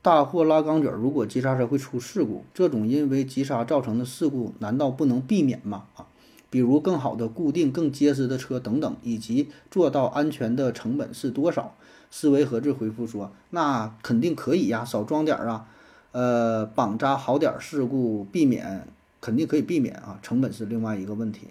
[0.00, 5.88] 大货拉钢卷，如果急刹车会出事故，这种因为急刹造成的事故，难道不能避免吗？
[5.96, 6.06] 啊？
[6.52, 11.74] 比如更好的固定、更结实的车等等，以及做到安全的成本是多少？
[12.10, 15.66] 思维盒子回复说：“那肯定可以呀，少装点儿啊，
[16.10, 18.86] 呃，绑扎好点儿，事故避免
[19.18, 21.48] 肯定可以避免啊，成本是另外一个问题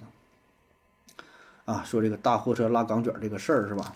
[1.66, 3.96] 啊。”说这个大货车拉钢卷这个事儿是吧？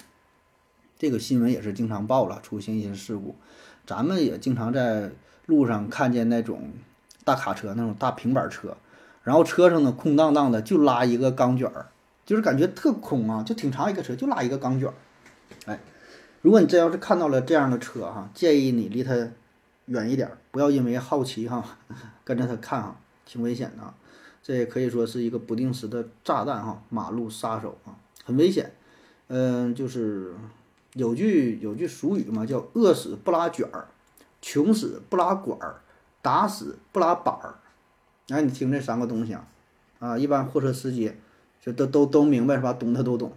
[0.97, 3.35] 这个新闻也是经常报了，出现一些事故，
[3.85, 5.11] 咱们也经常在
[5.45, 6.71] 路上看见那种
[7.23, 8.75] 大卡车、那种大平板车。
[9.25, 11.87] 然后车上呢空荡荡的，就拉一个钢卷儿，
[12.25, 14.93] 就是感觉特空啊，就挺长一个车，就拉一个钢卷儿。
[15.65, 15.79] 哎，
[16.43, 19.13] 如果你真要是看到了这样的车哈，建议你离它
[19.87, 21.65] 远一点，不要因为好奇哈
[22.23, 22.95] 跟着它看哈，
[23.25, 23.93] 挺危险的。
[24.43, 28.71] 这也可以说是一个不定时的炸弹哈，马路杀手啊，很危险。
[29.27, 30.35] 嗯，就是
[30.93, 33.87] 有句有句俗语嘛，叫饿死不拉卷儿，
[34.39, 35.81] 穷死不拉管儿，
[36.21, 37.55] 打死不拉板儿。
[38.29, 39.47] 哎，你听这三个东西啊，
[39.99, 41.13] 啊，一般货车司机
[41.61, 42.73] 就都都都明白是吧？
[42.73, 43.31] 懂的都懂。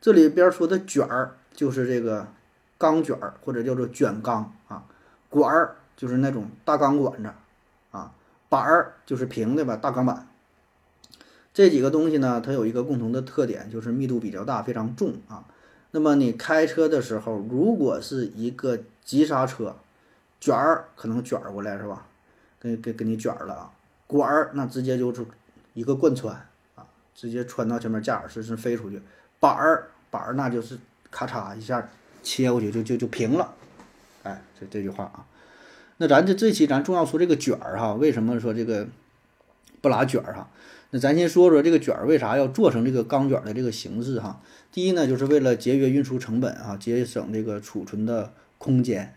[0.00, 2.28] 这里边说的卷儿就是这个
[2.78, 4.84] 钢卷儿，或者叫做卷钢啊。
[5.28, 7.30] 管儿就是那种大钢管子
[7.90, 8.14] 啊。
[8.48, 10.28] 板儿就是平的吧，大钢板。
[11.52, 15.44] 这几个东西呢，它有一个共同的特点，就是密度比较大，非常重啊。
[15.90, 19.74] 那么你开车的时候，如果是一个急刹车，
[20.40, 22.06] 卷儿可能卷过来是吧？
[22.60, 23.72] 给给给你卷了啊。
[24.06, 25.24] 管儿那直接就是
[25.72, 26.34] 一个贯穿
[26.74, 29.00] 啊，直接穿到前面驾驶室是飞出去。
[29.40, 30.78] 板儿板儿那就是
[31.10, 31.88] 咔嚓一下
[32.22, 33.54] 切过去就就就平了。
[34.22, 35.26] 哎，这这句话啊，
[35.98, 38.86] 那咱这这期咱重要说这个卷儿哈，为什么说这个
[39.80, 40.48] 不拉卷儿哈？
[40.90, 44.40] 那咱先说说这个卷儿为啥要做成这个钢卷的这个形式哈？
[44.70, 49.14] 第一呢，就是为了节约运输成本啊，节省这个储存的空间。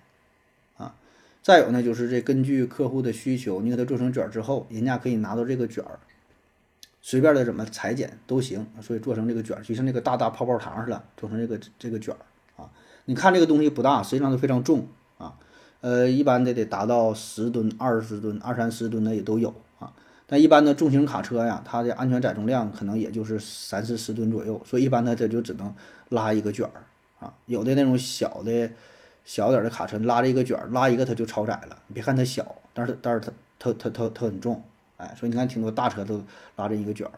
[1.48, 5.98] 再有呢，就是这根据客户的需求，你给他做成卷之后，人家可以拿到这个卷儿，
[7.02, 8.68] 随便的怎么裁剪都行。
[8.82, 12.69] 所以做成这个卷儿，就像那个大大泡泡糖似的，做成这个这个卷儿啊。
[13.06, 15.36] 你看这个东西不大，实际上都非常重啊。
[15.80, 19.94] 呃，一般的得达到十吨、二十吨、二三十吨的也都有啊。
[20.26, 25.74] 但一般的重型卡车呀，它的安全载重量可能也就是三四十吨左右，所以一般呢这就只能
[26.10, 26.84] 拉一个卷儿
[27.26, 27.34] 啊。
[27.45, 28.69] 有的那种小的。
[29.28, 31.78] 小点的卡车拉着一个卷儿，拉一个它就超载了。
[31.88, 33.30] 你别看它小，但是但是它
[33.60, 34.64] 它它它它很重，
[34.95, 36.24] 哎，所以你看挺多大车都
[36.56, 37.12] 拉着一个卷儿。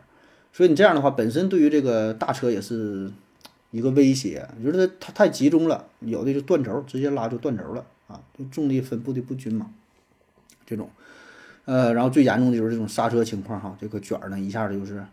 [0.52, 3.12] 所以你这样的话，本身对于这个大车也是
[3.70, 4.50] 一个威胁。
[4.58, 9.72] 你说它它太集中了，有的就断轴，直接拉就断轴了啊，就重力分布的不均嘛。
[10.66, 10.90] 这种，
[11.66, 15.06] 呃，然后最严重的就是这种刹车情况哈，这个卷呢一下子就是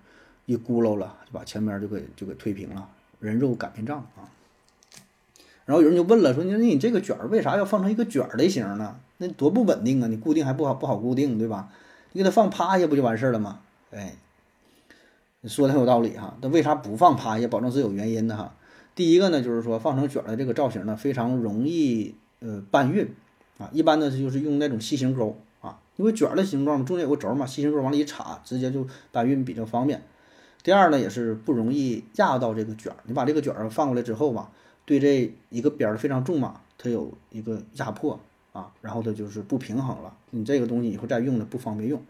[0.46, 2.88] 一轱辘了，就把前面就给就给推平了，
[3.20, 4.24] 人肉擀面杖啊。
[5.66, 8.96] 然后有人就问了，说你那你这个卷儿为啥要放成一个卷儿的形呢？
[9.18, 10.06] 那多不稳定啊！
[10.06, 11.68] 你固定还不好不好固定，对吧？
[12.12, 13.58] 你给它放趴下不就完事儿了吗？
[13.90, 14.14] 哎，
[15.40, 16.36] 你说的很有道理哈。
[16.40, 17.48] 那为啥不放趴下？
[17.48, 18.54] 保证是有原因的哈。
[18.94, 23.12] 第一个呢，就是说放成卷儿的这个造型呢，非常容易呃搬运
[23.58, 23.68] 啊。
[23.72, 30.00] 一般呢就是用那种细型钩啊，因为卷儿的形状中间有个轴嘛，细型钩往里一插，直接就搬运比较方便。
[30.62, 32.98] 第二呢，也是不容易压到这个卷儿。
[33.04, 34.52] 你把这个卷儿放过来之后吧。
[34.86, 38.18] 对这一个边儿非常重嘛，它有一个压迫
[38.54, 40.16] 啊，然后它就是不平衡了。
[40.30, 42.02] 你这个东西以后再用的不方便用，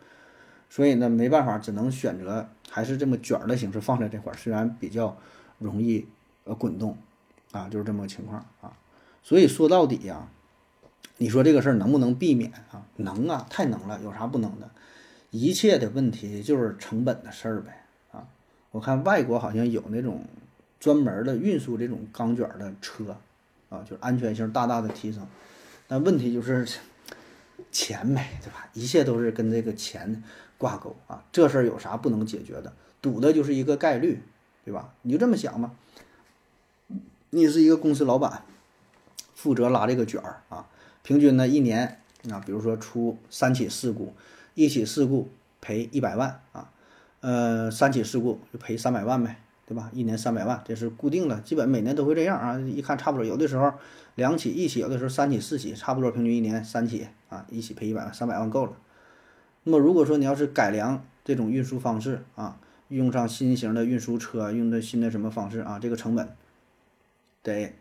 [0.70, 4.36] 所以呢没办法，只能选择还是这么卷的形式放在这块儿。
[4.36, 5.16] 虽然比较
[5.58, 6.06] 容易
[6.44, 6.96] 呃滚动，
[7.50, 8.76] 啊，就是这么个情况啊。
[9.22, 10.28] 所以说到底呀，
[11.16, 12.86] 你说这个事儿能不能避免啊？
[12.96, 14.70] 能啊，太能了，有啥不能的？
[15.30, 18.28] 一切的问题就是成本的事儿呗啊！
[18.70, 20.24] 我看外国好像有那种
[20.86, 23.16] 专门的运输这种钢卷的车
[23.70, 25.26] 啊，就是安全性大大的提升。
[25.88, 26.64] 但问题就是
[27.72, 28.68] 钱呗，对吧？
[28.72, 30.22] 一切都是跟这个钱
[30.56, 31.24] 挂钩啊。
[31.32, 32.72] 这事儿有啥不能解决的？
[33.02, 34.22] 赌的就是一个概率，
[34.64, 34.94] 对吧？
[35.02, 35.72] 你就这么想吧。
[37.30, 38.44] 你是一个公司老板，
[39.34, 40.68] 负责拉这个卷儿啊，
[41.02, 42.00] 平均呢一年
[42.30, 44.14] 啊，比如说出三起事故。
[44.54, 45.28] 一起事故
[45.60, 46.70] 赔一百万啊，
[47.22, 49.90] 呃，三起事故就赔三百万呗，对吧？
[49.92, 52.56] 一年三百万，这是固定的，基本每年都会这样啊。
[52.60, 53.72] 一看差不多，有的时候
[54.14, 58.72] 两起、一起，有的时候三起、四起，差不多平均一年三起啊，一起赔一百万，三百万够了。
[59.64, 66.28] 那么如果说你要是改良这种运输方式啊，用上新型的运输车，用的新的什么方式啊，这个成本
[67.42, 67.74] 得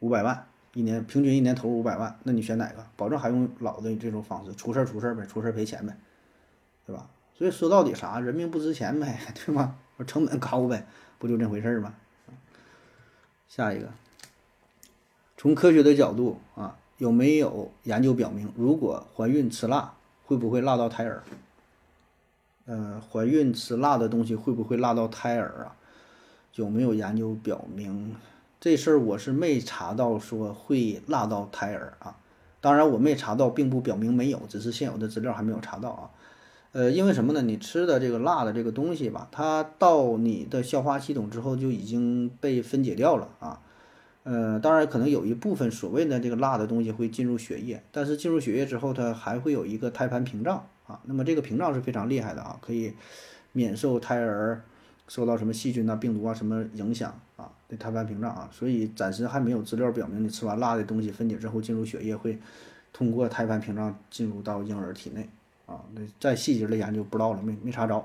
[0.00, 0.46] 五百万。
[0.74, 2.86] 一年平均一年投入五百万，那你选哪个？
[2.96, 5.96] 保证还用老的这种方式，出事儿出事儿呗，出事儿赔钱呗。
[6.86, 7.08] 对吧？
[7.34, 9.76] 所以说到底啥，人命不值钱呗， 对吗？
[10.06, 10.86] 成本高呗，
[11.20, 11.92] 不就这回事儿吗？
[13.46, 13.90] 下一个，
[15.36, 19.92] 从科学的角度啊，有没有研究表明，如果怀孕吃辣，
[20.24, 21.22] 会不会辣到胎儿？
[22.64, 25.76] 呃，怀孕吃辣的东西会不会辣到胎儿啊？
[26.54, 28.16] 有没有研究表明
[28.58, 28.98] 这事儿？
[28.98, 32.16] 我是没查到说会辣到胎儿啊。
[32.62, 36.10] 当然，我没查到，并不表明没有，只是现有的资料还没有查到啊。
[36.72, 37.42] 呃，因为什么呢？
[37.42, 43.60] 你吃的这个辣的这个东西吧，它到你的消化系统之后就已经被分解掉了啊。
[44.22, 51.00] 呃，当然可能有一部分所谓的这个辣的东西会进入血液，但是进入血液之后，它还会有一个胎盘屏障啊。
[51.06, 52.92] 那么这个屏障是非常厉害的啊，可以
[53.52, 54.62] 免受胎儿
[55.08, 57.50] 受到什么细菌啊、病毒啊什么影响啊。
[57.68, 62.38] 这胎盘屏障啊，所以暂时还没有资料表明你吃完辣的东西分解之后进入血液会
[62.92, 65.28] 通过胎盘屏障进入到婴儿体内。
[65.70, 68.04] 啊，那再细节的研究不知道了，没没查着。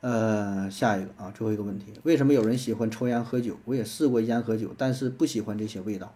[0.00, 3.56] 呃，下一个啊，最后一个问题，为什么有人喜欢抽烟喝酒？
[3.64, 6.14] 我也试过烟和酒，但是不喜欢这些味道。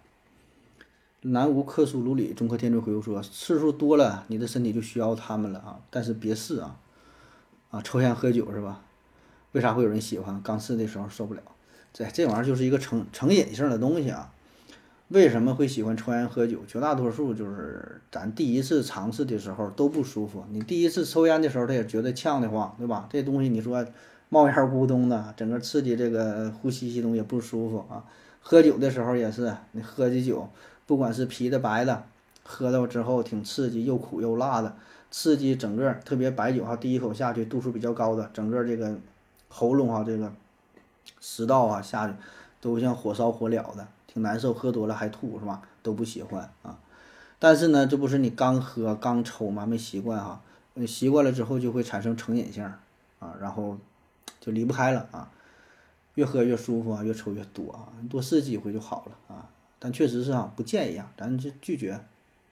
[1.22, 6.78] 南无克苏鲁里中科天尊回复说，次数多了，你的身体就需要它们了啊，但是别试啊。
[7.70, 8.82] 啊，抽烟喝酒是吧？
[9.52, 10.40] 为啥会有人喜欢？
[10.42, 11.42] 刚试的时候受不了，
[11.92, 14.32] 这这玩意儿就是一个成成瘾性的东西啊。
[15.08, 16.58] 为什么会喜欢抽烟喝酒？
[16.66, 20.44] 绝大多数就是咱第一次尝试的时候都不舒服。
[20.50, 23.08] 你第一次抽烟的时候，他也觉得呛得慌，对吧？
[23.08, 23.86] 这东西你说
[24.28, 28.02] 冒烟咕咚的，整个刺激这个呼吸系统也不舒服啊。
[28.40, 30.48] 喝酒的时候也是，你喝的酒，
[30.86, 32.02] 不管是啤的白的，
[32.42, 34.74] 喝到之后挺刺激，又苦又辣的，
[35.12, 38.96] 刺激整个特别白酒哈，第一口下去度数比较高的，整个这个
[39.48, 40.32] 喉咙啊，这个
[41.20, 42.14] 食道啊下去
[42.60, 43.86] 都像火烧火燎的。
[44.20, 45.62] 难受，喝多了还吐是吧？
[45.82, 46.78] 都不喜欢啊。
[47.38, 50.42] 但是呢，这不是你刚喝刚抽嘛，没习惯哈。
[50.86, 52.64] 习惯了之后就会产生成瘾性
[53.18, 53.78] 啊，然后
[54.40, 55.30] 就离不开了啊。
[56.14, 59.48] 越喝越舒服啊，越抽越多啊，多试几回就好了啊。
[59.78, 62.00] 但确实是啊，不建议啊，咱就拒绝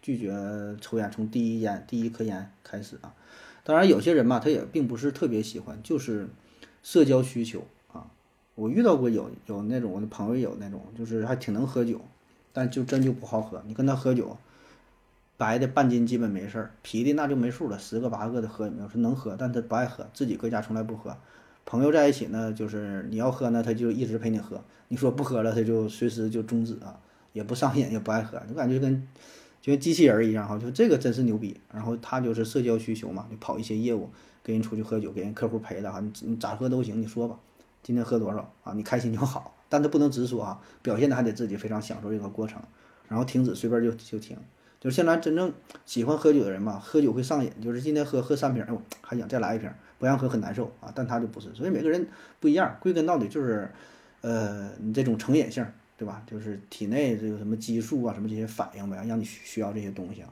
[0.00, 0.32] 拒绝
[0.80, 3.14] 抽烟，从第一烟第一颗烟开始啊。
[3.62, 6.28] 当然，有些人嘛，他也并不是特别喜欢，就是
[6.82, 7.66] 社交需求。
[8.54, 12.00] 我遇到过有有那种我的朋友有那种，就是还挺能喝酒，
[12.52, 13.62] 但就真就不好喝。
[13.66, 14.36] 你跟他喝酒，
[15.36, 18.88] 白的半斤基本没事儿，啤的那就没数了，十个八个的喝也没有。
[18.88, 21.16] 说能喝，但他不爱喝，自己搁家从来不喝。
[21.66, 24.62] 朋友在一起呢，就是你要喝呢，他就一直陪你喝。
[24.88, 27.00] 你说不喝了，他就随时就终止啊，
[27.32, 29.08] 也不上瘾，也不爱喝，就感觉跟
[29.60, 30.56] 就跟机器人一样哈。
[30.58, 31.56] 就这个真是牛逼。
[31.72, 34.10] 然后他就是社交需求嘛，就跑一些业务，
[34.44, 37.36] 跟人出去喝酒，给人客户陪的哈，你你咋喝都行，你说吧。
[37.84, 38.72] 今天喝多少啊？
[38.72, 42.60] 你开心就好，但他不能直说啊，表现的还得自己非常享受这个过程，
[43.06, 44.36] 然后停止随便就就停。
[44.80, 45.50] 就是现在真正
[45.86, 50.92] 喜欢喝酒的人嘛，喝酒会上瘾，就是今天喝喝三瓶，哎，还想再来一瓶，不让喝很难受啊。
[50.94, 52.06] 但他就不是，所以每个人
[52.38, 53.70] 不一样，归根到底就是，
[54.20, 55.66] 呃，你这种成瘾性，
[55.96, 56.22] 对吧？
[56.26, 60.28] 就是体内这个什么激素啊，什么这些反应呗，让你需要这些东西啊。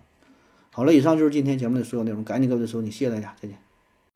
[0.70, 3.58] 好了，以上就是今天节目的所有内容，赶紧各位收你，谢谢大家，再见。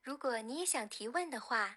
[0.05, 1.77] 如果你也想提问的话。